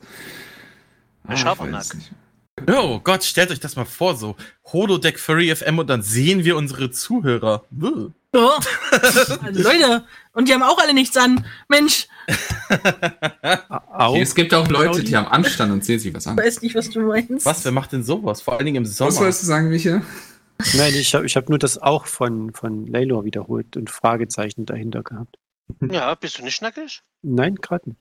[1.28, 1.86] Der Ah, ich Schabernack.
[2.70, 4.36] Oh Gott, stellt euch das mal vor, so
[4.72, 7.66] Holodeck Furry FM und dann sehen wir unsere Zuhörer.
[7.72, 8.14] Also
[9.52, 11.46] Leute, und die haben auch alle nichts an.
[11.68, 12.08] Mensch,
[13.98, 16.38] Okay, es gibt auch Leute, die haben Anstand und sehen sich was ich an.
[16.38, 17.46] weiß nicht, was du meinst.
[17.46, 18.42] Was, wer macht denn sowas?
[18.42, 19.10] Vor allen Dingen im Sommer.
[19.12, 20.02] Was wolltest du sagen, Micha?
[20.74, 25.04] Nein, ich habe ich hab nur das auch von, von Laylor wiederholt und Fragezeichen dahinter
[25.04, 25.38] gehabt.
[25.82, 27.02] Ja, bist du nicht nackig?
[27.22, 28.00] Nein, gerade nicht.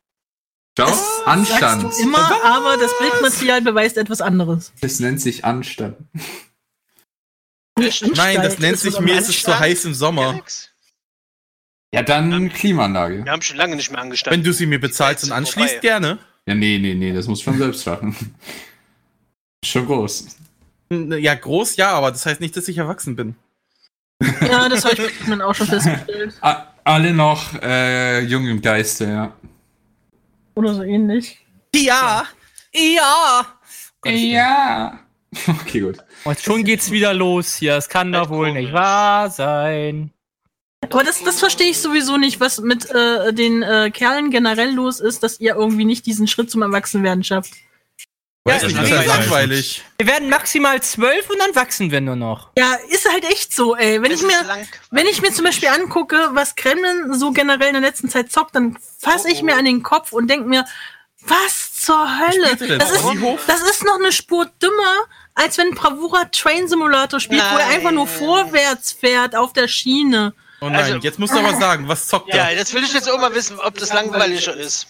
[0.77, 0.93] Schau,
[1.25, 1.83] Anstand.
[1.83, 4.73] Sagst du immer, aber das Bildmaterial beweist etwas anderes.
[4.81, 5.97] Das nennt sich Anstand.
[7.77, 10.41] Nein, das nennt sich mir ist es zu heiß im Sommer.
[11.95, 13.25] Ja, dann Klimaanlage.
[13.25, 14.41] Wir haben schon lange nicht mehr angestanden.
[14.41, 15.81] Wenn du sie mir bezahlst und anschließt, vorbei.
[15.81, 16.19] gerne.
[16.47, 18.15] Ja, nee, nee, nee, das muss schon selbst schaffen.
[19.65, 20.37] Schon groß.
[20.91, 23.35] Ja, groß ja, aber das heißt nicht, dass ich erwachsen bin.
[24.43, 26.35] Ja, das habe ich mir auch schon festgestellt.
[26.85, 29.33] Alle noch äh, jung im Geiste, ja.
[30.55, 31.39] Oder so ähnlich.
[31.75, 32.25] Ja.
[32.75, 33.47] Ja!
[34.05, 35.01] Ja.
[35.49, 35.99] Okay, gut.
[36.23, 37.77] Und schon geht's wieder los hier.
[37.77, 40.13] Es kann doch wohl nicht wahr sein.
[40.91, 45.01] Aber das, das verstehe ich sowieso nicht, was mit äh, den äh, Kerlen generell los
[45.01, 47.53] ist, dass ihr irgendwie nicht diesen Schritt zum Erwachsenwerden schafft.
[48.47, 49.83] Ja, Ja, das ist ja sagen- langweilig.
[49.97, 52.51] Wir werden maximal zwölf und dann wachsen wir nur noch.
[52.59, 54.03] Ja, ist halt echt so, ey.
[54.03, 54.35] Wenn ich mir,
[54.91, 58.55] wenn ich mir zum Beispiel angucke, was Kremlin so generell in der letzten Zeit zockt,
[58.55, 60.67] dann fasse ich mir an den Kopf und denke mir,
[61.23, 62.55] was zur Hölle?
[62.79, 63.01] Das ist,
[63.49, 67.77] das ist noch eine Spur dümmer, als wenn Bravura Train Simulator spielt, wo er Nein.
[67.77, 70.35] einfach nur vorwärts fährt auf der Schiene.
[70.61, 72.57] Oh nein, Also- jetzt musst du aber sagen, was zockt Ja, er?
[72.57, 74.87] jetzt will ich jetzt auch mal wissen, ob das langweiliger ist.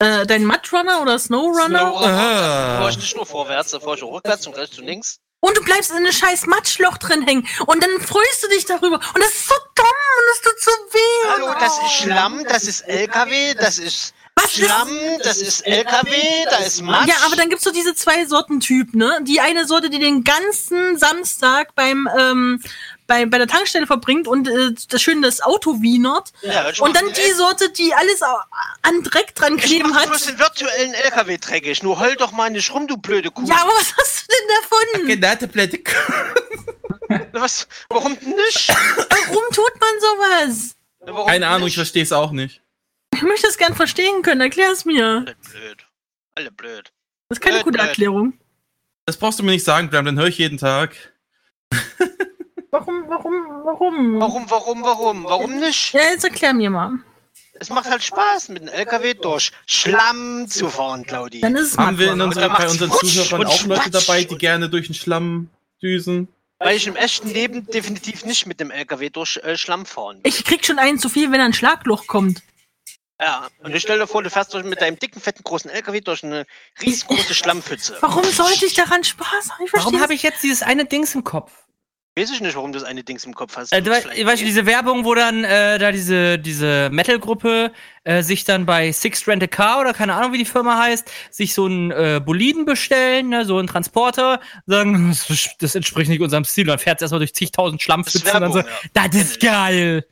[0.00, 1.78] Äh, dein Mudrunner oder Snowrunner?
[1.78, 2.66] Snowrunner, Ah.
[2.74, 5.18] da fahr ich nicht nur vorwärts, da fahr ich auch rückwärts und rechts und links.
[5.40, 7.46] Und du bleibst in einem scheiß Matschloch drin hängen.
[7.66, 8.96] Und dann freust du dich darüber.
[8.96, 11.28] Und das ist so dumm und es tut so weh.
[11.34, 14.14] Hallo, das ist Schlamm, das ist LKW, das ist
[14.48, 14.88] Schlamm,
[15.22, 17.08] das ist LKW, da ist Matsch.
[17.08, 19.18] Ja, aber dann gibt's so diese zwei Sorten Typ, ne?
[19.22, 22.62] Die eine Sorte, die den ganzen Samstag beim ähm,
[23.06, 26.32] bei, bei der Tankstelle verbringt und äh, das schön das Auto wienert.
[26.42, 30.06] Ja, und dann die Sorte, die alles an Dreck dran Ich kleben hat.
[30.08, 31.82] bloß den virtuellen LKW dreckig.
[31.82, 33.46] Nur heul doch mal nicht rum, du blöde Kuh.
[33.46, 35.06] Ja, aber was hast du denn davon?
[35.08, 35.80] Genannte Plätte.
[37.32, 37.68] Was?
[37.88, 38.68] Warum nicht?
[38.68, 40.74] Warum tut man sowas?
[41.00, 42.62] Warum Keine Ahnung, ich verstehe es auch nicht.
[43.14, 44.40] Ich möchte es gern verstehen können.
[44.40, 45.24] Erklär's mir.
[45.26, 45.86] Alle blöd.
[46.34, 46.92] Alle blöd.
[47.28, 47.88] Das ist keine Blöd, gute blöd.
[47.88, 48.32] Erklärung.
[49.06, 50.96] Das brauchst du mir nicht sagen, Bram, dann höre ich jeden Tag.
[52.74, 54.20] Warum, warum, warum?
[54.20, 55.24] Warum, warum, warum?
[55.24, 55.92] Warum nicht?
[55.92, 56.94] Ja, jetzt erklär mir mal.
[57.52, 61.40] Es macht halt Spaß, mit dem LKW durch Schlamm zu fahren, Claudi.
[61.40, 64.86] Dann ist es Haben wir unsere, bei unseren Zuhörern auch Leute dabei, die gerne durch
[64.88, 66.26] den Schlamm düsen?
[66.58, 70.22] Weil ich im echten Leben definitiv nicht mit dem LKW durch äh, Schlamm fahren will.
[70.24, 72.42] Ich krieg schon einen zu viel, wenn ein Schlagloch kommt.
[73.20, 76.00] Ja, und ich stell dir vor, du fährst durch mit deinem dicken, fetten, großen LKW
[76.00, 76.44] durch eine
[76.82, 77.98] riesengroße Schlammpfütze.
[78.00, 79.64] Warum sollte ich daran Spaß haben?
[79.64, 81.63] Ich Warum habe ich jetzt dieses eine Dings im Kopf?
[82.16, 83.72] Weiß ich nicht, warum du das eine Dings im Kopf hast.
[83.72, 87.72] Äh, du weißt, du, diese Werbung, wo dann äh, da diese, diese Metal-Gruppe
[88.04, 91.10] äh, sich dann bei Six Rent a Car oder keine Ahnung, wie die Firma heißt,
[91.32, 96.20] sich so einen äh, Boliden bestellen, ne, so einen Transporter, sagen, das, das entspricht nicht
[96.20, 96.64] unserem Stil.
[96.64, 98.66] Und dann fährt es erstmal durch zigtausend Schlammpfützen und dann so, ja.
[98.92, 100.06] das ist geil.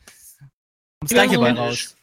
[1.03, 1.97] Das gleiche bei so- raus.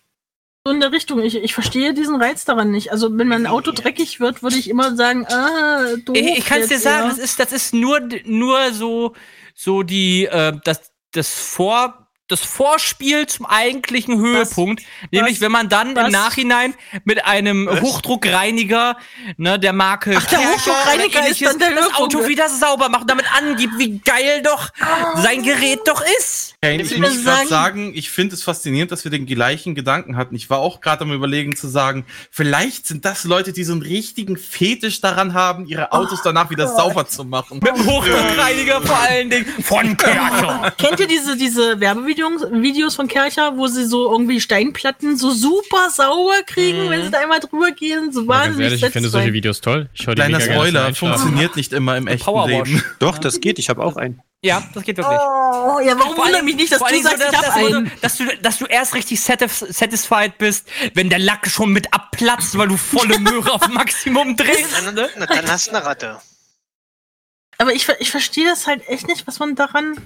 [0.65, 1.21] So in der Richtung.
[1.21, 2.91] Ich, ich verstehe diesen Reiz daran nicht.
[2.91, 6.17] Also, wenn mein Auto dreckig wird, würde ich immer sagen, ah, doof.
[6.17, 7.09] Ich, ich kann es dir sagen, ja.
[7.09, 9.15] das ist, das ist nur, nur so,
[9.59, 14.83] so die, äh, das, das Vor, das Vorspiel zum eigentlichen Höhepunkt.
[15.11, 16.05] Nämlich, wenn man dann Was?
[16.05, 16.73] im Nachhinein
[17.03, 18.97] mit einem Hochdruckreiniger,
[19.37, 21.95] ne, der Marke Ach, der Hochdruckreiniger ist dann der das.
[21.95, 24.69] Auto wieder sauber macht und damit angibt, wie geil doch
[25.15, 26.53] sein Gerät doch ist.
[26.61, 30.15] Kane, ich muss gerade sagen- sagen, ich finde es faszinierend, dass wir den gleichen Gedanken
[30.15, 30.35] hatten.
[30.35, 33.81] Ich war auch gerade am überlegen zu sagen, vielleicht sind das Leute, die so einen
[33.81, 37.59] richtigen Fetisch daran haben, ihre Autos danach wieder sauber zu machen.
[37.63, 40.71] Mit dem Hochdruckreiniger vor allen Dingen von Kercher.
[40.77, 45.89] Kennt ihr diese, diese Werbevideos Videos von Kercher, wo sie so irgendwie Steinplatten so super
[45.89, 48.11] sauber kriegen, wenn sie da einmal drüber gehen?
[48.11, 49.33] So wahnsinnig ehrlich, ich finde solche.
[49.33, 49.89] Videos toll.
[49.93, 52.67] Ich Kleiner Spoiler, funktioniert nicht immer im echten Powerwash.
[52.67, 52.83] Leben.
[52.99, 53.59] Doch, das geht.
[53.59, 54.21] Ich habe auch einen.
[54.41, 55.19] Ja, das geht wirklich.
[55.19, 57.65] Oh, ja, warum wundert mich nicht, dass du sagst, so, ich dass, hab dass, du,
[57.65, 57.91] einen?
[58.01, 62.57] dass, du, dass du erst richtig satis satisfied bist, wenn der Lack schon mit abplatzt,
[62.57, 64.73] weil du volle Möhre auf Maximum drehst.
[65.17, 66.19] Na, dann hast du eine Ratte.
[67.57, 69.99] Aber ich, ich verstehe das halt echt nicht, was man daran.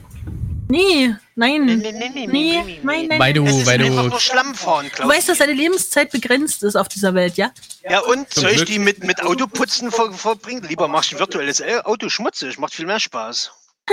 [0.70, 1.66] Nee, nein.
[1.66, 3.20] Nee, nee, nee, nee, nee, nein, nein.
[3.20, 6.12] Weil du, Es ist weil einfach du, nur Schlamm fahren, Du weißt, dass deine Lebenszeit
[6.12, 7.52] begrenzt ist auf dieser Welt, ja?
[7.88, 8.68] Ja, und Zum soll ich Glück.
[8.70, 10.64] die mit, mit Autoputzen ver verbringen?
[10.68, 13.52] Lieber machst du ein virtuelles Auto schmutzig, macht viel mehr Spaß.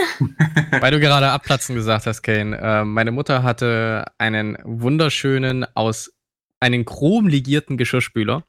[0.81, 2.57] weil du gerade abplatzen gesagt hast, Kane.
[2.57, 6.13] Äh, meine Mutter hatte einen wunderschönen aus
[6.61, 8.45] einen chromlegierten Geschirrspüler.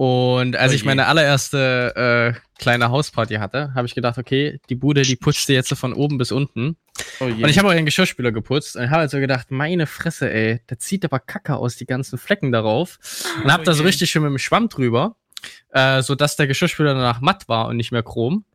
[0.00, 4.74] Und als Oh ich meine allererste äh, kleine Hausparty hatte, habe ich gedacht, okay, die
[4.74, 6.78] Bude, die putzt sie jetzt von oben bis unten.
[7.20, 7.24] Oh.
[7.24, 10.62] Und ich habe auch ihren Geschirrspüler geputzt und habe halt so gedacht, meine Fresse, ey,
[10.68, 12.98] da zieht aber Kacke aus, die ganzen Flecken darauf.
[13.44, 15.16] Und habe Oh da so richtig schön mit dem Schwamm drüber,
[15.68, 18.46] äh, so dass der Geschirrspüler danach matt war und nicht mehr chrom.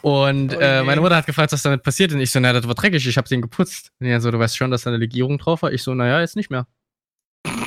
[0.00, 2.14] Und Oh äh, meine Mutter hat gefragt, was damit passiert.
[2.14, 3.92] Und ich so, na, das war dreckig, ich habe den geputzt.
[4.00, 5.74] Und ja, so, du weißt schon, dass da eine Legierung drauf war.
[5.74, 6.66] Ich so, naja, jetzt nicht mehr.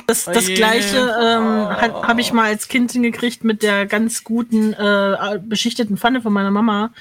[0.06, 4.72] Das, das Oh gleiche ähm, habe ich mal als Kind hingekriegt mit der ganz guten
[4.72, 6.92] äh, beschichteten Pfanne von meiner Mama.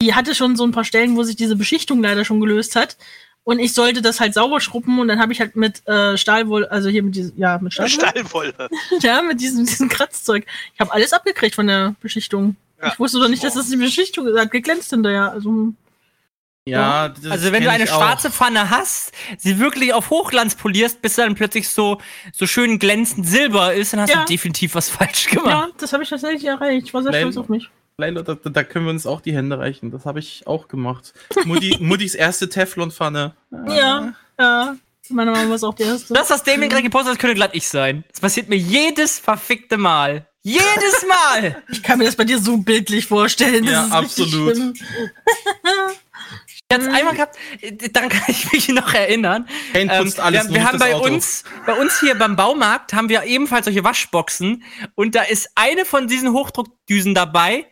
[0.00, 2.96] Die hatte schon so ein paar Stellen, wo sich diese Beschichtung leider schon gelöst hat.
[3.44, 6.70] Und ich sollte das halt sauber schruppen und dann habe ich halt mit äh, Stahlwolle,
[6.70, 8.54] also hier mit diesem, ja, mit Stahlwolle, Stallwolle.
[9.00, 10.46] ja, mit diesem, diesem Kratzzeug.
[10.74, 12.54] Ich habe alles abgekriegt von der Beschichtung.
[12.80, 12.92] Ja.
[12.92, 14.38] Ich wusste doch nicht, dass das die Beschichtung ist.
[14.38, 15.32] Hat geglänzt hinterher.
[15.32, 15.72] Also,
[16.66, 17.98] ja, das Also wenn du eine ich auch.
[17.98, 21.98] schwarze Pfanne hast, sie wirklich auf Hochglanz polierst, bis dann plötzlich so,
[22.32, 24.20] so schön glänzend silber ist, dann hast Ja.
[24.20, 25.50] du definitiv was falsch gemacht.
[25.50, 26.86] ja, das habe ich tatsächlich erreicht.
[26.86, 27.20] Ich war sehr Nein.
[27.22, 27.68] stolz auf mich.
[27.98, 29.90] Leila, da, da können wir uns auch die Hände reichen.
[29.90, 31.12] Das habe ich auch gemacht.
[31.44, 33.34] Mutti, Muttis erste Teflonpfanne.
[33.68, 34.76] Ja, ja.
[35.10, 36.14] Meine Mama war auch die erste.
[36.14, 38.02] Das, was Damien gerade gepostet hat, könnte glatt ich sein.
[38.12, 40.26] Das passiert mir jedes verfickte Mal.
[40.44, 41.62] Jedes Mal!
[41.70, 43.64] Ich kann mir das bei dir so bildlich vorstellen.
[43.66, 44.74] Das Ja, ist richtig absolut.
[46.80, 49.48] Ich hatte einmal gehabt, äh, daran kann ich mich noch erinnern.
[49.72, 51.04] Kane putzt alles, wir, wir haben bei Auto.
[51.04, 55.84] uns, bei uns hier beim Baumarkt haben wir ebenfalls solche Waschboxen und da ist eine
[55.84, 57.66] von diesen Hochdruckdüsen dabei,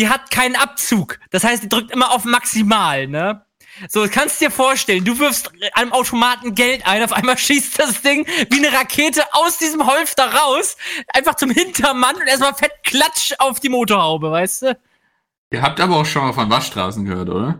[0.00, 1.18] die hat keinen Abzug.
[1.30, 3.44] Das heißt, die drückt immer auf maximal, ne?
[3.88, 8.24] So, kannst dir vorstellen, du wirfst einem Automaten Geld ein, auf einmal schießt das Ding
[8.50, 10.76] wie eine Rakete aus diesem Holster raus,
[11.12, 14.78] einfach zum Hintermann und erstmal fett klatsch auf die Motorhaube, weißt du?
[15.50, 17.58] Ihr habt aber auch schon mal von Waschstraßen gehört, oder?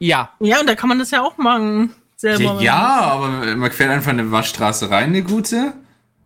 [0.00, 0.32] Ja.
[0.40, 1.94] Ja, und da kann man das ja auch machen.
[2.16, 2.56] Selber.
[2.56, 5.74] Ja, ja, aber man fährt einfach eine Waschstraße rein, eine gute.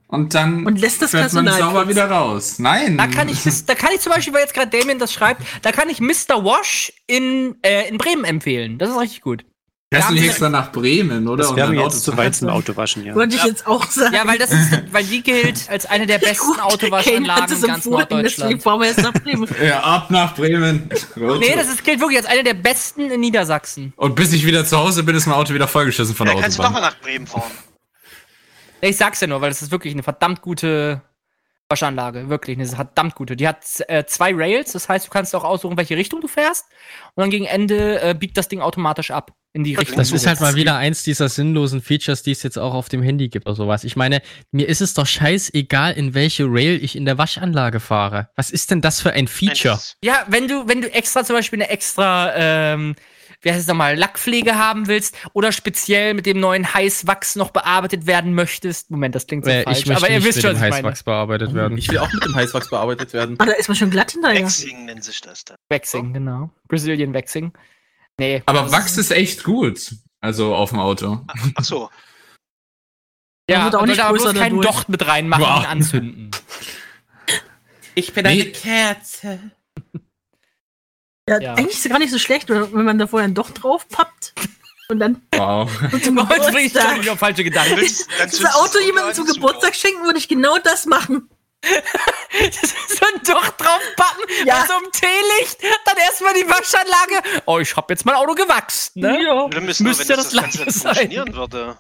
[0.07, 1.89] Und dann Und lässt das fährt man Personal sauber putzen.
[1.91, 2.59] wieder raus.
[2.59, 2.97] Nein.
[2.99, 5.73] Da kann ich, da kann ich zum Beispiel, weil jetzt gerade Damien das schreibt, da
[5.73, 6.45] kann ich Mr.
[6.45, 8.79] Wash in, äh, in Bremen empfehlen.
[8.79, 9.45] Das ist richtig gut.
[9.95, 11.43] Fährst du Ja, nicht extra nach Bremen, oder?
[11.43, 13.15] Das Um wäre Auto jetzt zu weit zum Auto waschen, ja.
[13.15, 14.15] Wollte ich jetzt auch sagen.
[14.15, 17.87] Ja, weil das ist, weil die gilt als eine der besten hat Autowaschanlagen in ganz
[17.87, 18.63] empfohlen, deswegen Norddeutschland.
[18.63, 19.49] fahren wir jetzt nach Bremen.
[19.65, 20.89] Ja, ab nach Bremen.
[21.17, 23.93] Nee, das ist, gilt wirklich als eine der besten in Niedersachsen.
[23.97, 26.43] Und bis ich wieder zu Hause bin, ist mein Auto wieder vollgeschissen von der Da
[26.43, 26.83] kannst du doch Autobahn.
[26.83, 27.51] mal nach Bremen fahren.
[28.81, 31.01] Ich sag's ja nur, weil das ist wirklich eine verdammt gute
[31.75, 32.29] Waschanlage.
[32.29, 33.35] Wirklich eine verdammt gute.
[33.35, 36.67] Die hat äh, zwei Rails, das heißt, du kannst auch aussuchen, welche Richtung du fährst.
[37.15, 39.97] Und dann gegen Ende äh, biegt das Ding automatisch ab in die Richtung.
[39.97, 42.89] Das du ist halt mal wieder eins dieser sinnlosen Features, die es jetzt auch auf
[42.89, 43.83] dem Handy gibt oder sowas.
[43.83, 44.23] Ich meine,
[44.53, 48.29] mir ist es doch scheißegal, in welche Rail ich in der Waschanlage fahre.
[48.37, 49.81] Was ist denn das für ein Feature?
[50.03, 52.95] Ja, wenn du, wenn du extra zum Beispiel eine extra, ähm,
[53.45, 58.07] wie heißt es nochmal, Lackpflege haben willst oder speziell mit dem neuen Heißwachs noch bearbeitet
[58.07, 58.91] werden möchtest.
[58.91, 60.77] Moment, das klingt so Äh, falsch, aber ihr wisst mit schon, dem was ich meine.
[60.77, 61.79] Heißwachs bearbeitet werden.
[61.79, 63.37] Ich will auch mit dem Heißwachs bearbeitet werden.
[63.39, 64.43] Ah, da ist man schon glatt hinterher.
[64.45, 65.57] Waxing nennt sich das dann.
[65.69, 66.51] Waxing, genau.
[66.69, 67.53] Brazilian Waxing.
[68.19, 68.43] Nee.
[68.47, 69.95] Aber Wachs ist echt gut.
[70.21, 71.21] Also auf dem Auto.
[71.57, 71.91] Ach so.
[73.51, 74.61] Ja, wird auch aber nicht da bloß keinen.
[74.63, 75.59] Docht mit reinmachen Wow.
[75.59, 76.31] und anzünden.
[77.97, 78.33] Ich bin Nee.
[78.43, 79.39] eine Kerze.
[81.29, 81.55] Ja, Ja.
[81.55, 84.35] Eigentlich ist es gar nicht so schlecht, wenn man da vorher ein Doch drauf pappt
[84.89, 85.71] und dann Wow.
[86.03, 86.97] zum Jetzt bring ich Geburtstag.
[87.05, 87.77] schon auf falsche Gedanken.
[87.77, 91.31] Willst- dann das Auto jemandem zum Geburtstag schenken, würde ich genau das machen.
[91.65, 94.59] so ein Docht draufpacken, Ja.
[94.61, 97.43] mit so einem Teelicht, dann erstmal die Waschanlage.
[97.47, 99.23] Oh, ich hab jetzt mein Auto gewachst, ne?
[99.23, 99.49] Ja.
[99.49, 100.95] Nur, Müsste wenn das das, das Ganze dann sein.
[100.95, 101.79] funktionieren würde.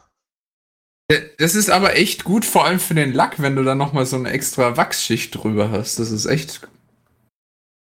[1.37, 4.17] Das ist aber echt gut, vor allem für den Lack, wenn du dann nochmal so
[4.17, 5.99] eine extra Wachsschicht drüber hast.
[5.99, 6.63] Das ist echt.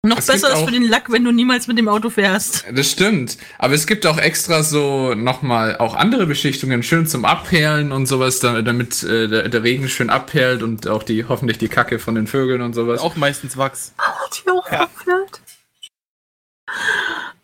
[0.06, 2.64] Noch Es besser ist auch- für den Lack, wenn du niemals mit dem Auto fährst.
[2.72, 3.38] Das stimmt.
[3.58, 8.38] Aber es gibt auch extra so nochmal auch andere Beschichtungen, schön zum Abperlen und sowas,
[8.38, 12.14] da- damit äh, der, der Regen schön abperlt und auch die, hoffentlich die Kacke von
[12.14, 13.00] den Vögeln und sowas.
[13.00, 13.92] Auch meistens Wachs.
[13.98, 15.40] Hat die auch abfällt?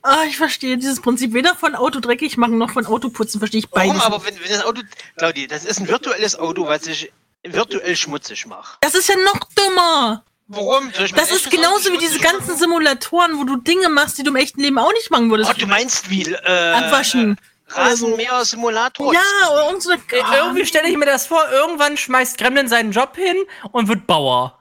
[0.02, 3.60] Ah, ich verstehe dieses Prinzip weder von Auto dreckig machen noch von Auto putzen, verstehe
[3.60, 3.96] ich beides.
[3.98, 4.82] Warum aber, wenn, wenn das Auto,
[5.16, 7.12] Claudi, das ist ein virtuelles Auto, was ich
[7.44, 8.78] virtuell schmutzig macht.
[8.80, 10.24] Das ist ja noch dümmer.
[10.48, 10.90] Warum?
[10.92, 14.30] Soll ich Das ist genauso wie diese ganzen Simulatoren, wo du Dinge machst, die du
[14.30, 15.50] im echten Leben auch nicht machen würdest.
[15.50, 17.38] Oh, du meinst wie äh, Abwaschen.
[17.68, 19.14] Rasenmäher-Simulator?
[19.14, 19.20] Ja,
[19.52, 22.92] oder irgend so eine Äh, Irgendwie stelle ich mir das vor, irgendwann schmeißt Gremlin seinen
[22.92, 23.36] Job hin
[23.70, 24.58] und wird Bauer.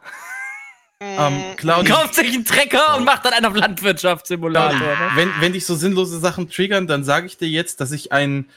[1.03, 4.80] Ähm, Claudi, Kauft sich einen Trecker und macht dann einen auf Landwirtschaftssimulator.
[4.80, 5.12] Ne?
[5.16, 8.49] wenn, wenn dich so sinnlose Sachen triggern, dann sage ich dir jetzt, dass ich einen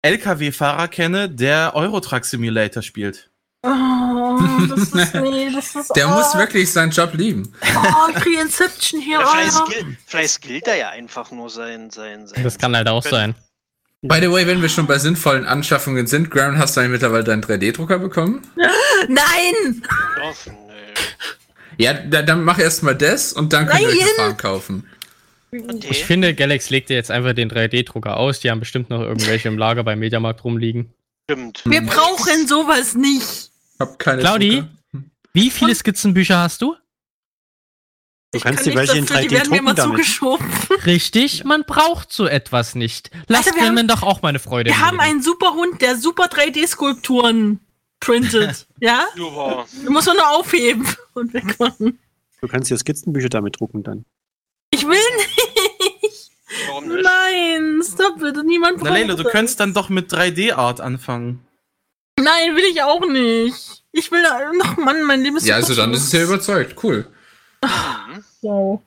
[0.00, 3.30] LKW-Fahrer kenne, der Eurotruck Simulator spielt.
[3.64, 7.52] Oh, das ist, nee, das ist, Der oh, muss wirklich seinen Job lieben.
[7.76, 9.70] Oh, ich kriege Inception hier, Ja, vielleicht, Alter.
[9.70, 12.42] skill, vielleicht skillt er ja einfach nur sein, sein, sein.
[12.42, 13.34] Das kann halt auch sein.
[14.04, 17.22] By the way, wenn wir schon bei sinnvollen Anschaffungen sind, Graham, hast du eigentlich mittlerweile
[17.22, 18.42] deinen 3D-Drucker bekommen?
[19.08, 19.82] Nein!
[20.16, 20.72] Doch, nö.
[21.78, 24.10] Ja, da, dann mach erst mal das und dann ihr euch eine!
[24.16, 24.88] Farm kaufen.
[25.88, 28.40] Ich finde, Galax legt dir jetzt einfach den 3D-Drucker aus.
[28.40, 30.92] Die haben bestimmt noch irgendwelche im Lager beim Mediamarkt rumliegen.
[31.30, 31.62] Stimmt.
[31.64, 33.41] Wir brauchen sowas nicht.
[33.82, 34.60] Hab keine Claudi,
[34.92, 35.04] Drucker.
[35.32, 36.76] wie viele Skizzenbücher hast du?
[38.32, 39.96] Du kannst Kann dir welche in dafür, 3D die werden mir drucken immer damit.
[39.96, 40.46] zugeschoben.
[40.86, 43.10] Richtig, man braucht so etwas nicht.
[43.28, 44.70] Lass wir Gremlin doch auch meine Freude.
[44.70, 47.60] Wir haben einen super Hund, der super 3D-Skulpturen
[48.00, 48.66] printet.
[48.80, 49.04] ja?
[49.16, 49.66] Super.
[49.84, 51.98] Du musst nur aufheben und wegmachen.
[52.40, 54.04] Du kannst dir Skizzenbücher damit drucken dann.
[54.70, 56.30] Ich will nicht.
[56.68, 57.04] Warum nicht?
[57.04, 58.44] Nein, stopp bitte.
[58.44, 61.46] Niemand Na braucht Leila, du könntest dann doch mit 3D-Art anfangen.
[62.22, 63.82] Nein, will ich auch nicht.
[63.92, 64.40] Ich will da.
[64.62, 66.82] Ach Mann, mein Leben ist Ja, so also dann ist es ja überzeugt.
[66.82, 67.06] Cool.
[68.40, 68.80] Wow.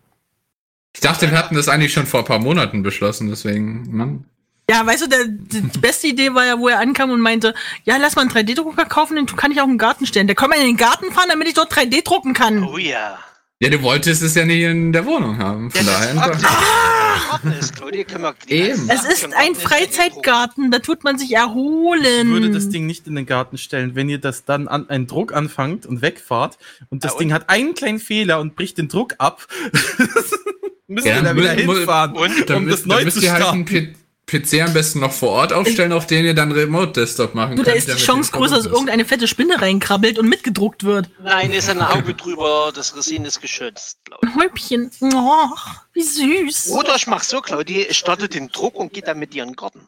[0.94, 4.26] Ich dachte, wir hatten das eigentlich schon vor ein paar Monaten beschlossen, deswegen, Mann.
[4.70, 7.54] Ja, weißt du, der, die die beste Idee war ja, wo er ankam und meinte,
[7.84, 10.26] ja, lass mal einen 3D-Drucker kaufen, den kann ich auch im Garten stellen.
[10.28, 12.64] Der kann mal in den Garten fahren, damit ich dort 3D drucken kann.
[12.64, 13.20] Oh ja.
[13.62, 15.72] Ja, du wolltest es ja nicht in der Wohnung haben.
[15.72, 16.14] Von daher.
[16.16, 18.04] Garten ist, Claudia,
[18.48, 18.90] Eben.
[18.90, 22.04] Es ist ein Freizeitgarten, da tut man sich erholen.
[22.28, 25.08] Ich würde das Ding nicht in den Garten stellen, wenn ihr das dann an einen
[25.08, 26.58] Druck anfangt und wegfahrt
[26.90, 27.22] und das Ja, und?
[27.22, 29.48] Ding hat einen kleinen Fehler und bricht den Druck ab.
[30.88, 32.50] müssen Ja, wir da wieder hinfahren, und?
[32.50, 33.66] Dann um müsst- das neu dann müsst zu ihr halt starten.
[33.66, 33.96] P
[34.28, 37.72] PC am besten noch vor Ort aufstellen, auf den ihr dann Remote-Desktop machen Du, da
[37.72, 37.88] könnt.
[37.88, 41.10] ist die Chance größer, dass irgendeine fette Spinne reinkrabbelt und mitgedruckt wird.
[41.22, 44.00] Nein, ist ein Auge drüber, das Resin ist geschützt.
[44.22, 44.90] Ein Häubchen.
[45.02, 45.50] Oh,
[45.94, 46.72] wie süß.
[46.72, 49.50] Oder ich mach so, Claudi, ich starte den Druck und gehe dann mit dir in
[49.50, 49.88] den Garten.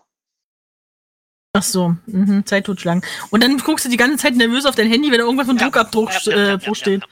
[1.54, 3.02] Ach so, mhm, Zeit totschlagen.
[3.32, 5.58] Und dann guckst du die ganze Zeit nervös auf dein Handy, wenn da irgendwas von
[5.58, 7.04] Druckabdruck äh, Bruch steht.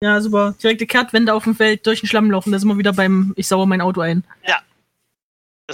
[0.00, 0.54] Ja, super.
[0.62, 3.48] Direkte Kehrtwende auf dem Feld, durch den Schlamm laufen, da sind wir wieder beim Ich
[3.48, 4.22] sauer mein Auto ein.
[4.46, 4.60] Ja.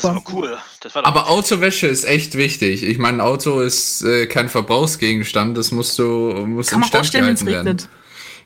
[0.02, 0.58] Das war cool.
[0.80, 2.82] Das war doch Aber Autowäsche ist echt wichtig.
[2.82, 6.04] Ich meine, Auto ist äh, kein Verbrauchsgegenstand, das musst du
[6.46, 7.68] muss Kann instand gehalten werden.
[7.68, 7.88] regnet.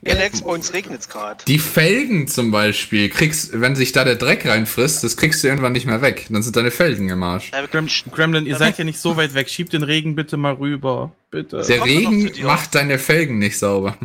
[0.07, 1.45] Alex, bei uns regnet es gerade.
[1.47, 5.73] Die Felgen zum Beispiel, kriegst, wenn sich da der Dreck reinfrisst, das kriegst du irgendwann
[5.73, 6.27] nicht mehr weg.
[6.31, 7.51] Dann sind deine Felgen im Arsch.
[7.71, 9.51] Grem Gremlin, ihr seid ja nicht so weit weg.
[9.51, 11.13] Schiebt den Regen bitte mal rüber.
[11.31, 11.63] Bitte.
[11.69, 13.99] Der Regen macht deine Felgen nicht sauber.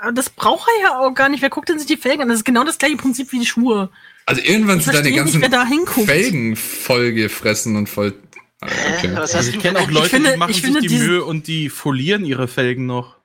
[0.00, 1.42] Aber das braucht er ja auch gar nicht.
[1.42, 2.28] Wer guckt denn sich die Felgen an?
[2.28, 3.90] Das ist genau das gleiche Prinzip wie die Schuhe.
[4.28, 5.66] Also irgendwann sind deine nicht, ganzen da.
[6.04, 8.12] Felgen vollgefressen und voll.
[8.60, 9.14] Okay.
[9.14, 12.84] Also ich kenne auch Leute, die machen sich die Mühe und die folieren ihre Felgen
[12.84, 13.16] noch.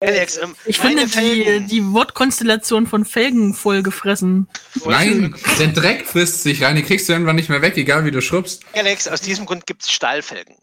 [0.00, 4.46] Alex, ähm, Ich finde die, die Wortkonstellation von Felgen voll gefressen.
[4.84, 8.10] Nein, der Dreck frisst sich rein, die kriegst du irgendwann nicht mehr weg, egal wie
[8.10, 8.62] du schrubbst.
[8.74, 10.56] Alex, aus diesem Grund gibt es Stahlfelgen.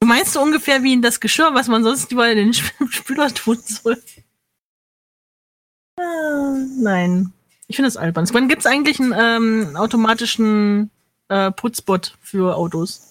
[0.00, 2.74] Du meinst so ungefähr wie in das Geschirr, was man sonst überall in den Sp-
[2.90, 4.02] Spüler tun soll?
[5.98, 7.32] Ah, nein.
[7.68, 8.26] Ich finde das albern.
[8.32, 10.90] Wann gibt es eigentlich einen ähm, automatischen
[11.28, 13.02] äh, Putzbot für Autos?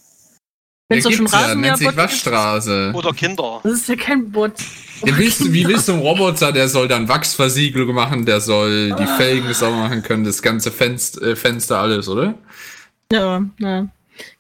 [0.90, 1.96] Wenn's Der doch schon gibt's ja, nennt sich?
[1.96, 2.92] Waschstraße.
[2.96, 3.60] Oder Kinder.
[3.64, 4.54] Das ist ja kein Bot.
[5.06, 8.94] Ja, willst du, wie willst du einen Roboter, der soll dann Wachsversiegelung machen, der soll
[8.94, 12.34] die Felgen sauber machen können, das ganze Fenster, äh, Fenster alles, oder?
[13.12, 13.88] Ja, ja.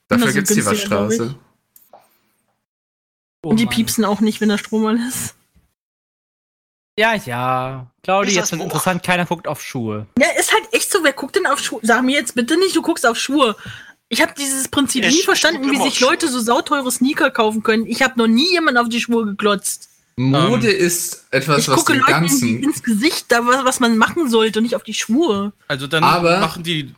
[0.07, 0.65] Dafür so gibt's die.
[0.65, 1.35] Waschstraße.
[3.43, 5.36] Und die piepsen auch nicht, wenn der Strom an ist.
[6.97, 7.87] Ja, ja.
[8.03, 10.07] Claudi, jetzt das wird interessant, keiner guckt auf Schuhe.
[10.19, 10.99] Ja, ist halt echt so.
[11.03, 11.79] Wer guckt denn auf Schuhe?
[11.83, 13.55] Sag mir jetzt bitte nicht, du guckst auf Schuhe.
[14.09, 17.85] Ich habe dieses Prinzip Ich nie verstanden, wie sich Leute so sauteure Sneaker kaufen können.
[17.85, 19.89] Ich habe noch nie jemand auf die Schuhe geglotzt.
[20.19, 22.63] Mode ist etwas, ich was gucke den Leuten ganzen.
[22.63, 25.51] ins Gesicht, da, was, was man machen sollte und nicht auf die Schuhe.
[25.67, 26.91] Also dann Aber- machen die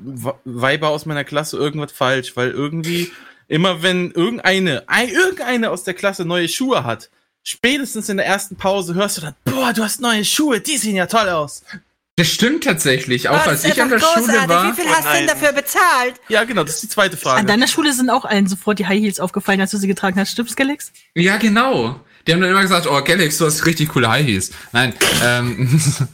[0.46, 3.12] Weiber aus meiner Klasse irgendwas falsch, weil irgendwie
[3.50, 7.10] immer wenn irgendeine, ein, irgendeine aus der Klasse neue Schuhe hat,
[7.44, 10.96] spätestens in der ersten Pause hörst du dann, boah, du hast neue Schuhe, die sehen
[10.96, 11.64] ja toll aus.
[12.16, 13.30] Das stimmt tatsächlich.
[13.30, 14.50] Auch Oh, als ich an der doch Schule großartig.
[14.50, 14.72] war.
[14.78, 16.16] Wie viel hast du denn dafür bezahlt?
[16.28, 17.40] Ja, genau, das ist die zweite Frage.
[17.40, 20.20] An deiner Schule sind auch allen sofort die High Heels aufgefallen, als du sie getragen
[20.20, 20.32] hast.
[20.32, 20.92] Stimmt's, Galax?
[21.16, 22.02] Ja, genau.
[22.28, 24.52] Die haben dann immer gesagt, oh, Galax, du hast richtig coole High Heels.
[24.74, 24.94] Nein,
[25.24, 25.82] ähm,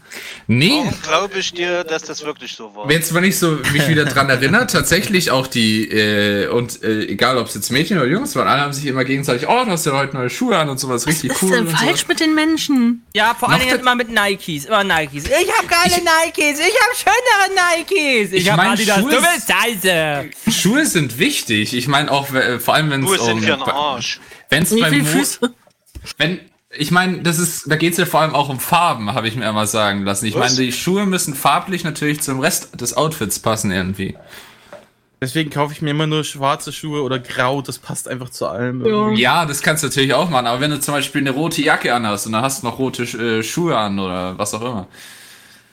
[0.48, 0.70] nee.
[0.78, 2.90] Warum glaube ich dir, dass das wirklich so war?
[2.92, 7.38] Jetzt, wenn ich so mich wieder dran erinnere, tatsächlich auch die, äh, und äh, egal
[7.38, 9.86] ob es jetzt Mädchen oder Jungs waren, alle haben sich immer gegenseitig, oh, du hast
[9.86, 11.50] ja heute neue Schuhe an und sowas, richtig Was cool.
[11.52, 13.06] ist denn falsch mit den Menschen?
[13.16, 14.66] Ja, vor allen Dingen immer mit Nikes.
[14.66, 15.26] Immer Nikes.
[15.26, 16.60] Ich hab geile Nikes.
[16.60, 18.32] Ich hab schönere Nikes.
[18.34, 19.00] Ich, Ich hab mein, Adidas.
[19.00, 20.30] Schuhe Du ist- bist scheiße.
[20.52, 21.74] Schuhe sind wichtig.
[21.74, 24.20] Ich meine auch, äh, vor allem wenn es Schuhe sind um, für den Arsch.
[24.50, 25.54] wenn es Wie beim viele Mo Füße?
[26.18, 26.40] wenn
[26.78, 29.36] ich meine, das ist, da geht es ja vor allem auch um Farben, habe ich
[29.36, 30.26] mir immer sagen lassen.
[30.26, 34.16] Ich meine, die Schuhe müssen farblich natürlich zum Rest des Outfits passen irgendwie.
[35.22, 38.82] Deswegen kaufe ich mir immer nur schwarze Schuhe oder grau, das passt einfach zu allem.
[38.82, 38.88] Ja.
[38.88, 39.22] irgendwie.
[39.22, 41.94] Ja, das kannst du natürlich auch machen, aber wenn du zum Beispiel eine rote Jacke
[41.94, 44.88] anhast und dann hast du noch rote äh, Schuhe an oder was auch immer.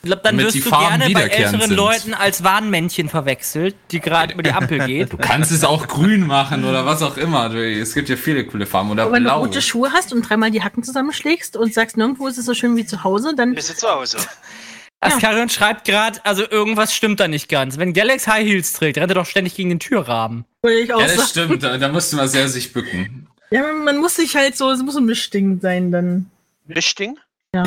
[0.05, 1.77] Ich glaube, dann wirst die du Farben gerne bei älteren sind.
[1.77, 5.13] Leuten als Warnmännchen verwechselt, die gerade über die Ampel geht.
[5.13, 7.49] Du kannst es auch grün machen oder was auch immer.
[7.49, 9.41] Du- Es gibt ja viele coole Farben oder Aber wenn du blau.
[9.43, 12.77] rote Schuhe hast und dreimal die Hacken zusammenschlägst und sagst, nirgendwo ist es so schön
[12.77, 14.17] wie zu Hause, dann Bist du zu Hause?
[15.01, 17.77] Askarion schreibt gerade, also irgendwas stimmt da nicht ganz.
[17.79, 20.45] Wenn Galax High Heels trägt, rennt er doch ständig gegen den Türrahmen.
[20.63, 21.63] würde ich auch Ja, das stimmt.
[21.63, 23.27] Da, da musst du mal sehr sich bücken.
[23.51, 26.31] Ja, man, man muss sich halt so, es muss ein Mischding sein dann.
[26.67, 27.17] Mischding?
[27.55, 27.65] Ja.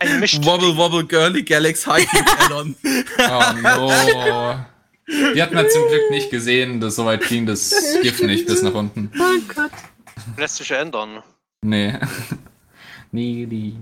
[0.00, 0.22] Ein.
[0.44, 2.76] Wobble Wobble Girly Galax High Heel Addon.
[3.18, 4.64] Oh no.
[5.34, 6.80] Die hat man zum Glück nicht gesehen.
[6.80, 9.12] Das, so weit ging das Gift nicht bis nach unten.
[9.18, 9.72] Oh Gott.
[10.38, 11.22] Lässt sich ja ändern.
[11.62, 11.98] Nee.
[13.12, 13.76] Nee, die.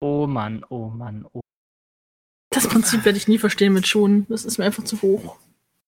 [0.00, 1.40] Oh Mann, oh Mann, oh.
[2.50, 4.26] Das Prinzip werde ich nie verstehen mit Schuhen.
[4.28, 5.36] Das ist mir einfach zu hoch.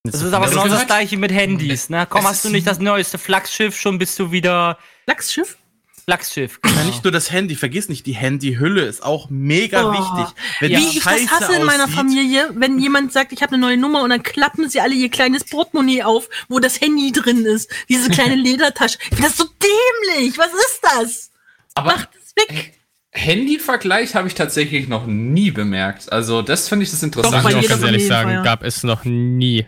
[0.05, 2.07] Das ist aber Das genau ist das gleiche mit Handys, ne?
[2.09, 5.59] Komm, Es hast du nicht das neueste Flaggschiff, schon bist du wieder Lachsschiff?
[6.05, 6.61] Flaggschiff.
[6.65, 9.93] Ja, nicht nur das Handy, vergiss nicht, die Handyhülle ist auch mega Oh.
[9.93, 10.35] wichtig.
[10.61, 10.79] Wenn Ja.
[10.79, 13.77] Wie ich das hasse in meiner aussieht- Familie, wenn jemand sagt, ich habe eine neue
[13.79, 17.71] Nummer und dann klappen sie alle ihr kleines Portemonnaie auf, wo das Handy drin ist.
[17.89, 18.99] Diese kleine Ledertasche.
[19.03, 20.37] Ich finde das so dämlich.
[20.39, 21.31] Was ist das?
[21.75, 22.75] Aber Macht es weg.
[23.17, 26.13] Handy-Vergleich habe ich tatsächlich noch nie bemerkt.
[26.13, 27.43] Also, das finde ich das Doch, Interessante.
[27.45, 28.45] bei Kann ich auch ganz ehrlich sagen, feiern.
[28.45, 29.67] gab es noch nie.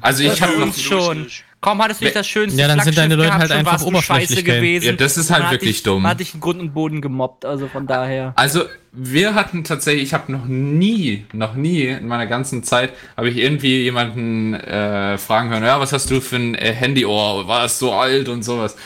[0.00, 1.26] Also, ich habe noch schon.
[1.64, 3.82] Kaum hattest du nicht das schönste Ja, dann sind deine Leute gehabt, halt schon einfach
[3.82, 4.84] oberflächlich, gewesen.
[4.84, 6.06] Ja, das ist halt wirklich ich, dumm.
[6.06, 8.34] Hatte ich einen Grund und Boden gemobbt, also von daher.
[8.36, 13.30] Also, wir hatten tatsächlich, ich habe noch nie, noch nie in meiner ganzen Zeit, habe
[13.30, 17.48] ich irgendwie jemanden äh, fragen hören, ja, was hast du für ein äh, Handyohr?
[17.48, 18.76] War es so alt und sowas?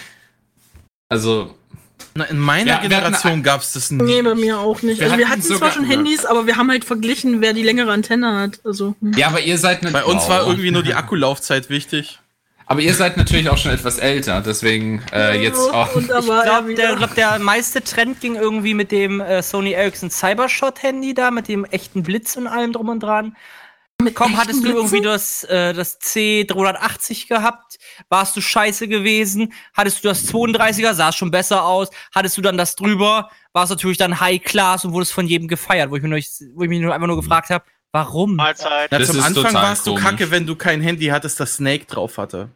[1.09, 1.55] Also.
[2.15, 4.03] Na, in meiner Ja, Generation gab es das nie.
[4.05, 5.01] Nee, bei mir auch nicht.
[5.01, 7.65] Wir also wir hatten hatten zwar schon Handys, aber wir haben halt verglichen, wer die
[7.65, 8.61] längere Antenne hat.
[8.65, 9.15] Also, hm.
[9.17, 10.51] Ja, aber ihr seid eine Bei uns war Oh.
[10.51, 12.21] irgendwie nur die Akkulaufzeit wichtig.
[12.71, 15.97] Aber ihr seid natürlich auch schon etwas älter, deswegen äh, jetzt auch.
[15.97, 21.15] Ich glaube, der, glaub, der meiste Trend ging irgendwie mit dem äh, Sony Ericsson Cybershot-Handy
[21.15, 23.35] da, mit dem echten Blitz und allem drum und dran.
[24.15, 24.77] Kaum hattest du Blitzen?
[24.77, 27.79] irgendwie das, äh, das C380 gehabt,
[28.09, 29.53] warst du scheiße gewesen.
[29.75, 31.89] Hattest du das 32er, sah es schon besser aus.
[32.15, 35.49] Hattest du dann das drüber, war es natürlich dann High Class und wurdest von jedem
[35.49, 36.21] gefeiert, wo ich, mir nur,
[36.55, 38.37] wo ich mich nur einfach nur gefragt habe, warum?
[38.37, 38.91] Mahlzeit.
[38.93, 40.05] Na, zum Anfang warst du komisch.
[40.05, 42.51] kacke, wenn du kein Handy hattest, das Snake drauf hatte.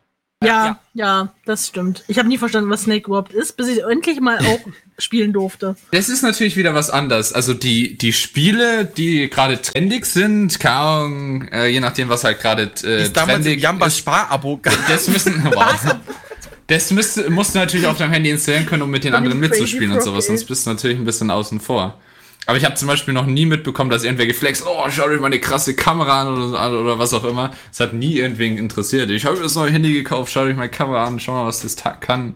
[0.47, 2.05] Ja, ja, das stimmt.
[2.09, 4.61] Ich habe nie verstanden, was Snake überhaupt ist, bis ich endlich mal auch
[4.99, 5.77] spielen durfte.
[5.91, 7.33] Das ist natürlich wieder was anderes.
[7.33, 12.41] Also die, die Spiele, die gerade trendig sind, keine Ahnung, äh, je nachdem, was halt
[12.41, 14.61] gerade äh, ist damals trendig Jamba ist, Spar-Abo.
[14.89, 15.97] das müssen, wow.
[16.67, 19.93] Das müsst, musst du natürlich auf deinem Handy installieren können, um mit den anderen mitzuspielen
[19.93, 21.99] und sowas, sonst bist du natürlich ein bisschen außen vor.
[22.47, 25.39] Aber ich habe zum Beispiel noch nie mitbekommen, dass irgendwer geflext, oh, schau dir meine
[25.41, 27.53] krasse Kamera an oder, oder was auch immer.
[27.71, 29.11] Es hat nie irgendwen interessiert.
[29.11, 31.61] Ich habe mir das neue Handy gekauft, schau dir meine Kamera an, schau mal, was
[31.61, 32.35] das kann.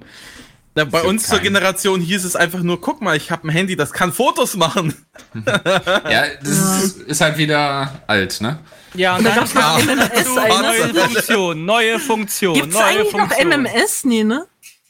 [0.76, 1.44] Na, bei uns zur keinen.
[1.54, 4.94] Generation hieß es einfach nur, guck mal, ich habe ein Handy, das kann Fotos machen.
[5.44, 8.58] Ja, das Ist, ist halt wieder alt, ne?
[8.94, 10.94] Ja, und Und da dann gab's noch kam MMS, neue.
[10.94, 13.48] Funktion, neue Funktion, Gibt's neue eigentlich noch Funktion.
[13.48, 14.04] MMS?
[14.04, 14.46] Nee, ne?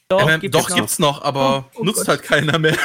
[0.09, 2.09] Doch, MM, gibt doch es gibt's noch, aber Oh, oh nutzt Gott.
[2.09, 2.76] halt keiner mehr.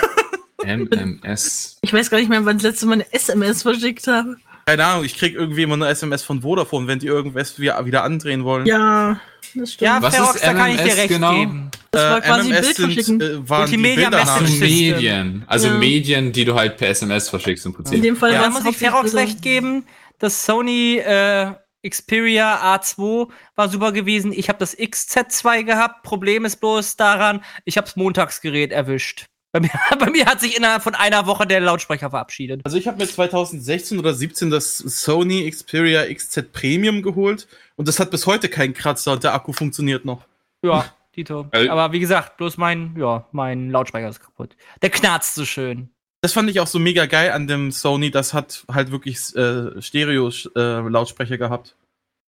[0.65, 1.77] MMS.
[1.81, 4.37] Ich weiß gar nicht mehr, wann ich das letzte Mal eine SMS verschickt habe.
[4.65, 8.43] Keine Ahnung, ich krieg irgendwie immer eine SMS von Vodafone, wenn die irgendwas wieder, andrehen
[8.43, 8.65] wollen.
[8.67, 9.19] Ja,
[9.55, 9.81] das stimmt.
[9.81, 11.33] Ja, Was Ferox, ist da kann ich dir MMS recht genau?
[11.33, 11.71] geben.
[11.89, 13.21] Das war Äh, quasi MMS Bild sind, verschicken.
[13.21, 14.09] äh, waren die Multimedia.
[14.09, 14.91] Also Message System.
[14.93, 15.43] Medien.
[15.47, 15.73] Also Ja.
[15.77, 18.01] Medien, die du halt per SMS verschickst im In Prinzip.
[18.03, 19.85] dem Fall Ja, da muss ich Ferox recht geben.
[20.19, 21.51] Das Sony äh,
[21.89, 24.31] Xperia A2 war super gewesen.
[24.31, 26.03] Ich habe das XZ2 gehabt.
[26.03, 29.25] Problem ist bloß daran, ich habe das Montagsgerät erwischt.
[29.51, 29.69] Bei mir,
[29.99, 32.61] bei mir hat sich innerhalb von einer Woche der Lautsprecher verabschiedet.
[32.63, 37.99] Also ich habe mir 2016 oder 17 das Sony Xperia XZ Premium geholt und das
[37.99, 40.25] hat bis heute keinen Kratzer und der Akku funktioniert noch.
[40.63, 41.47] Ja, Tito.
[41.51, 41.67] Äh.
[41.67, 44.55] Aber wie gesagt, bloß mein, ja, mein Lautsprecher ist kaputt.
[44.81, 45.89] Der knarzt so schön.
[46.21, 49.81] Das fand ich auch so mega geil an dem Sony, das hat halt wirklich äh,
[49.81, 51.75] Stereo-Lautsprecher gehabt.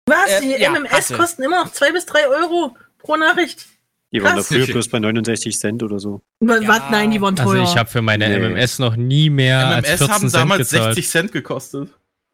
[0.05, 0.29] Was?
[0.29, 1.17] Äh, Die ja, MMS hatte.
[1.17, 3.67] kosten immer noch 2 bis 3 Euro pro Nachricht.
[4.13, 6.21] Die waren da früher bloß bei 69 Cent oder so.
[6.41, 6.61] Was?
[6.61, 6.87] Ja.
[6.91, 7.63] Nein, die waren Also teuer.
[7.63, 8.35] ich habe für meine Nee.
[8.49, 10.95] MMS noch nie mehr als MMS 14 haben Cent damals gezahlt.
[10.95, 11.89] 60 Cent gekostet.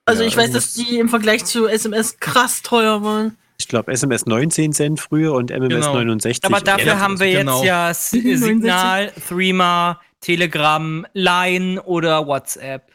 [0.06, 3.38] Also Ja, ich weiß, irgendwas- dass die im Vergleich zu SMS krass teuer waren.
[3.60, 5.94] Ich glaube SMS 19 Cent früher und MMS Genau.
[5.96, 6.46] 69.
[6.46, 7.58] Aber dafür Ja, haben wir genau.
[7.60, 12.92] jetzt ja S- Signal, Threema, Telegram, Line oder WhatsApp.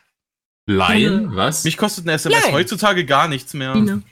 [0.66, 1.28] Line?
[1.34, 1.64] Was?
[1.64, 2.52] Mich kostet eine SMS Nein.
[2.54, 3.72] heutzutage gar nichts mehr.
[3.74, 4.02] Dine.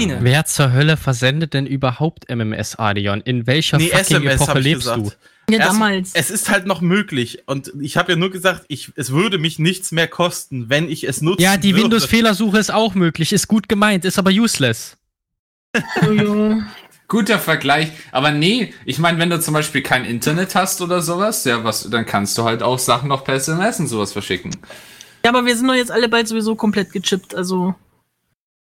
[0.00, 0.18] Dine.
[0.22, 3.20] Wer zur Hölle versendet denn überhaupt MMS, Adion?
[3.20, 5.18] In welcher Nee, fucking SMS Epoche habe ich lebst gesagt.
[5.50, 6.10] Ja, Erst- damals.
[6.14, 9.58] Es ist halt noch möglich und ich habe ja nur gesagt, ich, es würde mich
[9.58, 11.36] nichts mehr kosten, wenn ich es nutze.
[11.38, 11.42] du?
[11.42, 14.96] Ja, die Windows-Fehlersuche ist auch möglich, ist gut gemeint, ist aber useless.
[16.02, 16.56] Oh.
[17.08, 17.90] Guter Vergleich.
[18.12, 21.88] Aber nee, ich meine, wenn du zum Beispiel kein Internet hast oder sowas, ja, was,
[21.90, 24.56] dann kannst du halt auch Sachen noch per SMS und sowas verschicken.
[25.24, 27.34] ja, aber wir sind doch jetzt alle bald sowieso komplett gechippt.
[27.34, 27.74] Also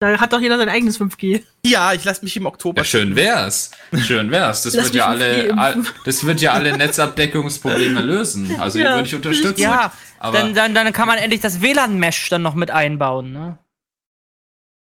[0.03, 1.43] da hat doch jeder sein eigenes 5G.
[1.65, 2.81] Ja, ich lasse mich im Oktober.
[2.81, 3.71] Ja, schön wär's.
[4.05, 4.63] Schön wär's.
[4.63, 8.59] Das wird ja alle, all, das wird ja alle Netzabdeckungsprobleme lösen.
[8.59, 9.61] Also Ja, würde ich unterstützen.
[9.61, 13.57] Ja, aber dann, dann, dann kann man endlich das WLAN-Mesh dann noch mit einbauen, ne?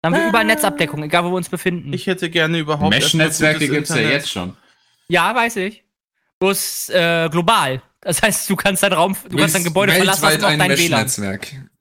[0.02, 1.92] Dann haben wir überall Netzabdeckung, egal wo wir uns befinden.
[1.94, 2.90] Ich hätte gerne überhaupt.
[2.90, 4.56] Mesh-Netzwerke erstmal gibt's ja jetzt schon.
[5.10, 5.84] ja, weiß ich.
[6.40, 7.84] Bloß äh, global.
[8.00, 10.72] Das heißt, du kannst dein Raum, du kannst dein Gebäude verlassen, hast noch ein dein
[10.72, 11.08] WLAN.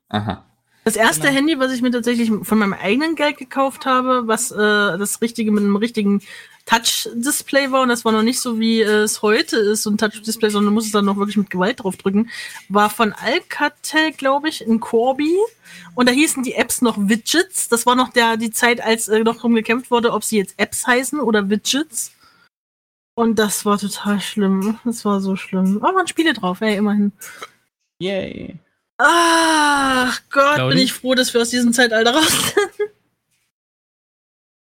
[0.09, 0.50] Aha.
[0.83, 1.33] Das erste Genau.
[1.33, 5.51] Handy, was ich mir tatsächlich von meinem eigenen Geld gekauft habe, was äh, das richtige
[5.51, 6.21] mit einem richtigen
[6.65, 9.97] Touch-Display war, und das war noch nicht so, wie äh, es heute ist, so ein
[9.97, 12.29] Touch-Display, sondern du musst es dann noch wirklich mit Gewalt drauf drücken,
[12.69, 15.35] war von Alcatel, glaube ich, ein Corby.
[15.95, 17.69] Und da hießen die Apps noch Widgets.
[17.69, 20.55] Das war noch der, die Zeit, als äh, noch drum gekämpft wurde, ob sie jetzt
[20.57, 22.11] Apps heißen oder Widgets.
[23.15, 24.79] Und das war total schlimm.
[24.83, 25.77] Das war so schlimm.
[25.81, 27.11] Aber waren Spiele drauf, ey, immerhin.
[27.99, 28.57] Yay.
[29.03, 30.75] Ach Gott, Claudi?
[30.75, 32.89] bin ich froh, dass wir aus diesem Zeitalter raus sind.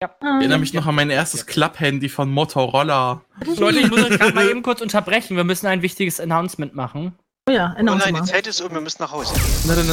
[0.02, 0.10] Ja.
[0.20, 3.22] Ich erinnere mich noch an mein erstes Club-Handy von Motorola.
[3.58, 5.38] Leute, ich muss euch gerade mal eben kurz unterbrechen.
[5.38, 7.14] Wir müssen ein wichtiges Announcement machen.
[7.48, 9.34] Oh ja, Oh nein, die Zeit ist um, wir müssen nach Hause.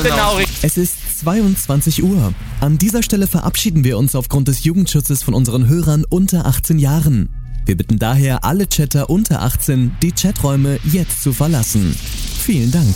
[0.02, 0.59] Genau, richtig.
[0.62, 2.32] Es ist 22 Uhr.
[2.60, 7.28] An dieser Stelle verabschieden wir uns aufgrund des Jugendschutzes von unseren Hörern unter 18 Jahren.
[7.66, 11.94] Wir bitten daher alle Chatter unter 18, die Chaträume jetzt zu verlassen.
[12.40, 12.94] Vielen Dank.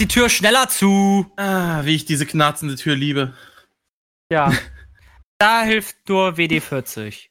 [0.00, 1.30] Die Tür schneller zu.
[1.36, 3.34] Ah, wie ich diese knarzende Tür liebe.
[4.32, 4.52] Ja.
[5.38, 7.28] da hilft nur WD40.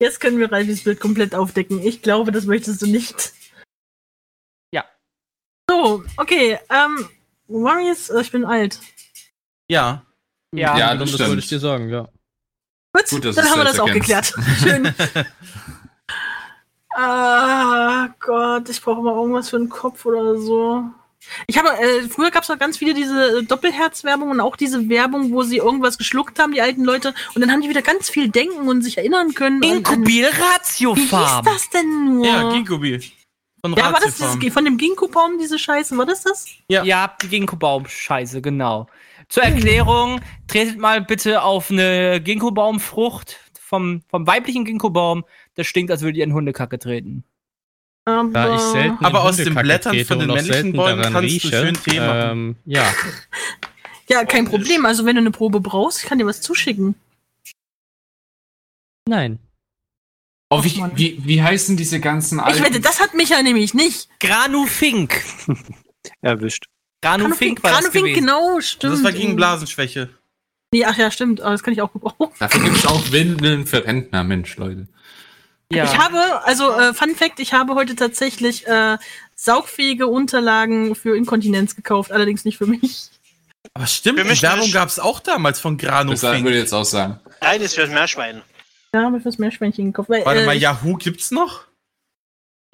[0.00, 1.80] Jetzt können wir Ralfis Bild komplett aufdecken.
[1.82, 3.32] Ich glaube, das möchtest du nicht.
[4.72, 4.84] Ja.
[5.68, 6.58] So, okay.
[6.70, 7.08] Ähm,
[7.48, 8.80] Warriors, äh, ich bin alt.
[9.68, 10.04] Ja.
[10.54, 11.42] Ja, Ja, das das würde stimmt.
[11.44, 12.08] ich dir sagen, ja.
[12.94, 14.32] Gut, Gut, dann haben wir das auch geklärt.
[14.62, 14.94] Schön.
[16.94, 20.90] Ah Gott, ich brauche mal irgendwas für den Kopf oder so.
[21.46, 24.88] Ich habe, äh, früher gab es noch ganz viele diese äh, Doppelherz-Werbung und auch diese
[24.88, 28.10] Werbung, wo sie irgendwas geschluckt haben, die alten Leute, und dann haben die wieder ganz
[28.10, 29.62] viel denken und sich erinnern können.
[29.62, 31.44] Inkubil und, Wie Ratiofarm.
[31.44, 32.26] hieß das denn nur?
[32.26, 33.00] Ja, Ginkgobi.
[33.64, 36.46] Von Ja, war das dieses, von dem Ginkgo-Baum, diese Scheiße, war das das?
[36.68, 36.82] Ja.
[36.82, 38.88] Ja, die Ginkgo-Baum-Scheiße, genau.
[39.28, 45.24] Zur Erklärung, tretet mal bitte auf eine Ginkgo-Baumfrucht vom, vom weiblichen Ginkgo-Baum.
[45.54, 47.24] Das stinkt, als würde ihr in Hundekacke treten.
[48.04, 51.74] Da ich selten Aber aus den Blättern von den männlichen Bäumen kannst du rieche, schön
[51.74, 52.30] Tee machen.
[52.30, 52.84] Ähm, ja.
[54.08, 54.84] Ja, kein Problem.
[54.84, 56.96] Also, wenn du eine Probe brauchst, ich kann dir was zuschicken.
[59.08, 59.38] Nein.
[60.50, 62.64] Oh, wie, wie, wie heißen diese ganzen Ich alten...
[62.64, 64.10] wette, das hat Micha nämlich nicht.
[64.20, 65.22] Granufink.
[66.20, 66.66] Erwischt.
[67.00, 68.20] Granufink war das Granufink, gewesen.
[68.20, 68.92] genau, stimmt.
[68.94, 70.10] Das war gegen Blasenschwäche.
[70.74, 71.40] Nee, ach ja, stimmt.
[71.40, 72.34] Aber das kann ich auch gebrauchen.
[72.38, 74.88] Dafür gibt es auch Windeln für Rentner, Mensch, Leute.
[75.74, 75.84] Ja.
[75.84, 78.98] Ich habe, also äh, Fun Fact, ich habe heute tatsächlich äh,
[79.34, 83.08] saugfähige Unterlagen für Inkontinenz gekauft, allerdings nicht für mich.
[83.74, 86.84] Aber stimmt, Für mich Werbung gab es auch damals von Das würde ich jetzt auch
[86.84, 87.20] sagen.
[87.40, 88.42] Nein, ist für das Meerschwein.
[88.94, 90.10] Ja, habe ich fürs Meerschweinchen gekauft.
[90.10, 91.64] Weil, Warte äh, mal, Yahoo gibt's noch?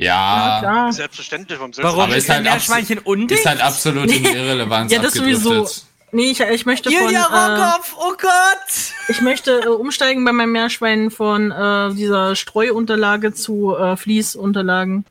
[0.01, 0.93] Ja, klar.
[0.93, 3.41] Selbstverständlich, warum soll Warum Aber ist ist ein halt Meerschweinchen undicht?
[3.41, 5.69] ist halt absolut in Irrelevanz Ja, das sowieso.
[6.13, 8.93] Nee, ich, ich möchte von, Julia äh, Rockhoff, oh Gott!
[9.09, 15.05] ich möchte äh, umsteigen bei meinem Meerschwein von äh, dieser Streuunterlage zu äh, Fließunterlagen,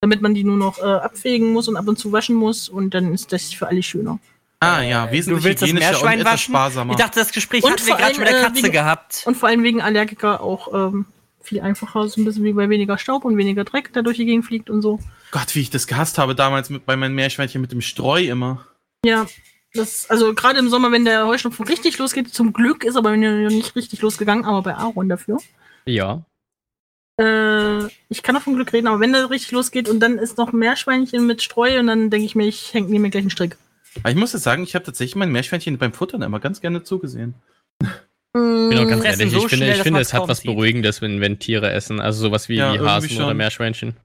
[0.00, 2.94] damit man die nur noch äh, abfegen muss und ab und zu waschen muss und
[2.94, 4.18] dann ist das für alle schöner.
[4.60, 6.52] Ah ja, Du wesentlich willst das hygienischer und Meerschwein etwas waschen?
[6.54, 6.92] sparsamer.
[6.92, 9.22] Ich dachte, das Gespräch Und hatten wir gerade schon mit der äh, Katze wegen- gehabt.
[9.26, 11.04] Und vor allem wegen Allergiker auch ähm,
[11.42, 14.24] viel einfacher, so ein bisschen wie bei weniger Staub und weniger Dreck, der durch die
[14.24, 14.98] Gegend fliegt und so.
[15.30, 18.66] Gott, wie ich das gehasst habe damals mit, bei meinen Meerschweinchen mit dem Streu immer.
[19.04, 19.26] Ja,
[19.74, 23.50] das, also gerade im Sommer, wenn der Heuschnupfen richtig losgeht, zum Glück ist aber noch
[23.50, 25.38] nicht richtig losgegangen, aber bei Aaron dafür.
[25.86, 26.22] Ja.
[27.20, 30.38] Äh, ich kann auch von Glück reden, aber wenn der richtig losgeht und dann ist
[30.38, 33.56] noch Meerschweinchen mit Streu und dann denke ich mir, ich hänge mir gleich einen Strick.
[34.00, 36.84] Aber ich muss jetzt sagen, ich habe tatsächlich mein Meerschweinchen beim Futtern immer ganz gerne
[36.84, 37.34] zugesehen.
[38.34, 40.38] Mm, Ich bin auch ganz ehrlich, so ich finde, schnell, ich finde es hat was
[40.38, 40.46] sieht.
[40.50, 41.98] Beruhigendes, wenn, wenn Tiere essen.
[42.00, 43.36] Also sowas wie, Ja, wie Hasen oder schon.
[43.36, 43.96] Meerschweinchen.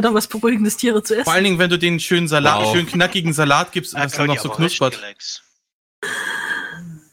[0.00, 1.24] Hat auch was Beruhigendes, Tiere zu essen.
[1.24, 2.74] Vor allen Dingen, wenn du den schönen Salat, Wow.
[2.74, 5.00] schön knackigen Salat gibst und das dann noch so knuspert.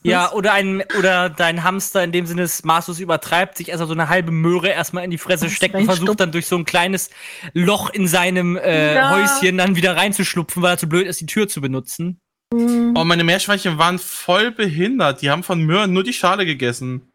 [0.03, 3.93] Ja, oder ein oder dein Hamster in dem Sinne es maßlos übertreibt, sich erstmal so
[3.93, 6.65] eine halbe Möhre erstmal in die Fresse Das steckt und versucht dann durch so ein
[6.65, 7.11] kleines
[7.53, 9.11] Loch in seinem äh, Ja.
[9.11, 12.19] Häuschen dann wieder reinzuschlupfen, weil er zu blöd ist, die Tür zu benutzen.
[12.51, 15.21] Oh, meine Meerschweinchen waren voll behindert.
[15.21, 17.07] Die haben von Möhren nur die Schale gegessen.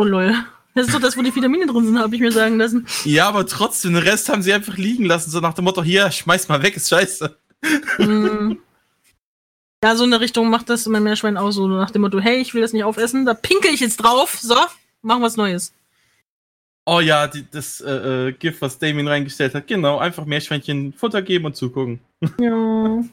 [0.00, 0.34] Oh lol.
[0.74, 2.86] Das ist doch das, wo die Vitamine drin sind, habe ich mir sagen lassen.
[3.04, 6.10] Ja, aber trotzdem, den Rest haben sie einfach liegen lassen, so nach dem Motto, hier,
[6.10, 7.36] schmeiß mal weg, ist scheiße.
[7.98, 8.52] Mm.
[9.84, 12.40] Ja, so in der Richtung macht das mein Meerschwein auch so nach dem Motto, hey,
[12.40, 14.56] ich will das nicht aufessen, da pinkel ich jetzt drauf, so,
[15.02, 15.74] machen was Neues.
[16.86, 21.22] Oh ja, die, das äh, äh, Gift, was Damien reingestellt hat, genau, einfach Meerschweinchen Futter
[21.22, 22.00] geben und zugucken.
[22.40, 23.04] Ja.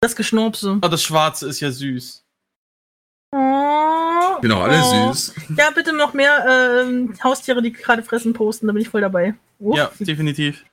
[0.00, 0.78] Das Geschnurpse.
[0.82, 2.23] Oh, das Schwarze ist ja süß.
[4.44, 5.10] Genau, alle Oh.
[5.14, 5.32] süß.
[5.56, 9.32] Ja, bitte noch mehr ähm, Haustiere, die gerade fressen, posten, da bin ich voll dabei.
[9.58, 9.74] Oh.
[9.74, 10.66] Ja, definitiv.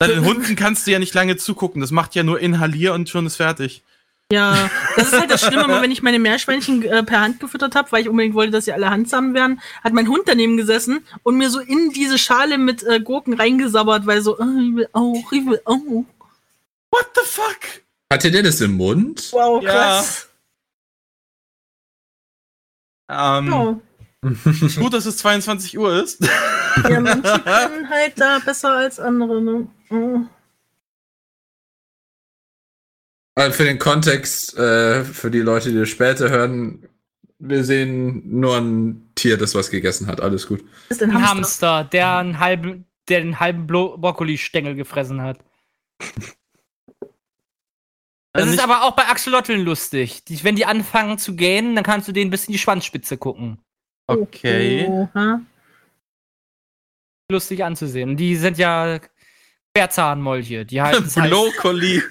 [0.00, 3.08] Bei den Hunden kannst du ja nicht lange zugucken, das macht ja nur Inhalier und
[3.08, 3.84] schon ist fertig.
[4.32, 7.76] Ja, das ist halt das Schlimme, immer wenn ich meine Meerschweinchen äh, per Hand gefüttert
[7.76, 11.06] habe, weil ich unbedingt wollte, dass sie alle handsam werden, hat mein Hund daneben gesessen
[11.22, 14.88] und mir so in diese Schale mit äh, Gurken reingesabbert, weil so, oh, ich will
[14.94, 16.04] auch, ich will auch.
[16.90, 17.82] What the fuck?
[18.12, 19.28] Hatte der das im Mund?
[19.30, 20.02] Wow, Ja.
[23.10, 23.80] Ähm, Ja.
[24.80, 26.22] Gut, dass es 22 Uhr ist.
[26.88, 29.66] Ja, manche können halt da besser als andere, ne?
[29.88, 30.28] Mhm.
[33.34, 36.86] Äh, Für den Kontext, äh, für die Leute, die das später hören,
[37.38, 40.20] wir sehen nur ein Tier, das was gegessen hat.
[40.20, 40.62] Alles gut.
[40.90, 41.36] ist ein Ein Hamster.
[41.36, 45.38] Hamster, der einen halben, der den halben Brokkoli-Stängel gefressen hat.
[48.32, 50.24] Das Äh, ist aber auch bei Axolotl lustig.
[50.24, 53.58] Die, wenn die anfangen zu gähnen, dann kannst du denen bis in die Schwanzspitze gucken.
[54.06, 54.86] Okay.
[54.88, 55.40] Oha.
[57.30, 58.10] Lustig anzusehen.
[58.10, 59.00] Und die sind ja
[59.74, 60.64] Querzahnmolche.
[60.66, 61.02] Die halt.
[61.14, 62.02] Brokkoli.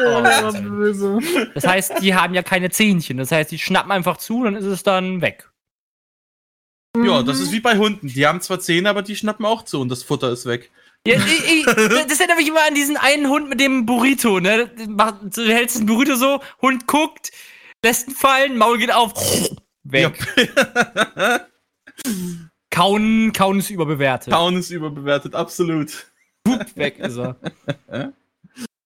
[0.00, 1.18] Oh, das war böse.
[1.54, 3.18] Das heißt, die haben ja keine Zähnchen.
[3.18, 5.50] Das heißt, die schnappen einfach zu, dann ist es dann weg.
[6.96, 8.08] Ja, das ist wie bei Hunden.
[8.08, 10.70] Die haben zwar Zähne, aber die schnappen auch zu und das Futter ist weg.
[11.06, 14.66] Ja, ich, ich, das erinnert mich immer an diesen einen Hund mit dem Burrito, ne?
[14.68, 17.30] Du hältst den Burrito so, Hund guckt,
[17.82, 19.14] lässt ihn fallen, Maul geht auf,
[19.84, 20.18] weg.
[22.70, 24.32] Kauen, Kauen ist überbewertet.
[24.32, 26.12] Kauen ist überbewertet, absolut.
[26.44, 27.36] Pup, weg ist er.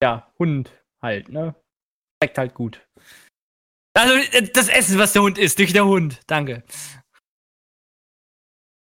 [0.02, 0.70] ja, Hund
[1.02, 1.54] halt, ne?
[2.22, 2.80] Schmeckt halt gut.
[3.92, 6.20] Also, äh, das Essen, was der Hund isst, durch der Hund.
[6.26, 6.62] Danke.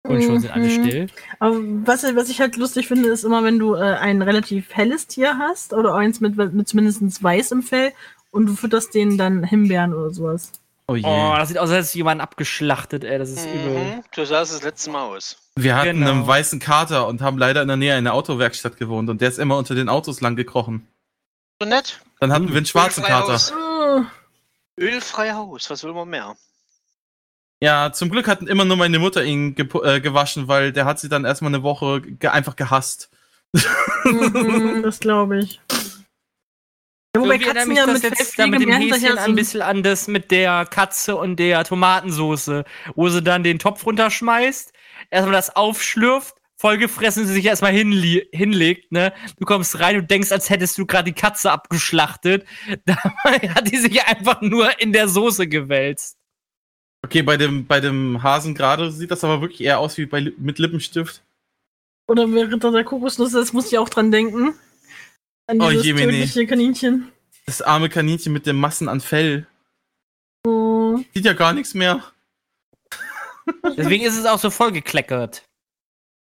[0.05, 0.71] Und schon sind alle Mhm.
[0.87, 1.07] still.
[1.39, 1.57] Aber
[1.87, 5.39] was, was ich halt lustig finde, ist immer, wenn du äh, ein relativ helles Tier
[5.39, 7.93] hast oder eins mit, mit zumindest weiß im Fell
[8.33, 10.51] und du fütterst denen dann Himbeeren oder sowas.
[10.89, 11.05] Oh je.
[11.07, 13.17] Oh, das sieht aus, als hätte jemand abgeschlachtet, ey.
[13.19, 13.79] Das ist übel.
[13.79, 15.37] Mhm, du sahst das letzte Mal aus.
[15.55, 16.11] Wir hatten Genau.
[16.11, 19.39] einen weißen Kater und haben leider in der Nähe einer Autowerkstatt gewohnt und der ist
[19.39, 20.87] immer unter den Autos lang gekrochen.
[21.61, 22.01] So nett.
[22.19, 23.33] Dann hatten wir einen schwarzen Ölfrei Kater.
[23.35, 23.53] Haus.
[23.53, 24.03] Oh,
[24.81, 26.35] Ölfrei Haus, was will man mehr?
[27.63, 30.99] Ja, zum Glück hat immer nur meine Mutter ihn gepu- äh, gewaschen, weil der hat
[30.99, 33.09] sie dann erstmal eine Woche ge einfach gehasst.
[34.05, 35.61] mhm, das glaube ich.
[37.15, 39.85] Ja, wobei Irgendwie Katzen mich ja mit jetzt da mit dem Häschen ein bisschen an
[39.85, 42.65] das mit der Katze und der Tomatensoße,
[42.97, 44.73] wo sie dann den Topf runterschmeißt,
[45.11, 49.13] erstmal das aufschlürft, vollgefressen sie sich erstmal hinlegt, ne?
[49.39, 52.45] Du kommst rein und denkst, als hättest du gerade die Katze abgeschlachtet.
[52.87, 56.17] Dabei hat die sich einfach nur in der Soße gewälzt.
[57.05, 60.33] Okay, bei dem, bei dem Hasen gerade sieht das aber wirklich eher aus wie bei,
[60.39, 61.23] mit Lippenstift.
[62.09, 64.55] Oder bei Ritter der Kokosnuss, das muss ich auch dran denken.
[65.47, 66.13] An Oh, dieses Jemine.
[66.13, 67.09] tödliche Kaninchen.
[67.47, 69.47] Das arme Kaninchen mit den Massen an Fell.
[70.47, 70.99] Oh.
[71.15, 72.03] Sieht ja gar nichts mehr.
[73.77, 75.43] Deswegen ist es auch so vollgekleckert.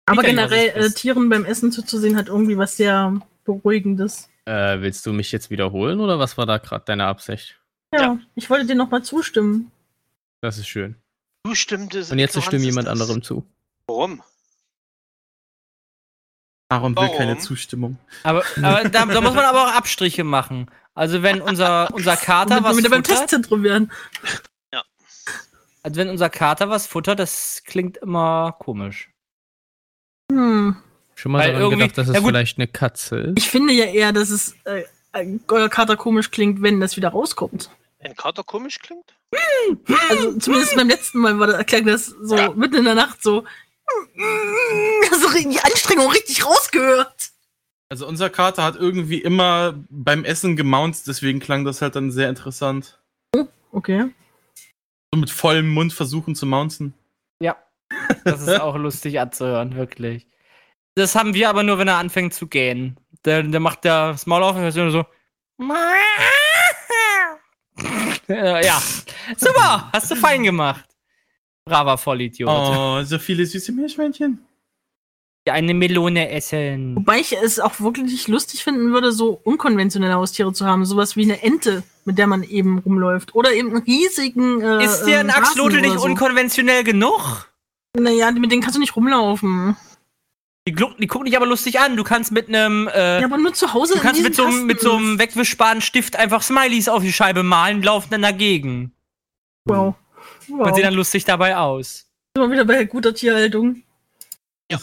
[0.08, 4.30] Aber ja generell, äh, Tieren beim Essen zuzusehen hat irgendwie was sehr Beruhigendes.
[4.46, 7.60] Äh, willst du mich jetzt wiederholen oder was war da gerade deine Absicht?
[7.94, 9.72] Ja, ich wollte dir nochmal zustimmen.
[10.46, 10.96] Das ist schön.
[11.48, 12.92] Zustimmte Und jetzt stimmt jemand das.
[12.92, 13.48] anderem zu.
[13.88, 14.22] Warum?
[16.70, 17.18] Aaron will Warum?
[17.18, 17.98] keine Zustimmung.
[18.22, 20.70] Aber, aber da, da muss man aber auch Abstriche machen.
[20.94, 23.92] Also wenn unser, unser Kater was wieder beim futtert, Testzentrum werden.
[25.82, 29.10] also wenn unser Kater was futtert, das klingt immer komisch.
[30.32, 30.76] Hm.
[31.16, 32.30] Schon mal Weil daran gedacht, dass es ja gut.
[32.30, 33.40] vielleicht eine Katze ist?
[33.40, 37.10] Ich finde ja eher, dass es äh, äh, euer Kater komisch klingt, wenn das wieder
[37.10, 37.72] rauskommt.
[37.98, 39.16] Ein Kater komisch klingt?
[40.10, 43.44] Also zumindest beim letzten Mal war das, klang das so mitten in der Nacht so.
[45.12, 47.32] So die Anstrengung richtig rausgehört.
[47.90, 52.30] Also unser Kater hat irgendwie immer beim Essen gemaunzt, deswegen klang das halt dann sehr
[52.30, 53.00] interessant.
[53.72, 54.10] Okay.
[55.14, 56.94] So mit vollem Mund versuchen zu mounzen.
[57.40, 57.58] Ja.
[58.24, 60.28] Das ist auch lustig anzuhören, wirklich.
[60.96, 62.98] Das haben wir aber nur, wenn er anfängt zu gähnen.
[63.26, 65.06] Der, der macht der das Maul auf und so.
[68.28, 68.82] Äh, ja.
[69.38, 70.86] Super, hast du fein gemacht.
[71.66, 72.50] Braver Vollidiot.
[72.50, 74.40] Oh, so viele süße Meerschweinchen.
[75.48, 76.96] Ja, eine Melone essen.
[76.96, 80.86] Wobei ich es auch wirklich lustig finden würde, so unkonventionelle Haustiere zu haben.
[80.86, 83.36] Sowas wie eine Ente, mit der man eben rumläuft.
[83.36, 84.62] Oder eben einen riesigen.
[84.62, 86.06] Äh, Ist dir ein ähm, Axolotl nicht so.
[86.06, 87.48] unkonventionell genug?
[87.96, 89.76] Naja, mit denen kannst du nicht rumlaufen.
[90.68, 91.96] Die, gluck- die gucken dich aber lustig an.
[91.96, 92.88] Du kannst mit einem.
[92.88, 95.82] Äh, Ja, aber nur zu Hause du kannst mit so, einem- mit so einem wegwischbaren
[95.82, 98.92] Stift einfach Smileys auf die Scheibe malen, laufen dann dagegen.
[99.66, 99.96] Wow.
[100.48, 100.76] Man wow.
[100.76, 102.08] sieht dann lustig dabei aus.
[102.36, 103.84] Immer wieder bei guter Tierhaltung.
[104.72, 104.80] Ja.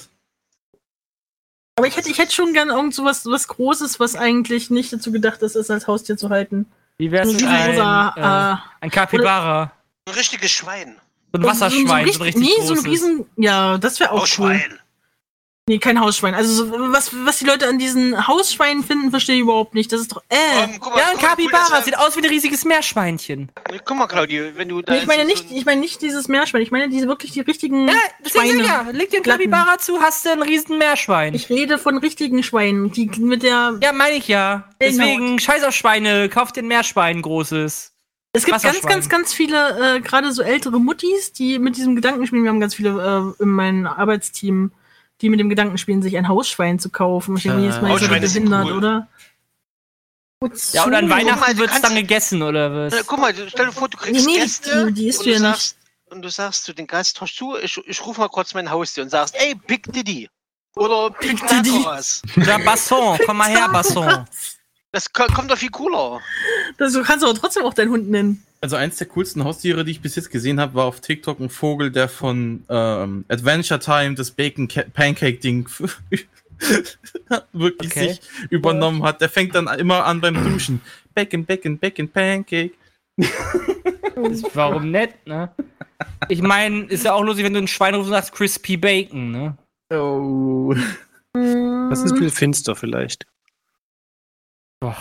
[1.77, 4.93] Aber ich hätte, ich hätte schon gern irgend so was, was Großes, was eigentlich nicht
[4.93, 6.67] dazu gedacht ist, es als Haustier zu halten.
[6.99, 9.73] Wie wär's So mit ein ein, riesengroßer, äh, ein Capybara?
[10.09, 10.97] Ein richtiges Schwein.
[11.33, 12.85] So ein Wasserschwein, so ein richtig, richtig Nee, so ein großes.
[12.85, 13.27] riesen.
[13.37, 14.21] Ja, das wäre auch cool.
[14.23, 14.79] Hausschwein.
[15.69, 16.35] Nee, kein Hausschwein.
[16.35, 19.93] Also, so, was, was die Leute an diesen Hausschweinen finden, verstehe ich überhaupt nicht.
[19.93, 20.21] Das ist doch.
[20.29, 20.35] Äh.
[20.65, 22.65] Ähm, guck mal, Ja, ein guck mal, cool, Capybara dass sieht aus wie ein riesiges
[22.65, 23.53] Meerschweinchen.
[23.71, 25.81] er- Guck mal, Claudio, wenn du da Nee, ich meine jetzt so- nicht, ich meine
[25.81, 26.63] nicht dieses Meerschwein.
[26.63, 27.95] Ich meine diese wirklich die richtigen Ja,
[28.25, 28.65] deswegen Schweine.
[28.65, 29.39] ja, leg dir ein Glatten.
[29.41, 31.33] Capybara zu, hast du ein riesen Meerschwein.
[31.35, 33.79] Ich rede von richtigen Schweinen, die mit der.
[33.81, 34.69] ja, meine ich ja.
[34.81, 37.93] Deswegen, scheiß auf Schweine, kauf dir ein Meerschwein, ein großes.
[38.35, 38.91] Es gibt ganz, Wasserschwein.
[38.91, 42.43] ganz, ganz viele, äh, gerade so ältere Muttis, die mit diesem Gedanken spielen.
[42.43, 44.73] Wir haben ganz viele äh, in meinem Arbeitsteam,
[45.23, 47.37] die mit dem Gedanken spielen, sich ein Hausschwein zu kaufen.
[47.37, 48.77] Ich denke, Äh, jedes Mal ist er Hausschweine sind behindert, cool.
[48.79, 49.09] oder?
[50.73, 52.93] Ja, oder an mal, Weihnachten wird's kannst- dann gegessen, oder was?
[52.95, 55.21] Äh, guck mal, du- stell dir vor, du kriegst Nee, nee, Gäste die- die isst
[55.21, 55.49] und, du ja nicht.
[55.49, 55.77] sagst,
[56.07, 59.05] und du sagst zu den Gast, hörst du, ich, ich ruf mal kurz mein Haustier
[59.05, 60.29] und sagst, ey, Big Diddy.
[60.75, 61.63] Oder Big Diddy.
[61.63, 61.87] Diddy.
[62.43, 64.27] Oder Basson, komm mal her, Basson.
[64.93, 66.21] Das ko- kommt doch viel cooler.
[66.77, 68.43] Das, du kannst aber trotzdem auch deinen Hund nennen.
[68.61, 71.49] Also eins der coolsten Haustiere, die ich bis jetzt gesehen habe, war auf TikTok ein
[71.49, 75.67] Vogel, der von ähm, Adventure Time das Bacon Ca- Pancake Ding
[77.53, 78.09] wirklich Okay.
[78.11, 78.21] sich
[78.51, 79.21] übernommen hat.
[79.21, 80.81] Der fängt dann immer an beim Duschen.
[81.15, 82.73] Bacon, Bacon, Bacon, Pancake.
[84.55, 85.51] Warum nicht, ne?
[86.29, 89.31] Ich meine, ist ja auch lustig, wenn du ein Schwein rufst und sagst Crispy Bacon,
[89.31, 89.57] ne?
[89.93, 90.75] Oh.
[91.35, 93.27] Das ist viel finster vielleicht.
[94.83, 94.97] Boah,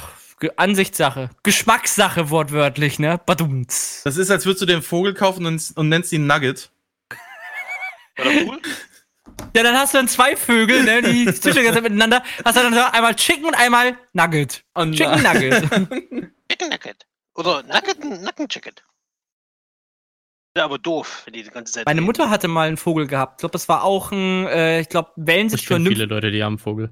[0.58, 1.32] Ansichtssache.
[1.41, 3.20] Geschmackssache wortwörtlich, ne?
[3.26, 4.03] Badumts.
[4.03, 6.72] Das ist, als würdest du den Vogel kaufen und, und nennst ihn Nugget.
[9.56, 11.02] Ja, dann hast du dann zwei Vögel, ne?
[11.02, 12.22] Die zwischen die ganze Zeit miteinander.
[12.45, 14.64] Hast du dann so einmal Chicken und einmal Nugget.
[14.78, 15.64] Chicken Nugget.
[16.52, 17.08] Chicken Nugget.
[17.34, 18.76] Oder Nugget, Nacken Chicken.
[20.56, 21.86] Ja, aber doof, wenn die die ganze Zeit.
[21.86, 23.34] Meine Mutter hatte mal einen Vogel gehabt.
[23.34, 25.88] Ich glaube, das war auch ein, äh, ich glaube, oder kenne Nymph.
[25.88, 26.91] viele Leute, die haben Vogel.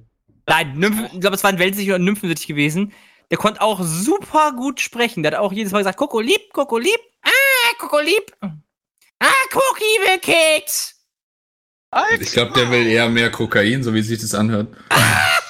[0.49, 2.91] Nein, Nymph, ich glaube, es war ein Wellensittich oder ein Nymphensittich gewesen.
[3.31, 5.21] Der konnte auch super gut sprechen.
[5.23, 7.29] Der hat auch jedes Mal gesagt, Koko lieb, Koko lieb, ah,
[7.77, 8.35] Koko lieb.
[9.21, 10.95] Ah, Cookie will Keks.
[12.19, 14.75] Ich glaube, der will eher mehr Kokain, so wie sich das anhört.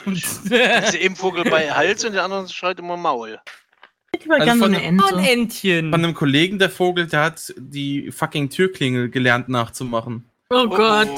[0.05, 3.39] Ist eben Vogel bei Hals und der andere schreit immer Maul.
[4.17, 5.15] Ich war Also gerne so von eine einem- Ente.
[5.17, 5.91] Ein Entchen.
[5.91, 10.29] Von einem Kollegen, der Vogel, der hat die fucking Türklingel gelernt nachzumachen.
[10.49, 11.09] Oh Gott.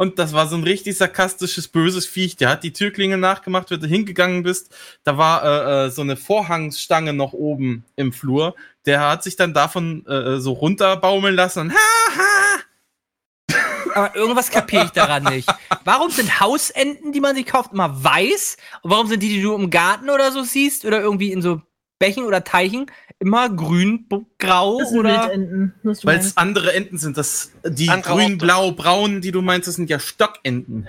[0.00, 2.34] Und das war so ein richtig sarkastisches, böses Viech.
[2.34, 4.74] Der hat die Türklingel nachgemacht, wenn du hingegangen bist.
[5.04, 8.54] Da war äh, äh, so eine Vorhangstange noch oben im Flur.
[8.86, 11.60] Der hat sich dann davon äh, so runterbaumeln lassen.
[11.60, 13.56] Und, ha, ha.
[13.94, 15.52] Aber irgendwas kapiere ich daran nicht.
[15.84, 18.56] Warum sind Hausenten, die man sich kauft, immer weiß?
[18.80, 21.60] Und warum sind die, die du im Garten oder so siehst, oder irgendwie in so
[21.98, 22.90] Bächen oder Teichen,
[23.20, 24.06] immer grün,
[24.38, 25.28] grau Das sind oder.
[25.28, 25.74] Wildenten.
[25.82, 27.16] Weil es andere Enten sind.
[27.16, 28.36] Das, die Andere grün, Orte.
[28.36, 30.88] blau, braun, die du meinst, das sind ja Stockenten.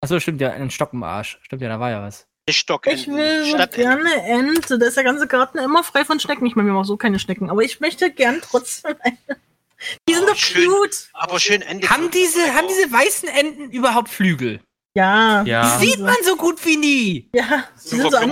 [0.00, 1.38] Achso, stimmt ja, ein Stock im Arsch.
[1.42, 2.26] Stimmt ja, da war ja was.
[2.48, 2.86] Stock.
[2.86, 4.78] Ich will so gerne Ente.
[4.78, 6.46] Da ist der ganze Garten immer frei von Schnecken.
[6.46, 7.50] Ich meine, wir haben auch so keine Schnecken.
[7.50, 9.18] Aber ich möchte gern trotzdem eine.
[10.08, 11.08] Die sind doch cute.
[11.12, 11.88] Aber schön Ende.
[11.90, 14.60] Haben diese, haben diese weißen Enten überhaupt Flügel?
[14.94, 15.42] Ja.
[15.42, 15.78] Ja.
[15.78, 17.30] Die sieht man so gut wie nie.
[17.32, 18.26] Ja, die sind so Super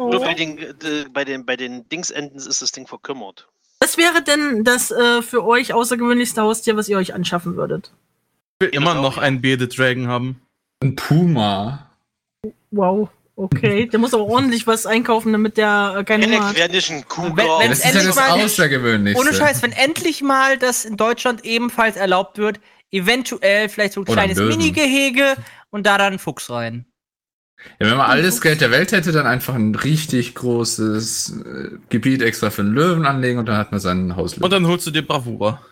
[0.00, 0.20] angepresst.
[0.20, 3.48] Nur bei den, äh, bei den, bei den Dingsenden ist das Ding verkümmert.
[3.80, 7.92] Was wäre denn das äh, für euch außergewöhnlichste Haustier, was ihr euch anschaffen würdet?
[8.60, 10.42] Ich will immer noch einen Bearded Dragon haben.
[10.82, 11.90] Ein Puma.
[12.70, 13.08] Wow.
[13.36, 16.56] Okay, der muss aber ordentlich was einkaufen, damit der äh, keine Hunger hat.
[16.56, 19.20] Wäre nicht ein Wenn- wenn- Das ist ja endlich das mal- Außergewöhnlichste.
[19.26, 22.60] Ohne Scheiß, wenn endlich mal das in Deutschland ebenfalls erlaubt wird,
[22.90, 24.58] eventuell vielleicht so ein Oder kleines Löwen.
[24.58, 25.36] Mini-Gehege
[25.70, 26.84] und da dann ein Fuchs rein.
[27.78, 32.22] Ja, wenn man alles Geld der Welt hätte, dann einfach ein richtig großes äh, Gebiet
[32.22, 34.44] extra für einen Löwen anlegen und dann hat man sein Hauslöwen.
[34.44, 35.62] Und dann holst du dir Bravura.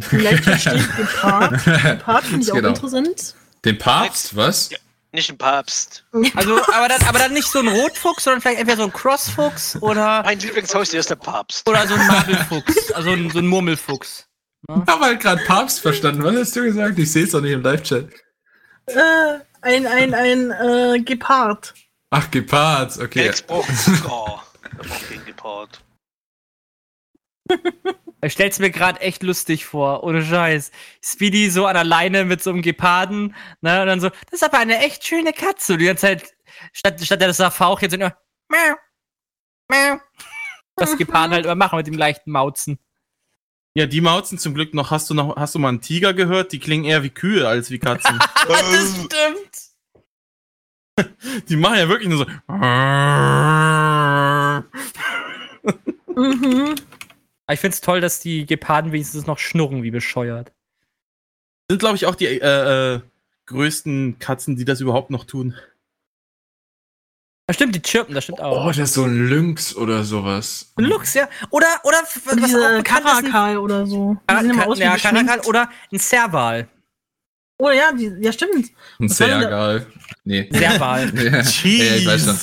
[0.00, 1.64] Vielleicht verstehe ich Gepard.
[1.82, 2.68] Gepard finde ich auch Genau.
[2.68, 3.34] interessant.
[3.64, 4.70] Den Papst, was?
[5.12, 6.04] Nicht ein Papst.
[6.36, 9.76] Also, aber dann, aber dann nicht so ein Rotfuchs, sondern vielleicht entweder so ein Crossfuchs
[9.82, 11.68] oder, Mein Lieblingshaustier ist der Papst.
[11.68, 14.26] oder so ein Marmelfuchs, also ein, so ein Murmelfuchs.
[14.68, 16.22] Ich habe halt gerade Papst verstanden.
[16.22, 16.98] Was hast du gesagt?
[16.98, 18.08] Ich sehe es doch nicht im Live-Chat.
[18.86, 18.94] Äh,
[19.62, 21.74] ein ein, ein äh, Gepard.
[22.10, 23.20] Ach, Gepard, okay.
[23.20, 24.46] Alex braucht Cougar.
[24.62, 25.84] Der braucht keinen Gepard.
[28.22, 30.72] Ich stell's mir gerade echt lustig vor, ohne Scheiß.
[31.02, 34.44] Speedy so an der Leine mit so einem Geparden, ne, und dann so, das ist
[34.44, 35.72] aber eine echt schöne Katze.
[35.72, 36.34] Und die ganze Zeit,
[36.72, 38.14] statt, statt der das Fauch jetzt immer,
[38.48, 38.76] miau,
[39.68, 40.00] miau.
[40.76, 42.78] Das Geparden halt immer machen mit dem leichten Mauzen.
[43.74, 44.90] Ja, die Mauzen zum Glück noch.
[44.90, 46.52] Hast du noch, hast du mal einen Tiger gehört?
[46.52, 48.18] Die klingen eher wie Kühe als wie Katzen.
[48.48, 49.70] das stimmt.
[51.48, 52.26] die machen ja wirklich nur so.
[56.16, 56.74] Mhm.
[57.50, 60.52] Ich find's toll, dass die Geparden wenigstens noch schnurren wie bescheuert.
[61.68, 63.00] Sind, glaube ich, auch die äh, äh,
[63.46, 65.54] größten Katzen, die das überhaupt noch tun.
[67.50, 68.64] Das stimmt, die chirpen, das stimmt auch.
[68.64, 70.70] Oh, das ist so ein Lynx oder sowas.
[70.76, 71.28] Ein Luchs, ja.
[71.50, 74.16] Oder, oder, was Und auch diese bekannt Karakal oder so.
[74.22, 74.96] Die Ka- sehen immer Ka- aus wie ja.
[74.96, 76.68] Karakal oder ein Serval.
[77.58, 78.70] Oh ja, die, ja stimmt.
[79.00, 79.84] Ein Was Sergal.
[80.22, 80.48] Nee.
[80.52, 81.12] Serval.
[81.16, 82.36] ja, ja, ich weiß schon.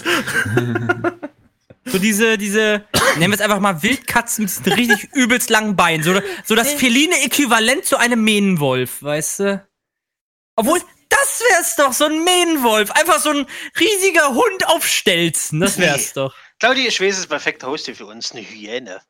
[1.86, 2.84] So diese, diese,
[3.16, 6.04] nennen wir es einfach mal Wildkatzen mit diesen richtig übelst langen Beinen.
[6.04, 9.68] So, so das feline Äquivalent zu einem Mähnenwolf, weißt du?
[10.58, 12.92] Obwohl, das wär's doch, so ein Mähnenwolf.
[12.92, 13.46] Einfach so ein
[13.80, 15.60] riesiger Hund auf Stelzen.
[15.60, 16.36] Das wär's doch.
[16.60, 18.32] Claudia, ich weiß, es ist perfekte Haustier für uns.
[18.32, 19.02] Eine Hyäne.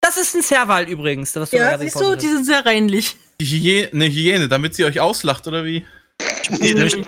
[0.00, 1.32] Das ist ein Serval übrigens.
[1.32, 3.16] Das du Ja, gerade siehst du, die sind sehr reinlich.
[3.40, 5.86] Die Hyäne, eine Hyäne, damit sie euch auslacht, oder wie?
[6.42, 7.04] Ich möchte,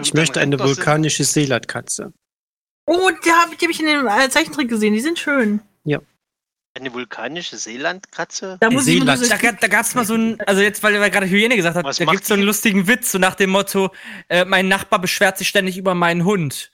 [0.00, 2.12] ich möchte eine vulkanische Seelandkatze.
[2.86, 4.94] Oh, die habe hab ich in dem äh, Zeichentrick gesehen.
[4.94, 5.60] Die sind schön.
[5.84, 6.00] Ja.
[6.76, 8.58] Eine vulkanische Seelandkatze?
[8.60, 9.02] Da muss ich.
[9.02, 11.96] Da, da gab's mal so ein, also jetzt, weil er gerade Hyäne gesagt hat, Was
[11.96, 13.90] da macht gibt's so einen lustigen Witz, so nach dem Motto,
[14.28, 16.70] äh, mein Nachbar beschwert sich ständig über meinen Hund.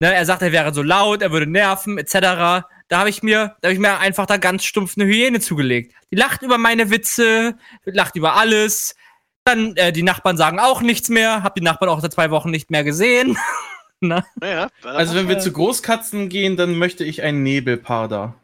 [0.00, 2.64] Ne, er sagt, er wäre so laut, er würde nerven, etc.
[2.88, 5.94] Da habe ich mir, da habe ich mir einfach da ganz stumpf eine Hyäne zugelegt.
[6.10, 8.96] Die lacht über meine Witze, lacht über alles.
[9.44, 11.42] Dann äh, die Nachbarn sagen auch nichts mehr.
[11.42, 13.36] Hab die Nachbarn auch seit zwei Wochen nicht mehr gesehen.
[14.00, 14.24] Na?
[14.42, 18.34] Ja, Also wenn wir zu Großkatzen gehen, dann möchte ich einen Nebelparder.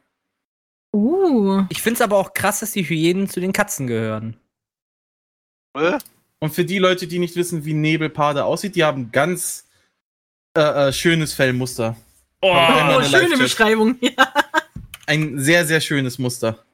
[0.98, 1.64] Uh.
[1.68, 4.36] Ich find's aber auch krass, dass die Hyänen zu den Katzen gehören.
[6.40, 9.68] Und für die Leute, die nicht wissen, wie Nebelparder aussieht, die haben ganz
[10.56, 11.96] äh, äh, schönes Fellmuster.
[12.42, 13.36] Oh, eine schöne.
[13.36, 13.96] Beschreibung.
[14.00, 14.32] Ja.
[15.06, 16.64] Ein sehr, sehr schönes Muster.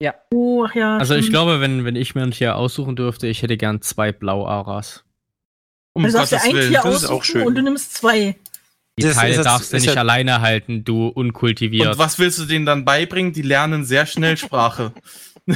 [0.00, 0.14] Ja.
[0.32, 0.96] Oh, ach ja.
[0.98, 1.34] Also ich stimmt.
[1.34, 5.04] glaube, wenn, wenn ich mir ein Tier aussuchen dürfte, ich hätte gern zwei Blauaras.
[5.94, 8.36] Um du darfst ja ein Tier aussuchen und du nimmst zwei.
[8.98, 11.88] Die Das- Teile darfst du nicht alleine halten, du unkultiviert.
[11.88, 13.32] Und was willst du denen dann beibringen?
[13.32, 14.92] Die lernen sehr schnell Sprache.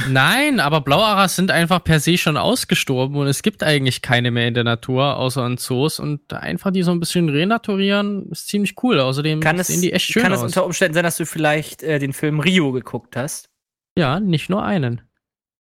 [0.09, 4.47] Nein, aber Blauaras sind einfach per se schon ausgestorben und es gibt eigentlich keine mehr
[4.47, 5.99] in der Natur, außer in Zoos.
[5.99, 8.99] Und einfach die so ein bisschen renaturieren, ist ziemlich cool.
[8.99, 10.45] Außerdem Kann es, sehen die echt schön kann es aus.
[10.45, 13.49] unter Umständen sein, dass du vielleicht äh, den Film Rio geguckt hast?
[13.97, 15.01] ja, nicht nur einen.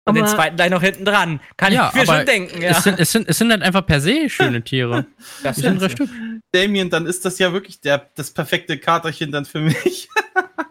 [0.04, 1.40] Und den Aber- zweiten gleich noch hinten dran.
[1.56, 2.70] Kann ja, ich mir schon denken, ja.
[2.70, 5.06] Es sind, es, sind, es sind halt einfach per se schöne Tiere.
[5.42, 6.10] Das sind recht hübsch.
[6.52, 10.08] Damien, dann ist das ja wirklich der, das perfekte Katerchen dann für mich.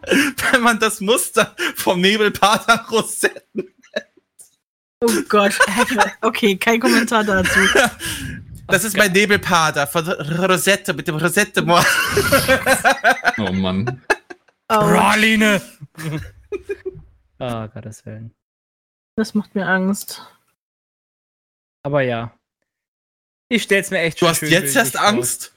[0.52, 3.68] Wenn man das Muster vom Nebelpater Rosetten.
[5.00, 5.58] Oh Gott.
[6.20, 7.58] Okay, kein Kommentar dazu.
[8.68, 11.64] Das ist mein Nebelpater von Rosette mit dem Rosette.
[13.38, 14.00] Oh Mann.
[14.68, 15.60] Oh, Praline!
[17.38, 18.32] Ah, Gottes Willen.
[19.16, 20.22] Das macht mir Angst.
[21.84, 22.32] Aber ja.
[23.48, 25.06] Ich stell's mir echt Du schön hast schön jetzt erst vor.
[25.06, 25.52] Angst?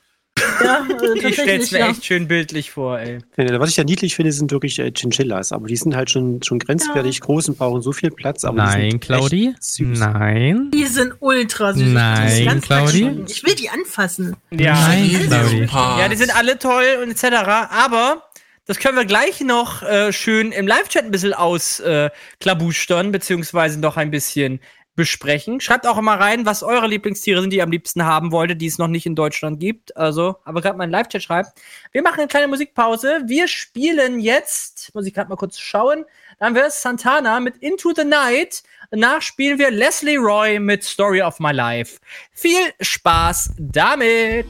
[0.62, 1.90] Ja, äh, Ich stell's mir ja.
[1.90, 3.20] echt schön bildlich vor, ey.
[3.38, 6.44] Ja, Was ich ja niedlich finde, sind wirklich äh, Chinchillas, aber die sind halt schon,
[6.44, 8.44] schon grenzwertig groß und brauchen so viel Platz.
[8.44, 9.56] Aber die Nein, sind Claudi?
[9.60, 10.00] süß.
[10.00, 10.72] Nein.
[10.72, 11.84] Die sind ultra süß.
[11.88, 13.24] Nein, Die sind ganz Claudi?
[13.30, 14.36] Ich will die anfassen.
[14.52, 15.68] Ja, Nein, Claudi.
[16.02, 17.24] ja, die sind alle toll und etc.
[17.70, 18.30] Aber
[18.66, 24.12] das können wir gleich noch äh, schön im Live-Chat ein bisschen ausklabustern, beziehungsweise noch ein
[24.12, 24.60] bisschen
[24.96, 25.60] besprechen.
[25.60, 28.68] Schreibt auch immer rein, was eure Lieblingstiere sind, die ihr am liebsten haben wolltet, die
[28.68, 29.96] es noch nicht in Deutschland gibt.
[29.98, 31.60] Also, aber gerade mal in Live-Chat schreibt.
[31.92, 33.22] Wir machen eine kleine Musikpause.
[33.26, 36.06] Wir spielen jetzt, muss ich gerade mal kurz schauen,
[36.40, 38.64] dann haben wir Santana mit Into the Night.
[38.92, 42.00] Danach spielen wir Leslie Roy mit Story of My Life.
[42.32, 44.48] Viel Spaß damit!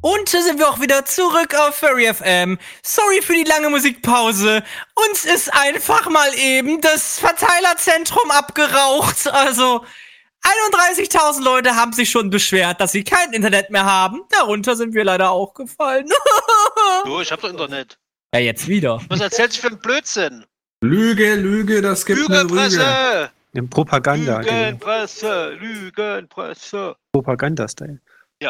[0.00, 2.58] Und da sind wir auch wieder zurück auf Furry FM.
[2.82, 4.62] Sorry für die lange Musikpause.
[4.94, 9.26] Uns ist einfach mal eben das Verteilerzentrum abgeraucht.
[9.32, 9.84] Also
[10.44, 14.22] 31.000 Leute haben sich schon beschwert, dass sie kein Internet mehr haben.
[14.30, 16.08] Darunter sind wir leider auch gefallen.
[17.04, 17.98] Du, ich hab doch Internet.
[18.34, 19.00] ja, jetzt wieder.
[19.08, 20.44] Was erzählst du für einen Blödsinn?
[20.80, 22.54] Lüge, Lüge, das gibt eine Lüge.
[22.54, 23.30] Lügenpresse!
[23.70, 24.40] Propaganda.
[24.40, 25.50] Lügenpresse!
[25.60, 26.96] Lügenpresse!
[27.12, 28.00] Propaganda-Style.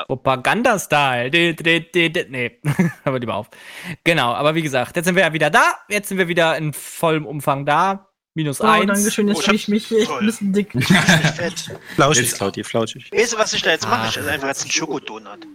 [0.07, 1.31] Propaganda-Style.
[1.31, 2.61] D- d- Nee,
[3.05, 3.49] aber lieber auf.
[4.05, 5.79] Genau, aber wie gesagt, jetzt sind wir ja wieder da.
[5.89, 8.09] Jetzt sind wir wieder in vollem Umfang da.
[8.35, 8.87] Minus Oh, eins.
[8.87, 9.29] danke schön.
[9.29, 10.73] Jetzt Oh, ich fühle ich mich echt ein bisschen dick.
[11.97, 13.11] Flauschig, Claudi, flauschig.
[13.13, 14.03] Weißt du, was ich da jetzt mache?
[14.03, 14.09] Ah.
[14.09, 15.47] Ich esse einfach jetzt einen Schokodonut.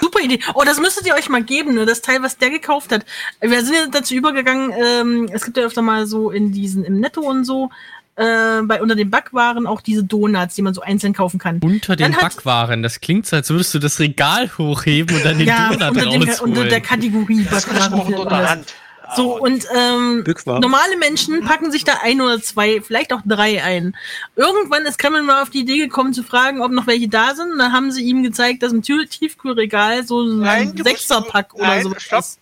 [0.00, 0.38] Super Idee.
[0.54, 1.86] Oh, das müsstet ihr euch mal geben, ne?
[1.86, 3.04] Das Teil, was der gekauft hat.
[3.40, 7.00] Wir sind ja dazu übergegangen, ähm, es gibt ja öfter mal so in diesen, im
[7.00, 7.70] Netto und so,
[8.16, 11.60] äh, bei unter den Backwaren auch diese Donuts, die man so einzeln kaufen kann.
[11.62, 12.82] Unter den Dann hat- Backwaren.
[12.82, 16.10] Das klingt so, als würdest du das Regal hochheben und dann den ja, Donut unter,
[16.10, 16.52] dem, rausholen.
[16.52, 18.48] unter der Kategorie Das Backwaren.
[18.48, 18.74] Hand.
[19.14, 23.94] So, und ähm, normale Menschen packen sich da ein oder zwei, vielleicht auch drei ein.
[24.36, 27.52] Irgendwann ist Kreml mal auf die Idee gekommen zu fragen, ob noch welche da sind.
[27.52, 31.82] Und dann haben sie ihm gezeigt, dass im Tiefkühlregal so Nein, ein Sechserpack oder nein,
[31.82, 32.20] so stopp.
[32.20, 32.38] ist.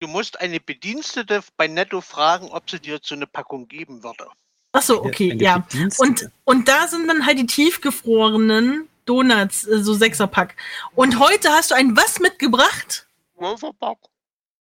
[0.00, 4.28] Du musst eine Bedienstete bei Netto fragen, ob sie dir so eine Packung geben würde.
[4.78, 5.66] Ach so, okay, Eine ja.
[5.98, 10.54] Und, und da sind dann halt die tiefgefrorenen Donuts, äh, so Sechserpack.
[10.94, 13.08] Und heute hast du ein was mitgebracht?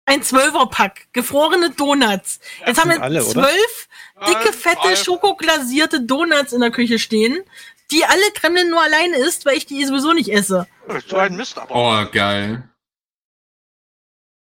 [0.06, 2.40] Ein Zwölferpack, gefrorene Donuts.
[2.68, 3.32] Jetzt haben wir alle, oder?
[3.32, 3.90] zwölf
[4.28, 7.42] dicke, Nein, fette, schokoglasierte Donuts in der Küche stehen,
[7.90, 10.68] die alle Kremlin nur alleine isst, weil ich die sowieso nicht esse.
[11.08, 11.74] So ein Mist aber.
[11.74, 12.70] Oh, geil.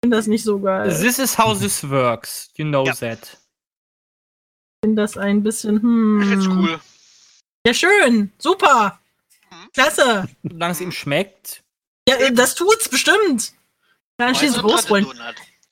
[0.02, 0.90] Ich finde das nicht so geil.
[0.90, 2.50] This is how this works.
[2.58, 2.94] You know Ja.
[2.96, 3.38] that.
[4.84, 5.78] Ich finde das ein bisschen,
[6.22, 6.60] Ich find's hm.
[6.60, 6.80] cool.
[7.66, 9.00] Ja, schön, super.
[9.50, 9.72] Mhm.
[9.74, 10.28] Klasse.
[10.44, 11.64] Solange es ihm schmeckt.
[12.06, 13.54] Ja, äh, das tut's bestimmt.
[14.18, 15.08] Du, dritte rausholen.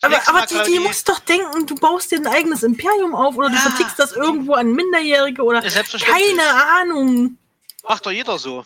[0.02, 3.50] Aber, aber Mal, die, muss doch denken, du baust dir ein eigenes Imperium auf oder
[3.50, 6.44] du vertickst das irgendwo an Minderjährige oder keine
[6.80, 7.38] Ahnung.
[7.84, 8.64] Macht doch jeder so.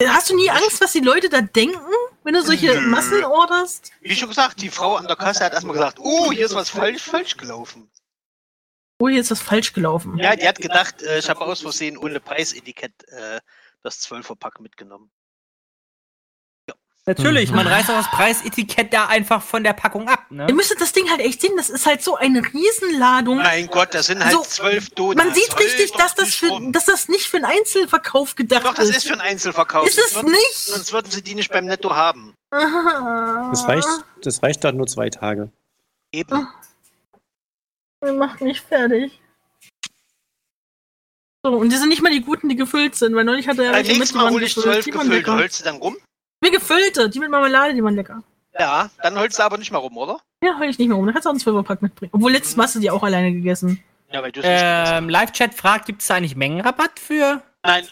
[0.00, 1.80] Hast du nie Angst, was die Leute da denken,
[2.22, 2.80] wenn du solche Nö.
[2.82, 3.90] Massen orderst?
[4.00, 6.70] Wie schon gesagt, die Frau an der Kasse hat erstmal gesagt, oh, hier ist was
[6.70, 7.90] falsch, falsch gelaufen.
[8.98, 10.16] Oh, hier ist was falsch gelaufen.
[10.18, 13.40] Ja, die hat gedacht, äh, ich habe aus Versehen ohne Preisetikett äh,
[13.82, 15.10] das 12er-Pack mitgenommen.
[17.08, 17.56] Natürlich, Mhm.
[17.58, 20.46] man reißt auch das Preisetikett da einfach von der Packung ab, ne?
[20.48, 23.36] Ihr müsstet das Ding halt echt sehen, das ist halt so eine Riesenladung.
[23.36, 25.16] Mein Gott, das sind halt So, zwölf Donuts.
[25.24, 28.88] Man sieht richtig, dass das, für, dass das nicht für einen Einzelverkauf gedacht Doch, das
[28.88, 28.96] ist.
[28.96, 29.86] ist für einen Einzelverkauf.
[29.86, 30.54] Ist es Sonst nicht?
[30.56, 32.34] Sonst würden sie die nicht beim Netto haben.
[32.50, 33.86] Das reicht,
[34.22, 35.52] das reicht dann nur zwei Tage.
[36.10, 36.48] Eben.
[38.00, 39.20] Macht mich fertig.
[41.44, 43.72] So, und die sind nicht mal die guten, die gefüllt sind, weil neulich hat er
[43.72, 45.32] Beim nächsten Mal hole ich zwölf gefüllte.
[45.32, 45.96] Holst du dann rum?
[46.40, 48.22] Wie gefüllte, die mit Marmelade, die waren lecker.
[48.58, 50.20] Ja, dann holst du aber nicht mal rum, oder?
[50.42, 51.04] Ja, heul ich nicht mehr um.
[51.04, 52.10] Dann kannst du auch einen Zwölferpack mitbringen.
[52.14, 53.82] Obwohl letztes Mal hast du die auch alleine gegessen.
[54.12, 57.42] Ja, weil du Ähm, Live-Chat fragt, gibt es da eigentlich Mengenrabatt für?
[57.62, 57.86] Nein.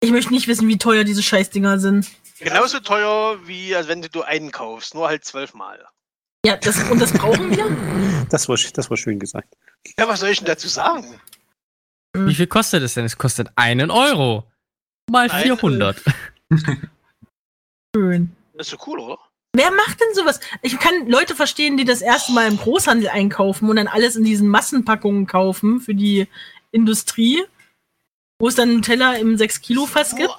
[0.00, 2.08] Ich möchte nicht wissen, wie teuer diese Scheißdinger sind.
[2.40, 5.86] Genauso teuer, wie als wenn du einen kaufst, nur halt zwölfmal.
[6.44, 7.66] Ja, das, und das brauchen wir?
[8.30, 9.54] Das war, das war schön gesagt.
[9.98, 11.04] Ja, was soll ich denn dazu sagen?
[12.16, 12.28] Hm.
[12.28, 13.04] Wie viel kostet es denn?
[13.04, 14.50] Es kostet einen Euro.
[15.10, 15.42] Mal Eine.
[15.42, 16.02] 400.
[17.94, 18.34] Schön.
[18.54, 19.18] Das ist so cool, oder?
[19.54, 20.40] Wer macht denn sowas?
[20.62, 24.24] Ich kann Leute verstehen, die das erste Mal im Großhandel einkaufen und dann alles in
[24.24, 26.26] diesen Massenpackungen kaufen für die
[26.70, 27.42] Industrie,
[28.38, 30.30] wo es dann einen Teller im 6-Kilo-Fass gibt.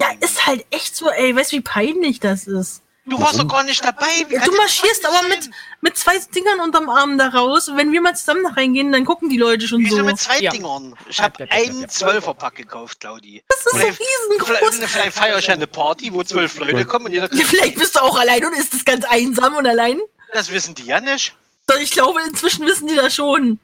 [0.00, 2.82] Ja, ist halt echt so, ey, weißt du, wie peinlich das ist?
[3.06, 4.06] Du warst doch gar nicht dabei.
[4.30, 5.50] Ja, du marschierst aber mit,
[5.82, 9.04] mit zwei Dingern unterm Arm da raus und wenn wir mal zusammen da reingehen, dann
[9.04, 10.04] gucken die Leute schon Wieso so.
[10.04, 10.94] mit zwei Dingern?
[11.08, 13.42] Ich habe einen Zwölferpack gekauft, Claudi.
[13.48, 14.58] Das ist so riesengroß.
[14.74, 17.74] Vielleicht, vielleicht feiere ich ja eine Party, wo zwölf Leute kommen und jeder Ja, vielleicht
[17.74, 20.00] bist du auch allein und ist das ganz einsam und allein.
[20.32, 21.34] Das wissen die ja nicht.
[21.66, 23.58] Doch, Ich glaube, inzwischen wissen die das schon.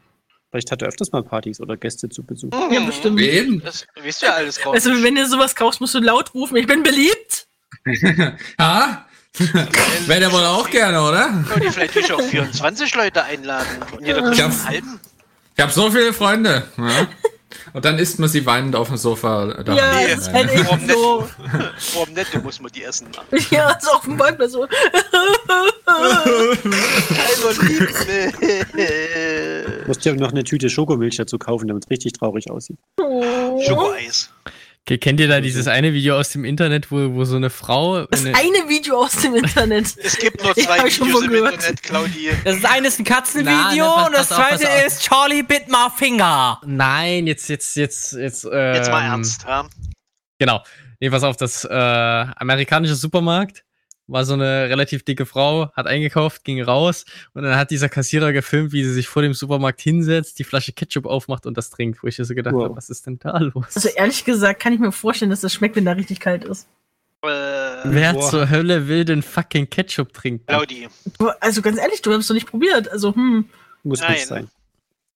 [0.50, 2.50] Vielleicht hat er öfters mal Partys oder Gäste zu Besuch.
[2.70, 3.20] Ja, bestimmt.
[3.20, 3.62] Eben.
[3.62, 4.74] Das du ja alles kaum.
[4.74, 7.46] Also, wenn du sowas kaufst, musst du laut rufen, ich bin beliebt.
[8.60, 9.06] Ha?
[10.06, 11.44] Wäre der wohl auch gerne, oder?
[11.46, 13.66] Claudi, vielleicht ich auch 24 Leute einladen
[13.96, 15.00] und jeder kriegt Ich einen halben.
[15.56, 16.64] Ich habe so viele Freunde.
[16.76, 17.06] Ja?
[17.72, 19.46] Und dann isst man sie weinend auf dem Sofa.
[19.62, 19.74] Da.
[19.74, 20.92] Ja, das ist halt echt Warum nicht?
[20.92, 21.28] so.
[21.94, 22.34] Warum nicht?
[22.34, 23.08] Du musst mal die essen.
[23.50, 24.66] Ja, so auf dem Parkplatz so.
[25.86, 28.06] Also liebt
[29.66, 32.78] Du musst ja noch eine Tüte Schokomilch dazu kaufen, damit es richtig traurig aussieht.
[32.98, 34.30] Schokoeis.
[34.86, 38.06] Okay, kennt ihr da dieses eine Video aus dem Internet, wo, wo so eine Frau.
[38.06, 39.94] Das eine- eine Video aus dem Internet.
[40.02, 41.54] Es gibt nur zwei hab ich schon Videos im gehört.
[41.54, 42.30] Internet, Claudi.
[42.44, 44.86] Das eine ist ein Katzenvideo Na, ne, pass- und das zweite auf.
[44.86, 46.60] ist Charlie bit my finger.
[46.66, 48.44] Nein, jetzt, jetzt, jetzt, jetzt.
[48.50, 49.68] Ähm, Jetzt mal ernst, ja?
[50.38, 50.64] Genau.
[50.98, 53.62] Nee, pass auf, das äh, amerikanische Supermarkt
[54.10, 57.04] war so eine relativ dicke Frau, hat eingekauft, ging raus
[57.34, 60.72] und dann hat dieser Kassierer gefilmt, wie sie sich vor dem Supermarkt hinsetzt, die Flasche
[60.72, 62.64] Ketchup aufmacht und das trinkt, wo ich so gedacht Wow.
[62.64, 63.66] habe, was ist denn da los?
[63.74, 66.68] Also ehrlich gesagt kann ich mir vorstellen, dass das schmeckt, wenn da richtig kalt ist.
[67.22, 68.30] Äh, Wer Boah.
[68.30, 70.46] zur Hölle will denn fucking Ketchup trinken?
[70.46, 70.88] Claudi.
[71.40, 72.90] Also ganz ehrlich, du hast es doch nicht probiert.
[72.90, 73.44] Also, hm.
[73.82, 74.12] Muss Nein.
[74.12, 74.48] nicht sein.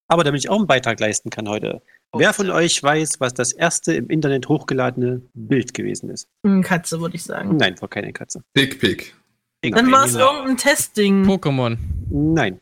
[0.07, 1.81] Aber damit ich auch einen Beitrag leisten kann heute.
[2.19, 6.29] Wer von euch weiß, was das erste im Internet hochgeladene Bild gewesen ist?
[6.43, 7.57] Eine Katze, würde ich sagen.
[7.57, 8.43] Nein, war keine Katze.
[8.57, 9.15] Dickpick.
[9.63, 11.25] Dann war es irgendein Testding.
[11.27, 11.79] Pokémon.
[12.11, 12.61] Nein.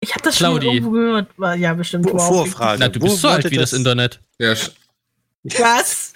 [0.00, 0.66] Ich habe das schon Claudi.
[0.68, 1.28] irgendwo gehört.
[1.38, 2.10] War, ja, bestimmt.
[2.10, 2.78] Auch Vorfrage.
[2.80, 4.20] Na, du Wo bist so alt wie das, Internet.
[4.38, 4.54] Ja.
[5.58, 6.12] Was?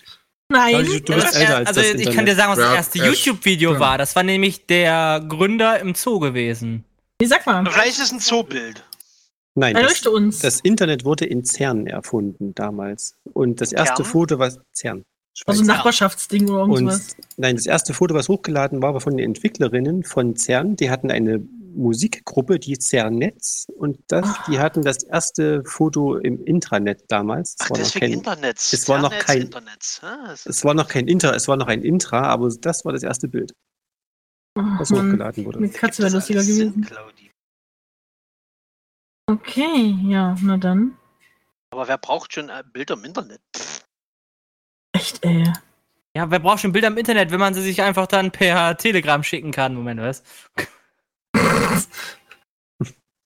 [0.48, 0.84] Nein.
[0.84, 2.14] Claudi, du bist Das älter er- als also das ich Internet.
[2.16, 3.80] kann dir sagen, was das Ja, erste ja, YouTube-Video stimmt.
[3.80, 3.98] war.
[3.98, 6.84] Das war nämlich der Gründer im Zoo gewesen.
[7.18, 7.64] Wie sag mal?
[7.70, 8.84] Vielleicht ist es ein Zoobild.
[9.56, 10.40] Nein, das, uns.
[10.40, 13.14] das Internet wurde in CERN erfunden damals.
[13.32, 14.10] Und das erste CERN?
[14.10, 15.04] Foto, was CERN.
[15.46, 15.76] also ein Schweiz.
[15.76, 17.16] Nachbarschaftsding oder Und irgendwas.
[17.36, 20.74] nein, das erste Foto, was hochgeladen war, war von den Entwicklerinnen von CERN.
[20.76, 21.38] Die hatten eine
[21.76, 23.66] Musikgruppe, die CERN-Netz.
[23.76, 24.44] Und das, Ah.
[24.48, 27.56] die hatten das erste Foto im Intranet damals.
[27.60, 28.58] Ach, war noch deswegen kein, Internet.
[28.58, 29.50] es war noch kein-.
[30.02, 32.92] Ah, das es war noch kein Intra, es war noch ein Intra, aber das war
[32.92, 33.52] das erste Bild,
[34.56, 35.58] was Mann, hochgeladen wurde.
[35.58, 36.84] Eine Katze wäre das lustiger Sinn, gewesen.
[36.84, 37.30] Claudi.
[39.26, 40.96] Okay, ja, na dann.
[41.70, 43.40] Aber wer braucht schon äh, Bilder im Internet?
[44.92, 45.50] Echt, ey.
[46.16, 49.22] Ja, wer braucht schon Bilder im Internet, wenn man sie sich einfach dann per Telegram
[49.22, 49.74] schicken kann?
[49.74, 50.22] Moment, was?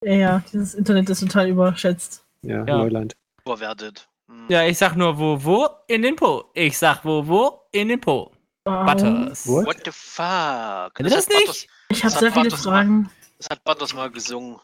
[0.04, 2.24] Ja, ja, dieses Internet ist total überschätzt.
[2.42, 2.78] Ja, Ja.
[2.78, 3.16] Neuland.
[3.44, 4.08] Überwertet.
[4.30, 4.46] Hm.
[4.48, 5.68] Ja, ich sag nur wo, wo?
[5.88, 6.50] In den Po.
[6.54, 7.62] Ich sag wo, wo?
[7.72, 8.32] In den Po.
[8.64, 9.46] Butters.
[9.46, 9.66] What?
[9.66, 11.00] What the fuck?
[11.00, 11.46] Ihr das hat nicht?
[11.46, 13.02] Butters, Ich habe Das sehr viele Butters Fragen.
[13.02, 14.60] Mal, das hat Butters mal gesungen.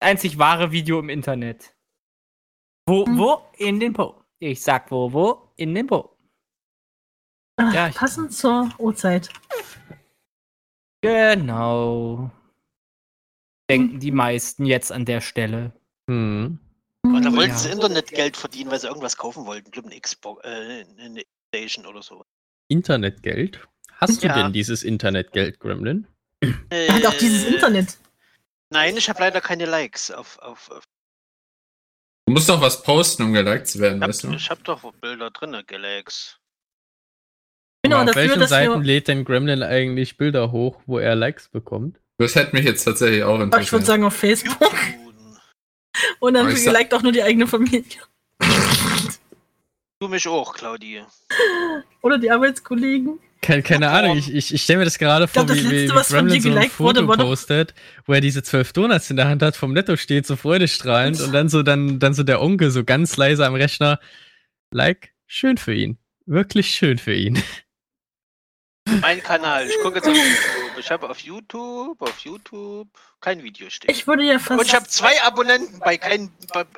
[0.00, 1.74] Einzig wahre Video im Internet.
[2.86, 3.18] Wo, Hm.
[3.18, 3.42] wo?
[3.58, 4.22] In den Po.
[4.38, 5.52] Ich sag wo, wo?
[5.56, 6.16] In den Po.
[7.58, 9.30] Ach, Ja, ich- passend zur Uhrzeit.
[11.02, 12.30] Genau.
[13.70, 15.72] Denken die meisten jetzt an der Stelle.
[16.08, 16.58] Hm.
[17.04, 17.56] Und da wollten Ja.
[17.58, 19.66] sie Internetgeld verdienen, weil sie irgendwas kaufen wollten.
[19.66, 22.24] Ich glaube, eine Xbox, äh, eine Station oder so.
[22.68, 23.66] Internetgeld?
[23.92, 24.34] Hast du Ja.
[24.42, 26.06] denn dieses Internetgeld, Gremlin?
[26.70, 27.98] Er hat auch dieses Äh, Internet.
[28.70, 30.84] Nein, ich habe leider keine Likes auf, auf, auf.
[32.26, 34.32] Du musst doch was posten, um geliked zu werden, weißt du?
[34.32, 36.38] Ich habe doch Bilder drinne, Likes.
[37.84, 41.48] Genau, auf dafür, welchen wir- Seiten lädt denn Gremlin eigentlich Bilder hoch, wo er Likes
[41.48, 42.00] bekommt?
[42.18, 43.72] Das hätte mich jetzt tatsächlich auch Oh, ich interessiert.
[43.72, 44.72] würde sagen auf Facebook.
[46.18, 47.84] Und dann liked auch nur die eigene Familie.
[50.00, 51.02] Du mich auch, Claudi.
[52.02, 53.18] Oder die Arbeitskollegen.
[53.46, 55.74] Keine, keine Ahnung, ich, ich, ich stelle mir das gerade vor, glaub, das wie, wie,
[55.74, 57.74] letzte, wie was von dir so ein wurde, Foto doch- postet,
[58.04, 61.32] wo er diese zwölf Donuts in der Hand hat, vom Netto steht, so freudestrahlend und
[61.32, 64.00] dann so, dann, dann so der Onkel so ganz leise am Rechner,
[64.72, 65.98] like, schön für ihn.
[66.26, 67.40] Wirklich schön für ihn.
[69.00, 69.66] Mein Kanal.
[69.68, 70.65] Ich gucke jetzt auf YouTube.
[70.78, 72.88] Ich habe auf YouTube, auf YouTube
[73.20, 73.90] kein Video stehen.
[73.90, 74.60] Ich würde ja fast.
[74.60, 76.30] Und ich habe zwei Abonnenten bei keinem.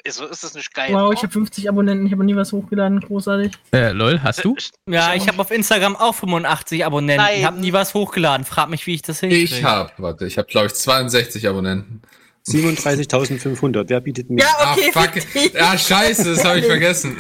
[0.09, 0.93] So ist das nicht geil.
[0.93, 3.53] Wow, ich habe 50 Abonnenten, ich habe nie was hochgeladen, großartig.
[3.73, 4.57] Äh, lol, hast du?
[4.89, 7.45] Ja, ich habe auf Instagram auch 85 Abonnenten, Nein.
[7.45, 8.47] habe nie was hochgeladen.
[8.47, 9.45] Frag mich, wie ich das hinkriege.
[9.45, 12.03] Ich habe, warte, ich habe glaube ich 62 Abonnenten.
[12.49, 13.85] 37.500.
[13.89, 14.45] Wer bietet mehr?
[14.45, 15.61] Ja, okay, ah, fuck.
[15.61, 17.17] Ah, scheiße, das habe ich vergessen.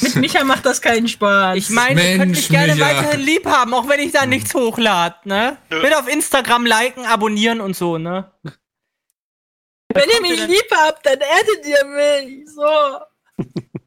[0.00, 1.56] Mit Micha macht das keinen Spaß.
[1.56, 2.86] Ich meine, ihr könnt mich Mensch, gerne Micha.
[2.86, 5.58] weiterhin lieb haben, auch wenn ich da nichts hochlade, ne?
[5.68, 8.32] Bitte auf Instagram liken, abonnieren und so, ne?
[9.94, 12.48] Wenn ihr mich lieb habt, dann addet ihr mich.
[12.50, 13.44] So.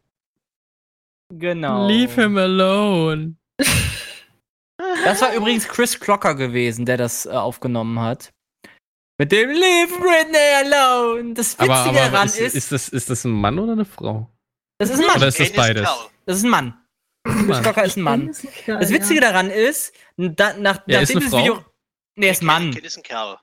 [1.33, 1.87] Genau.
[1.87, 3.35] Leave him alone.
[5.05, 8.33] Das war übrigens Chris Crocker gewesen, der das äh, aufgenommen hat.
[9.21, 11.35] Mit dem Leave Britney alone.
[11.35, 13.85] Das Witzige Aber, aber daran ist, ist, ist, das, ist das ein Mann oder eine
[13.85, 14.27] Frau?
[14.79, 15.17] das ist ein Mann.
[15.17, 15.87] Oder ist das beides?
[16.25, 16.73] Das ist ein Mann.
[17.23, 17.61] Chris Mann.
[17.63, 18.35] Crocker ist ein Mann.
[18.65, 21.37] Das Witzige daran ist, da, nach, Ja, ist nachdem eine das Frau?
[21.37, 21.65] Video.
[22.15, 22.71] Nee, er ist ein Mann.
[22.71, 23.37] Kind ist ein Kerl.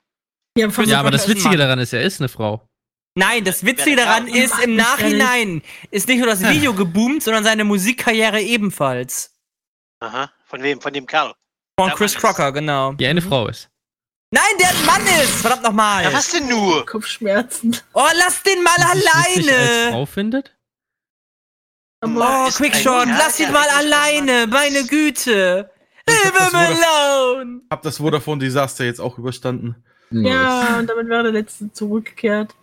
[0.56, 2.66] Ja, Ja, aber das ist ein Witzige daran ist, er ist eine Frau.
[3.16, 4.64] Nein, das Witzige daran ist, Kerl?
[4.64, 9.32] im Nachhinein ist nicht nur das Video geboomt, sondern seine Musikkarriere ebenfalls.
[10.00, 10.28] Aha.
[10.44, 10.80] Von wem?
[10.80, 11.34] Von dem Kerl.
[11.78, 12.94] Von Chris ist- Crocker, genau.
[12.94, 13.70] Die eine Frau ist.
[14.30, 15.40] Nein, der ein Mann ist!
[15.40, 16.04] Verdammt nochmal!
[16.04, 16.84] Ja, was denn nur?
[16.84, 17.76] Kopfschmerzen.
[17.94, 19.90] Oh, lass den mal sich als alleine!
[19.92, 20.54] Frau findet?
[22.04, 24.46] Oh, Quickshot, lass ihn mal alleine!
[24.46, 25.70] Meine Güte!
[26.06, 27.60] Ich Leave hab das him alone!
[27.70, 29.76] Hab das Vodafone-Desaster jetzt auch überstanden.
[30.10, 32.54] Ja, und damit wäre der letzte zurückgekehrt.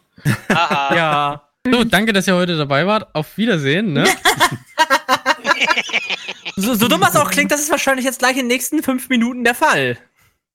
[0.50, 0.96] Aha.
[0.96, 1.42] Ja.
[1.68, 3.14] So, danke, dass ihr heute dabei wart.
[3.16, 4.04] Auf Wiedersehen, ne?
[6.58, 9.10] So, so dumm das auch klingt, das ist wahrscheinlich jetzt gleich in den nächsten fünf
[9.10, 9.98] Minuten der Fall.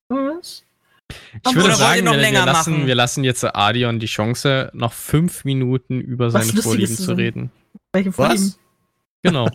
[0.09, 0.65] Was?
[1.11, 2.87] Ich Oder würde ihr sagen, noch wir, länger wir, lassen, machen?
[2.87, 7.51] wir lassen jetzt Adion die Chance, noch fünf Minuten über seine Vorlieben zu reden.
[7.93, 8.55] Welche Vorlieben?
[9.23, 9.49] Genau.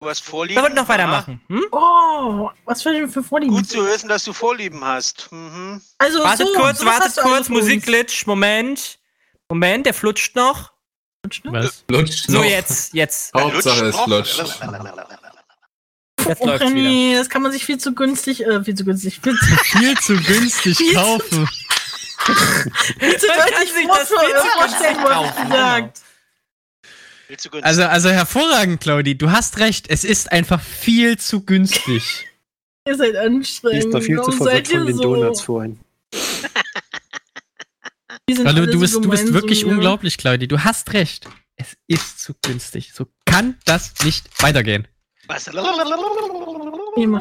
[0.00, 0.62] Du hast Vorlieben.
[0.62, 1.40] Wir noch weitermachen.
[1.48, 1.64] Hm?
[1.72, 3.54] Oh, was für, für Vorlieben?
[3.54, 5.28] Gut zu wissen, dass du Vorlieben hast.
[5.32, 5.80] Mhm.
[5.98, 7.48] Also, Wartet so, kurz, so wartet kurz.
[7.48, 8.98] Musikglitch, Moment.
[9.48, 10.72] Moment, der flutscht noch.
[11.44, 11.84] Was?
[11.90, 12.44] Lutscht So, noch.
[12.44, 13.34] jetzt, jetzt.
[13.34, 15.27] Hauptsache es noch.
[16.28, 19.36] Jetzt Oh, nee, das kann man sich viel zu günstig, äh, viel zu günstig, viel
[19.36, 21.48] zu, Viel zu günstig zu- kaufen.
[22.98, 26.00] viel zu deutlich sich das zu vorstellen, was kaufen, gesagt.
[27.36, 27.50] Zu.
[27.62, 29.16] Also, also hervorragend, Claudi.
[29.18, 29.86] Du hast recht.
[29.90, 32.26] Es ist einfach viel zu günstig.
[32.86, 33.84] Ihr seid anstrengend.
[33.84, 35.02] ist da viel zu Warum verwirrt seid ihr von den so?
[35.02, 35.78] Donuts vorhin.
[38.30, 39.72] Weil du, du so bist, du bist wirklich zu mir.
[39.74, 40.48] unglaublich, Claudi.
[40.48, 41.26] Du hast recht.
[41.56, 42.92] Es ist zu günstig.
[42.94, 44.86] So kann das nicht weitergehen.
[45.28, 45.46] Was?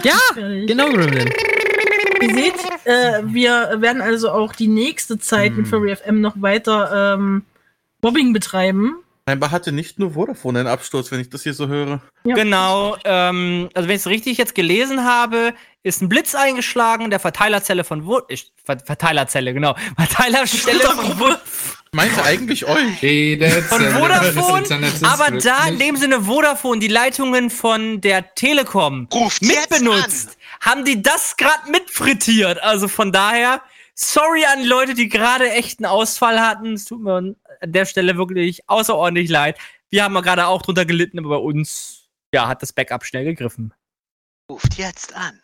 [0.03, 0.17] Ja.
[0.65, 1.29] Genau, Gremlin.
[2.21, 2.53] Ihr seht,
[2.85, 5.57] äh, wir werden also auch die nächste Zeit Hm.
[5.57, 7.43] mit Furry FM noch weiter ähm,
[8.01, 8.95] Mobbing betreiben.
[9.27, 12.01] Scheinbar hatte nicht nur Vodafone einen Absturz, wenn ich das hier so höre.
[12.23, 12.35] Ja.
[12.35, 17.19] Genau, ähm, also wenn ich es richtig jetzt gelesen habe, ist ein Blitz eingeschlagen, der
[17.19, 19.75] Verteilerzelle von Ver Verteilerzelle, genau.
[19.97, 21.35] Verteilerstelle von, Vo
[21.91, 22.99] Meinte eigentlich euch.
[23.69, 30.37] Von Vodafone, aber da in dem Sinne Vodafone die Leitungen von der Telekom Ruft mitbenutzt,
[30.59, 32.61] haben die das gerade mitfrittiert.
[32.61, 33.61] Also von daher,
[33.95, 36.73] sorry an die Leute, die gerade echt einen Ausfall hatten.
[36.73, 39.57] Es tut mir an der Stelle wirklich außerordentlich leid.
[39.89, 43.23] Wir haben ja gerade auch drunter gelitten, aber bei uns ja, hat das Backup schnell
[43.23, 43.73] gegriffen.
[44.51, 45.39] Ruft jetzt an.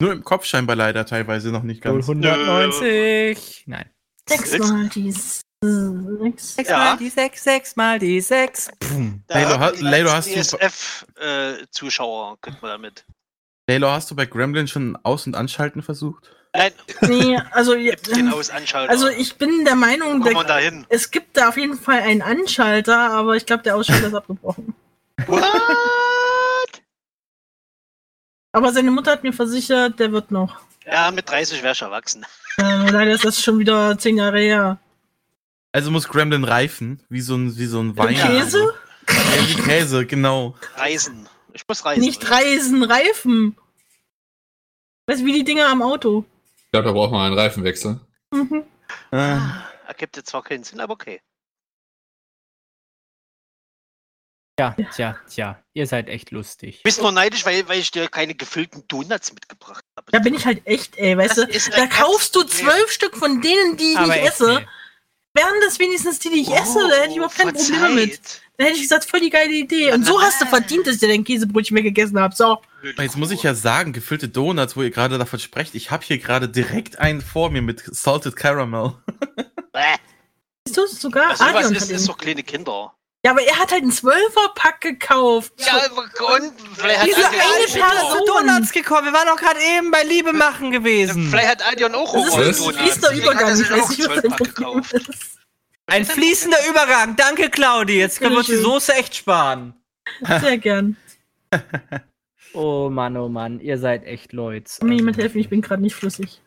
[0.00, 2.08] Nur im Kopf scheinbar leider teilweise noch nicht ganz.
[2.08, 3.64] 190.
[3.66, 3.84] Nein.
[4.28, 5.40] Sechsmal die sechs.
[6.54, 6.78] Sechs Ja.
[6.78, 8.70] mal die sechs, sechs mal die sechs.
[9.28, 13.04] Da Lalo, hast du- ESF-Zuschauer, kriegt man damit.
[13.68, 16.30] Lalo, hast du bei Gremlin schon Aus- und Anschalten versucht?
[16.54, 16.72] Nein,
[17.02, 17.74] Nee, also,
[18.88, 20.84] also ich bin der Meinung, der, hin?
[20.88, 24.74] es gibt da auf jeden Fall einen Anschalter, aber ich glaube, der Ausschalter ist abgebrochen.
[25.26, 25.44] What?
[28.52, 30.58] Aber seine Mutter hat mir versichert, der wird noch.
[30.86, 32.24] Ja, mit 30 wäre ich erwachsen.
[32.58, 34.78] Äh, leider ist das schon wieder zehn Jahre her.
[35.72, 38.16] Also muss Gremlin reifen, wie so ein, wie so ein Wein.
[38.16, 38.74] Käse?
[39.08, 40.56] Ja, wie Käse, genau.
[40.76, 41.28] Reisen.
[41.52, 42.00] Ich muss reisen.
[42.00, 43.56] Nicht Reisen, Reifen.
[45.06, 46.24] Weißt du, wie die Dinger am Auto.
[46.66, 48.00] Ich glaube, da braucht man einen Reifenwechsel.
[48.32, 48.64] Mhm.
[49.12, 49.36] Äh,
[49.86, 51.20] Ergibt jetzt zwar keinen Sinn, aber okay.
[54.60, 55.62] Tja, tja, tja.
[55.72, 56.82] Ihr seid echt lustig.
[56.82, 60.10] Bist nur neidisch, weil, weil ich dir keine gefüllten Donuts mitgebracht habe.
[60.12, 63.40] Da bin ich halt echt, ey, weißt du, ist da kaufst du zwölf Stück von
[63.40, 64.58] denen, die ich nicht esse.
[64.58, 64.66] ey.
[65.32, 67.96] Wären das wenigstens die, die ich esse, da hätte ich überhaupt keine Probleme verzeiht.
[67.96, 68.40] mit.
[68.56, 69.92] Da hätte ich gesagt, voll die geile Idee.
[69.92, 72.34] Und so hast du verdient, dass ich dir dein Käsebrötchen weggegessen habe.
[72.34, 72.58] So.
[72.98, 76.18] Jetzt muss ich ja sagen, gefüllte Donuts, wo ihr gerade davon sprecht, ich habe hier
[76.18, 78.94] gerade direkt einen vor mir mit Salted Caramel.
[79.72, 79.96] Bäh.
[80.66, 82.92] Siehst du, sogar Also, was ist, ist doch kleine Kinder.
[83.24, 85.52] Ja, aber er hat halt einen Zwölferpack gekauft.
[85.58, 88.26] Ja, und vielleicht hat Diese eine bin zu Person.
[88.46, 89.04] Donuts gekommen.
[89.06, 91.28] Wir waren doch gerade eben bei Liebe machen gewesen.
[91.28, 93.60] Vielleicht hat Adrian auch Das ist ein fließender er Übergang.
[93.60, 95.38] Ich weiß nicht, was dein Problem ist.
[95.86, 97.16] Ein fließender Übergang.
[97.16, 97.98] Danke, Claudi.
[97.98, 98.56] Jetzt können wir uns die.
[98.56, 99.74] Soße echt sparen.
[100.40, 100.96] Sehr gern.
[102.52, 103.60] Oh Mann, oh Mann.
[103.60, 104.68] Ihr seid echt Leute.
[104.80, 105.38] Kann mir jemand helfen?
[105.38, 106.42] Ich bin gerade nicht flüssig.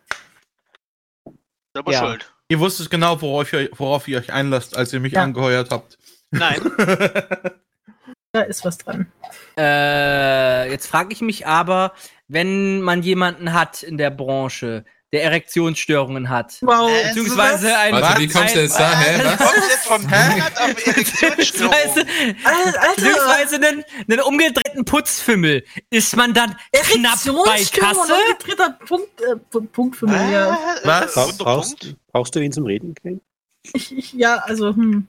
[1.74, 2.00] Selber Ja.
[2.00, 2.34] schuld.
[2.50, 5.24] Ihr wusstet genau, worauf ihr, worauf ihr euch einlasst, als ihr mich Ja.
[5.24, 5.98] angeheuert habt.
[6.34, 6.62] Nein.
[8.36, 9.12] Da ist was dran.
[9.60, 11.94] Äh, jetzt frage ich mich aber,
[12.28, 16.90] wenn man jemanden hat in der Branche, der Erektionsstörungen hat, Wow.
[16.90, 18.98] Äh, beziehungsweise ein, Warte, wie kommst du jetzt da?
[18.98, 19.20] Hä?
[19.20, 19.38] Du Was?
[19.38, 21.74] kommst jetzt vom Donut auf Erektionsstörung.
[22.96, 28.14] beziehungsweise, einen, einen umgedrehten Putzfimmel, ist man dann knapp bei Kasse?
[28.16, 30.32] umgedrehter Punkt, äh, P- Punkt für mich.
[30.32, 30.58] Ja.
[30.84, 31.14] Was?
[31.14, 33.20] Bra brauchst, brauchst du ihn zum Reden, Kane?
[33.74, 35.06] Ich, ich, ja, also, hm.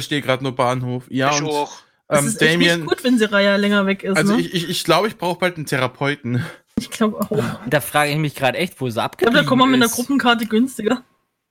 [0.00, 1.04] Ich verstehe gerade nur Bahnhof.
[1.10, 1.82] Ja, Ich und auch.
[2.08, 4.16] Es ähm, ist echt Damien, nicht gut, wenn Seraya länger weg ist.
[4.16, 4.40] also ne?
[4.40, 6.44] ich, ich, ich glaube, ich brauche bald einen Therapeuten.
[6.78, 7.60] ich glaube auch.
[7.68, 9.74] Da frage ich mich gerade echt, wo sie Ich glaube, abgeblieben da kommen wir mit
[9.76, 9.92] einer ist.
[9.92, 11.04] Gruppenkarte günstiger.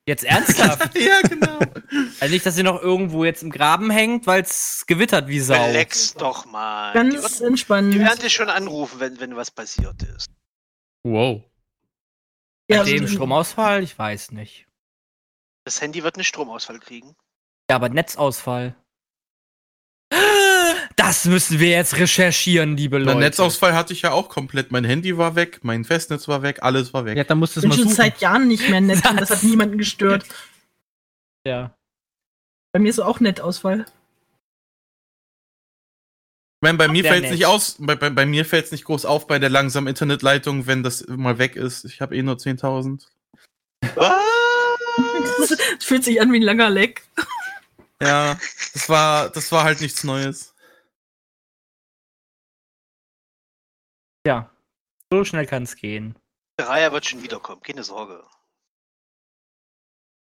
[0.08, 0.98] Jetzt ernsthaft?
[1.00, 1.60] ja, genau.
[2.20, 5.54] also nicht, dass sie noch irgendwo jetzt im Graben hängt, weil es gewittert wie Sau.
[5.54, 6.92] Relax doch mal.
[6.92, 7.94] Die, Ganz wird, entspannt.
[7.94, 10.28] die werden dich schon anrufen, wenn, wenn was passiert ist.
[11.04, 11.44] Wow.
[12.68, 13.84] Ja, Bei dem also- Stromausfall?
[13.84, 14.66] Ich weiß nicht.
[15.64, 17.16] Das Handy wird einen Stromausfall kriegen.
[17.70, 18.76] Ja, aber Netzausfall.
[20.96, 23.20] Das müssen wir jetzt recherchieren, liebe Der Leute.
[23.20, 24.72] Netzausfall hatte ich ja auch komplett.
[24.72, 27.16] Mein Handy war weg, mein Festnetz war weg, alles war weg.
[27.18, 27.96] Ja, dann musst du Ich es bin mal schon suchen.
[27.96, 30.26] seit Jahren nicht mehr nett und das hat niemanden gestört.
[31.48, 31.74] Ja.
[32.74, 33.86] Bei mir ist auch Nettausfall.
[36.62, 38.84] Ich meine, bei mir fällt es nicht aus, bei, bei, bei mir fällt es nicht
[38.84, 41.86] groß auf bei der langsamen Internetleitung, wenn das mal weg ist.
[41.86, 43.06] Ich habe eh nur 10.000.
[45.38, 47.04] Das fühlt sich an wie ein langer Leck.
[48.02, 48.38] Ja,
[48.74, 50.56] das war, das war halt nichts Neues.
[54.26, 54.50] Ja.
[55.12, 56.16] So schnell kann es gehen.
[56.60, 58.24] Der Raya wird schon wiederkommen, keine Sorge.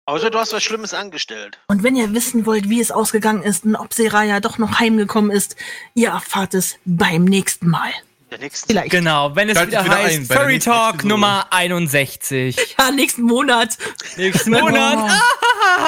[0.07, 1.59] Außer du hast was Schlimmes angestellt.
[1.69, 5.31] Und wenn ihr wissen wollt, wie es ausgegangen ist und ob Seraya doch noch heimgekommen
[5.31, 5.57] ist,
[5.95, 7.93] ihr erfahrt es beim nächsten Mal.
[8.31, 8.91] Der nächsten Vielleicht.
[8.91, 11.05] Genau, wenn es wieder wieder heißt ein Furry Talk.
[11.05, 12.77] Nummer 61.
[12.79, 13.77] Ja, nächsten Monat.
[14.17, 15.11] Nächsten Monat.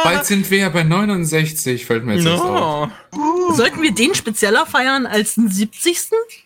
[0.04, 2.88] Bald sind wir ja bei 69, fällt mir jetzt erst auf.
[3.12, 3.52] No.
[3.54, 5.98] Sollten wir den spezieller feiern als den 70.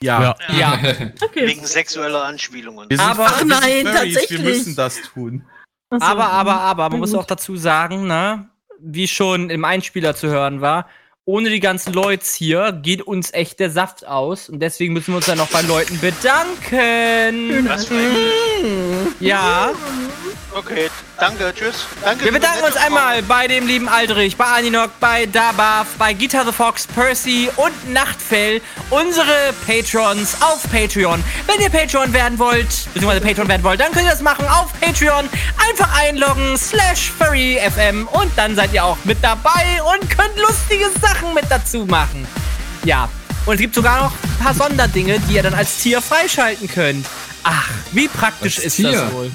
[0.02, 0.34] Ja.
[0.56, 0.78] Ja.
[1.22, 1.46] Okay.
[1.46, 2.88] Wegen sexueller Anspielungen.
[2.88, 4.30] Wir sind, Aber- Ach nein, Furries, tatsächlich.
[4.30, 5.44] Wir müssen das tun.
[5.90, 6.06] Achso.
[6.06, 8.48] Aber, aber, aber, man muss auch dazu sagen, ne,
[8.80, 10.88] wie schon im Einspieler zu hören war,
[11.26, 15.16] ohne die ganzen Leute hier geht uns echt der Saft aus und deswegen müssen wir
[15.16, 17.66] uns dann noch bei Leuten bedanken.
[17.68, 19.72] Was für ein Ja.
[20.54, 21.86] Okay, danke, tschüss.
[22.02, 22.24] Danke.
[22.24, 26.52] Wir bedanken uns einmal bei dem lieben Aldrich, bei Aninok, bei Dabaf, bei Guitar the
[26.52, 28.60] Fox, Percy und Nachtfell,
[28.90, 31.22] unsere Patrons auf Patreon.
[31.46, 34.72] Wenn ihr Patreon werden wollt, beziehungsweise Patreon werden wollt, dann könnt ihr das machen auf
[34.80, 35.28] Patreon.
[35.68, 41.34] Einfach einloggen, slash furryfm und dann seid ihr auch mit dabei und könnt lustige Sachen
[41.34, 42.26] mit dazu machen.
[42.84, 43.08] Ja,
[43.46, 47.06] und es gibt sogar noch ein paar Sonderdinge, die ihr dann als Tier freischalten könnt.
[47.42, 48.92] Ach, wie praktisch Als ist Tier?
[48.92, 49.30] das wohl?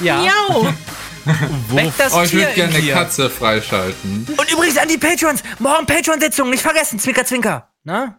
[0.00, 0.16] Ja.
[0.16, 0.72] Miau.
[1.24, 2.92] Weg das Oh, ich würde gerne in eine.
[2.92, 4.26] Katze freischalten.
[4.36, 7.72] Und übrigens an die Patrons, morgen Patreon-Sitzung, nicht vergessen, Zwinker, Zwinker.
[7.84, 8.18] Ne?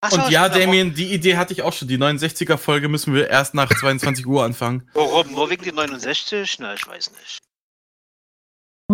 [0.00, 1.86] Ach Und ja, aber- Damien, die Idee hatte ich auch schon.
[1.88, 4.88] Die 69er-Folge müssen wir erst nach 22 Uhr anfangen.
[4.94, 5.30] Warum?
[5.32, 6.58] Nur wegen die 69?
[6.58, 7.38] Na, ich weiß nicht.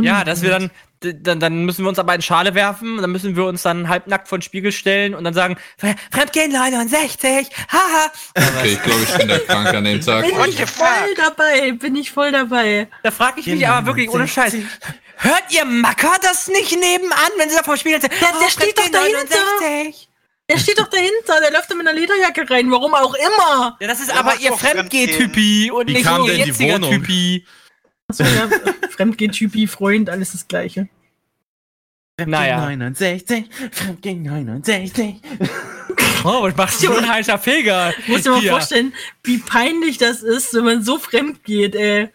[0.01, 0.71] Ja, dass wir dann,
[1.01, 3.89] dann, dann müssen wir uns aber in Schale werfen, und dann müssen wir uns dann
[3.89, 8.13] halbnackt vor den Spiegel stellen und dann sagen, "Fre- Fremdgehen 69, haha.
[8.37, 10.25] Okay, ich glaube, ich bin da krank an dem Tag.
[10.27, 12.89] Bin ich voll dabei, bin ich voll dabei.
[13.03, 14.55] Da frage ich mich aber wirklich ohne Scheiß.
[15.21, 18.13] Hört ihr Macker das nicht nebenan, wenn sie da vor dem Spiegel sind?
[18.13, 19.95] Der, der steht doch dahinter.
[20.51, 23.77] Der steht doch dahinter, der läuft da mit einer Lederjacke rein, warum auch immer.
[23.81, 26.91] Ja, das ist Ja, aber ihr Fremdgeh-Typi und Wie nicht die jetziger Wohnung?
[26.93, 27.47] Typi.
[28.09, 28.49] Achso, ja,
[28.91, 30.89] Fremdgeh-Typi, Freund, alles das Gleiche.
[32.25, 32.61] Naja.
[32.61, 35.21] 69, Fremdgehen 69.
[36.25, 37.95] Oh, was machst du, ein heißer Feger?
[38.09, 42.09] Muss dir mal vorstellen, wie peinlich das ist, wenn man so fremd geht, ey.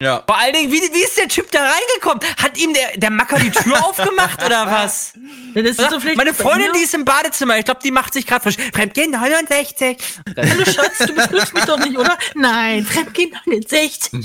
[0.00, 0.22] Ja.
[0.26, 2.20] Vor allen Dingen, wie, wie ist der Typ da reingekommen?
[2.42, 5.12] Hat ihm der, der Macker die Tür aufgemacht oder was?
[5.54, 7.58] Das ist so vielleicht Meine Freundin, die ist im Badezimmer.
[7.58, 8.56] Ich glaube, die macht sich gerade frisch.
[8.72, 9.98] Fremdgehen 69.
[10.36, 12.16] Hallo Schatz, du begrüßt mich doch nicht, oder?
[12.34, 14.10] Nein, Fremdgehen 69.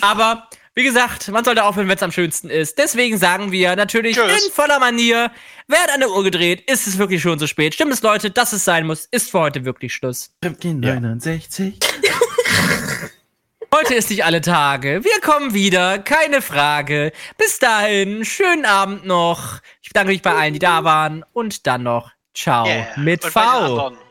[0.00, 2.78] Aber wie gesagt, man sollte aufhören, wenn es am schönsten ist.
[2.78, 4.46] Deswegen sagen wir natürlich Tschüss.
[4.46, 5.30] in voller Manier,
[5.66, 6.70] wer hat an der Uhr gedreht?
[6.70, 7.74] Ist es wirklich schon so spät?
[7.74, 10.30] Stimmt es, Leute, dass es sein muss, ist für heute wirklich Schluss.
[10.42, 11.78] Fremdgehen 69.
[13.72, 15.04] Heute ist nicht alle Tage.
[15.04, 17.12] Wir kommen wieder, keine Frage.
[17.38, 19.60] Bis dahin, schönen Abend noch.
[19.80, 21.24] Ich bedanke mich bei allen, die da waren.
[21.32, 22.86] Und dann noch Ciao Yeah.
[22.96, 23.92] mit Und V.